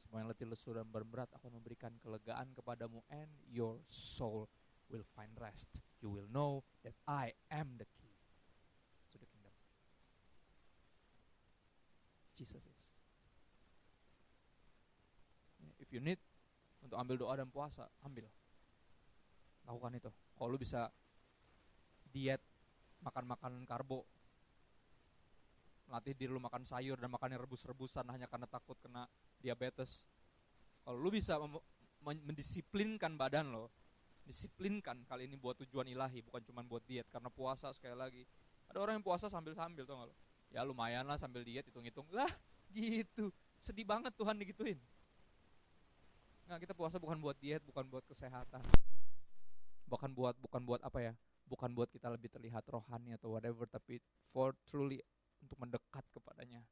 Semua 0.01 0.25
yang 0.25 0.33
letih 0.33 0.49
lesu 0.49 0.73
dan 0.73 0.89
berberat 0.89 1.29
akan 1.37 1.61
memberikan 1.61 1.93
kelegaan 2.01 2.49
kepadamu 2.57 3.05
and 3.13 3.29
your 3.45 3.77
soul 3.93 4.49
will 4.89 5.05
find 5.13 5.37
rest. 5.37 5.85
You 6.01 6.09
will 6.09 6.27
know 6.33 6.65
that 6.81 6.97
I 7.05 7.37
am 7.53 7.77
the 7.77 7.85
Jesus 12.41 12.65
is. 12.65 12.81
If 15.77 15.93
you 15.93 16.01
need 16.01 16.17
untuk 16.81 16.97
ambil 16.97 17.21
doa 17.21 17.37
dan 17.37 17.53
puasa, 17.53 17.85
ambil. 18.01 18.25
Lakukan 19.69 19.93
itu. 20.01 20.09
Kalau 20.09 20.49
lu 20.49 20.57
bisa 20.57 20.89
diet, 22.09 22.41
makan 23.05 23.37
makanan 23.37 23.69
karbo, 23.69 24.09
latih 25.91 26.15
diri 26.15 26.31
lu 26.31 26.39
makan 26.39 26.63
sayur 26.63 26.97
dan 26.97 27.11
makan 27.11 27.35
yang 27.35 27.43
rebus-rebusan 27.43 28.07
hanya 28.15 28.31
karena 28.31 28.47
takut 28.47 28.79
kena 28.79 29.11
diabetes. 29.43 29.99
Kalau 30.87 30.97
lu 30.97 31.11
bisa 31.11 31.37
mendisiplinkan 32.01 33.19
badan 33.19 33.51
lo, 33.51 33.69
disiplinkan 34.25 35.03
kali 35.05 35.27
ini 35.27 35.35
buat 35.35 35.59
tujuan 35.67 35.91
ilahi, 35.91 36.23
bukan 36.23 36.41
cuma 36.47 36.63
buat 36.63 36.87
diet. 36.87 37.11
Karena 37.11 37.29
puasa 37.29 37.75
sekali 37.75 37.99
lagi, 37.99 38.23
ada 38.71 38.79
orang 38.79 39.03
yang 39.03 39.07
puasa 39.07 39.27
sambil-sambil 39.27 39.83
tuh 39.83 39.99
lo. 39.99 40.15
Ya 40.51 40.63
lumayan 40.63 41.07
lah 41.07 41.19
sambil 41.19 41.43
diet 41.43 41.67
hitung-hitung 41.67 42.07
lah 42.15 42.31
gitu. 42.71 43.35
Sedih 43.59 43.85
banget 43.85 44.15
Tuhan 44.15 44.39
digituin. 44.39 44.79
Nah, 46.51 46.59
kita 46.59 46.75
puasa 46.75 46.99
bukan 46.99 47.19
buat 47.23 47.39
diet, 47.39 47.63
bukan 47.63 47.87
buat 47.87 48.03
kesehatan. 48.11 48.63
Bukan 49.87 50.11
buat 50.15 50.35
bukan 50.39 50.63
buat 50.67 50.81
apa 50.83 50.99
ya? 50.99 51.13
Bukan 51.47 51.75
buat 51.75 51.91
kita 51.91 52.11
lebih 52.11 52.31
terlihat 52.31 52.67
rohani 52.71 53.15
atau 53.15 53.35
whatever, 53.35 53.67
tapi 53.67 54.03
for 54.31 54.55
truly 54.67 55.03
untuk 55.43 55.57
mendekat 55.61 56.05
kepadanya. 56.13 56.63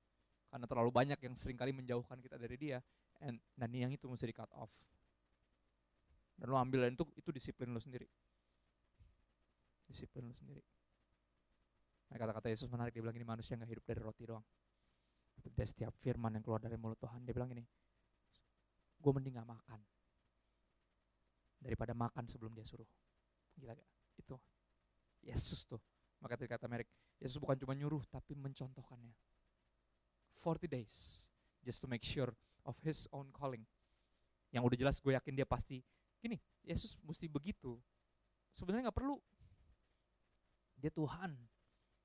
Karena 0.49 0.65
terlalu 0.65 0.91
banyak 0.93 1.21
yang 1.21 1.35
sering 1.37 1.57
kali 1.61 1.77
menjauhkan 1.77 2.21
kita 2.21 2.41
dari 2.41 2.57
dia. 2.57 2.79
And, 3.21 3.37
dan 3.59 3.69
yang 3.75 3.93
itu 3.93 4.09
mesti 4.09 4.29
di 4.29 4.37
cut 4.37 4.49
off. 4.57 4.73
Dan 6.39 6.49
lo 6.49 6.57
ambil 6.57 6.87
dan 6.87 6.95
itu, 6.95 7.05
itu 7.19 7.31
disiplin 7.35 7.75
lo 7.75 7.83
sendiri. 7.83 8.07
Disiplin 9.85 10.31
lo 10.31 10.35
sendiri. 10.37 10.63
Nah, 12.09 12.17
kata-kata 12.17 12.49
Yesus 12.49 12.71
menarik, 12.73 12.97
dia 12.97 13.05
bilang 13.05 13.19
ini 13.19 13.27
manusia 13.27 13.59
nggak 13.59 13.69
hidup 13.69 13.85
dari 13.85 14.01
roti 14.01 14.25
doang. 14.25 14.47
Tapi 15.39 15.55
dari 15.55 15.69
setiap 15.69 15.93
firman 16.01 16.35
yang 16.35 16.43
keluar 16.43 16.59
dari 16.59 16.75
mulut 16.81 16.97
Tuhan, 16.99 17.23
dia 17.23 17.31
bilang 17.37 17.53
ini, 17.53 17.63
gue 18.99 19.13
mending 19.15 19.39
gak 19.39 19.47
makan. 19.47 19.81
Daripada 21.63 21.95
makan 21.95 22.25
sebelum 22.27 22.55
dia 22.59 22.67
suruh. 22.67 22.87
Gila 23.55 23.75
gak? 23.77 23.89
Itu 24.19 24.35
Yesus 25.23 25.63
tuh. 25.63 25.79
Maka 26.19 26.35
tadi 26.35 26.51
kata 26.51 26.67
Merek, 26.67 26.91
Yesus 27.23 27.39
bukan 27.39 27.55
cuma 27.59 27.75
nyuruh, 27.79 28.03
tapi 28.11 28.35
mencontohkannya. 28.35 29.15
40 30.43 30.71
days, 30.71 31.27
just 31.63 31.83
to 31.83 31.87
make 31.91 32.03
sure 32.03 32.31
of 32.67 32.75
his 32.83 33.07
own 33.15 33.31
calling. 33.35 33.63
Yang 34.51 34.63
udah 34.73 34.79
jelas 34.79 34.97
gue 34.99 35.15
yakin 35.15 35.35
dia 35.35 35.47
pasti, 35.47 35.83
gini, 36.19 36.39
Yesus 36.67 36.99
mesti 37.07 37.31
begitu. 37.31 37.79
Sebenarnya 38.55 38.91
gak 38.91 38.99
perlu. 38.99 39.19
Dia 40.79 40.91
Tuhan. 40.91 41.35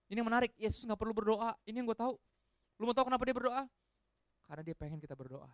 Ini 0.10 0.22
yang 0.22 0.30
menarik, 0.30 0.54
Yesus 0.58 0.86
gak 0.86 0.98
perlu 0.98 1.14
berdoa. 1.14 1.58
Ini 1.66 1.82
yang 1.82 1.88
gue 1.90 1.98
tahu. 1.98 2.14
Lu 2.82 2.90
mau 2.90 2.94
tahu 2.94 3.10
kenapa 3.10 3.24
dia 3.26 3.34
berdoa? 3.38 3.64
Karena 4.46 4.62
dia 4.62 4.76
pengen 4.78 5.02
kita 5.02 5.18
berdoa. 5.18 5.50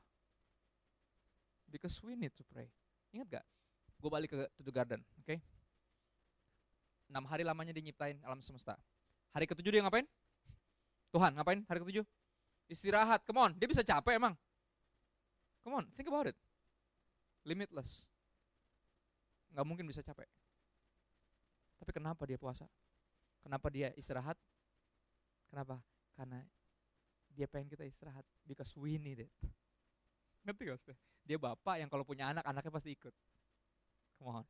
Because 1.70 2.02
we 2.02 2.18
need 2.18 2.34
to 2.36 2.44
pray. 2.48 2.68
Ingat 3.16 3.40
gak? 3.40 3.46
Gue 4.00 4.10
balik 4.12 4.32
ke 4.32 4.38
to 4.56 4.64
the 4.64 4.74
garden, 4.74 5.04
oke? 5.20 5.28
Okay? 5.28 5.40
6 7.10 7.18
hari 7.26 7.42
lamanya 7.42 7.74
dia 7.74 7.82
nyiptain 7.82 8.22
alam 8.22 8.38
semesta. 8.40 8.78
Hari 9.34 9.50
ketujuh 9.50 9.74
dia 9.74 9.82
ngapain? 9.82 10.06
Tuhan 11.10 11.34
ngapain 11.34 11.66
hari 11.66 11.82
ketujuh? 11.82 12.06
Istirahat, 12.70 13.26
come 13.26 13.42
on. 13.42 13.52
Dia 13.58 13.66
bisa 13.66 13.82
capek 13.82 14.22
emang. 14.22 14.38
Come 15.66 15.82
on, 15.82 15.86
think 15.98 16.06
about 16.06 16.30
it. 16.30 16.38
Limitless. 17.42 18.06
Nggak 19.50 19.66
mungkin 19.66 19.86
bisa 19.90 20.06
capek. 20.06 20.30
Tapi 21.82 21.92
kenapa 21.96 22.22
dia 22.30 22.38
puasa? 22.38 22.70
Kenapa 23.42 23.74
dia 23.74 23.90
istirahat? 23.98 24.38
Kenapa? 25.50 25.82
Karena 26.14 26.46
dia 27.34 27.50
pengen 27.50 27.74
kita 27.74 27.88
istirahat. 27.90 28.22
Because 28.46 28.76
we 28.78 29.02
need 29.02 29.26
it. 29.26 29.32
Ngerti 30.46 30.70
gak? 30.70 30.98
Dia 31.26 31.38
bapak 31.42 31.82
yang 31.82 31.90
kalau 31.90 32.06
punya 32.06 32.30
anak, 32.30 32.46
anaknya 32.46 32.72
pasti 32.74 32.94
ikut. 32.94 33.14
Come 34.20 34.44
on. 34.44 34.46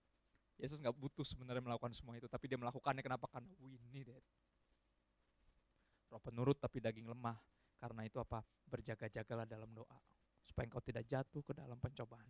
Yesus 0.59 0.83
nggak 0.83 0.91
butuh 0.91 1.23
sebenarnya 1.23 1.63
melakukan 1.63 1.95
semua 1.95 2.19
itu, 2.19 2.27
tapi 2.27 2.51
dia 2.51 2.59
melakukannya 2.59 2.99
kenapa? 2.99 3.31
Karena 3.31 3.47
we 3.63 3.79
need 3.95 4.11
it. 4.11 4.25
Roh 6.11 6.19
penurut 6.19 6.59
tapi 6.59 6.83
daging 6.83 7.07
lemah. 7.07 7.39
Karena 7.79 8.03
itu 8.03 8.19
apa? 8.19 8.43
Berjaga-jagalah 8.67 9.47
dalam 9.47 9.71
doa. 9.71 9.97
Supaya 10.43 10.67
engkau 10.67 10.83
tidak 10.83 11.07
jatuh 11.07 11.39
ke 11.39 11.55
dalam 11.55 11.79
pencobaan. 11.79 12.27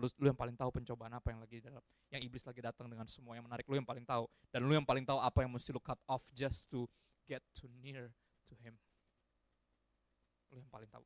Lu, 0.00 0.08
lu 0.16 0.32
yang 0.32 0.38
paling 0.38 0.56
tahu 0.56 0.72
pencobaan 0.72 1.12
apa 1.12 1.36
yang 1.36 1.44
lagi 1.44 1.60
dalam. 1.60 1.84
Yang 2.08 2.32
iblis 2.32 2.44
lagi 2.48 2.64
datang 2.64 2.88
dengan 2.88 3.04
semua 3.12 3.36
yang 3.36 3.44
menarik. 3.44 3.68
Lu 3.68 3.76
yang 3.76 3.84
paling 3.84 4.08
tahu. 4.08 4.24
Dan 4.48 4.64
lu 4.64 4.72
yang 4.72 4.88
paling 4.88 5.04
tahu 5.04 5.20
apa 5.20 5.44
yang 5.44 5.52
mesti 5.52 5.68
lu 5.74 5.82
cut 5.84 6.00
off 6.08 6.24
just 6.32 6.64
to 6.72 6.88
get 7.28 7.44
to 7.52 7.68
near 7.84 8.08
to 8.48 8.56
him. 8.64 8.72
Lu 10.48 10.56
yang 10.56 10.70
paling 10.72 10.88
tahu. 10.88 11.04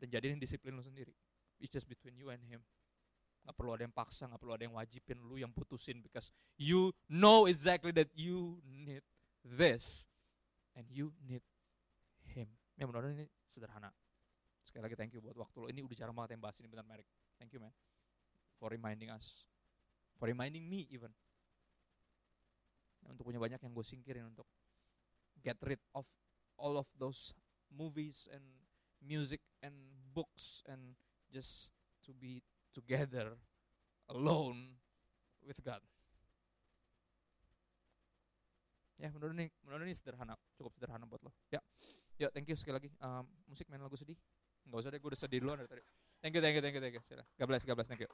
Dan 0.00 0.08
jadiin 0.08 0.40
disiplin 0.40 0.72
lu 0.72 0.80
sendiri. 0.80 1.12
It's 1.60 1.68
just 1.68 1.84
between 1.84 2.16
you 2.16 2.32
and 2.32 2.40
him. 2.48 2.64
Gak 3.44 3.54
perlu 3.60 3.76
ada 3.76 3.84
yang 3.84 3.92
paksa, 3.92 4.24
gak 4.24 4.40
perlu 4.40 4.56
ada 4.56 4.64
yang 4.64 4.76
wajibin 4.76 5.20
lu 5.20 5.36
yang 5.36 5.52
putusin 5.52 6.00
because 6.00 6.32
you 6.56 6.88
know 7.12 7.44
exactly 7.44 7.92
that 7.92 8.08
you 8.16 8.56
need 8.64 9.04
this 9.44 10.08
and 10.72 10.88
you 10.88 11.12
need 11.28 11.44
him. 12.24 12.48
Ya 12.80 12.88
mudah-mudahan 12.88 13.20
ini 13.20 13.28
sederhana. 13.52 13.92
Sekali 14.64 14.88
lagi 14.88 14.96
thank 14.96 15.12
you 15.12 15.20
buat 15.20 15.36
waktu 15.36 15.56
lo. 15.60 15.66
Ini 15.68 15.84
udah 15.84 15.96
jarang 15.96 16.16
banget 16.16 16.40
yang 16.40 16.42
bahas 16.42 16.56
ini 16.58 16.72
benar 16.72 16.88
Merek. 16.88 17.06
Thank 17.36 17.52
you 17.52 17.60
man. 17.60 17.70
For 18.56 18.72
reminding 18.72 19.12
us. 19.12 19.44
For 20.16 20.26
reminding 20.26 20.64
me 20.64 20.88
even. 20.88 21.12
Untuk 23.04 23.28
punya 23.28 23.36
banyak 23.36 23.60
yang 23.60 23.72
gue 23.76 23.84
singkirin 23.84 24.24
untuk 24.32 24.48
get 25.44 25.60
rid 25.60 25.78
of 25.92 26.08
all 26.56 26.80
of 26.80 26.88
those 26.96 27.36
movies 27.68 28.24
and 28.32 28.40
music 29.04 29.44
and 29.60 29.76
books 30.16 30.64
and 30.64 30.96
just 31.28 31.68
to 32.00 32.16
be 32.16 32.40
together 32.74 33.38
alone 34.10 34.74
with 35.46 35.56
God. 35.62 35.80
Ya, 38.98 39.10
menurut 39.10 39.34
ini, 39.34 39.46
menurut 39.66 39.86
ini 39.86 39.94
sederhana, 39.94 40.34
cukup 40.58 40.74
sederhana 40.74 41.06
buat 41.06 41.22
lo. 41.22 41.30
Ya, 41.50 41.58
ya, 42.18 42.30
thank 42.30 42.46
you 42.46 42.58
sekali 42.58 42.78
lagi. 42.78 42.90
Um, 43.02 43.26
musik 43.46 43.66
main 43.70 43.82
lagu 43.82 43.98
sedih? 43.98 44.18
Enggak 44.66 44.86
usah 44.86 44.90
deh, 44.90 44.98
gue 45.02 45.10
udah 45.12 45.20
sedih 45.20 45.38
duluan 45.42 45.58
dari 45.60 45.70
tadi. 45.70 45.82
Thank 46.24 46.34
you, 46.38 46.42
thank 46.42 46.54
you, 46.56 46.62
thank 46.62 46.74
you, 46.74 46.82
thank 46.82 46.96
you. 46.96 47.02
God 47.38 47.46
bless, 47.46 47.62
God 47.68 47.76
bless, 47.76 47.88
thank 47.90 48.00
you. 48.00 48.10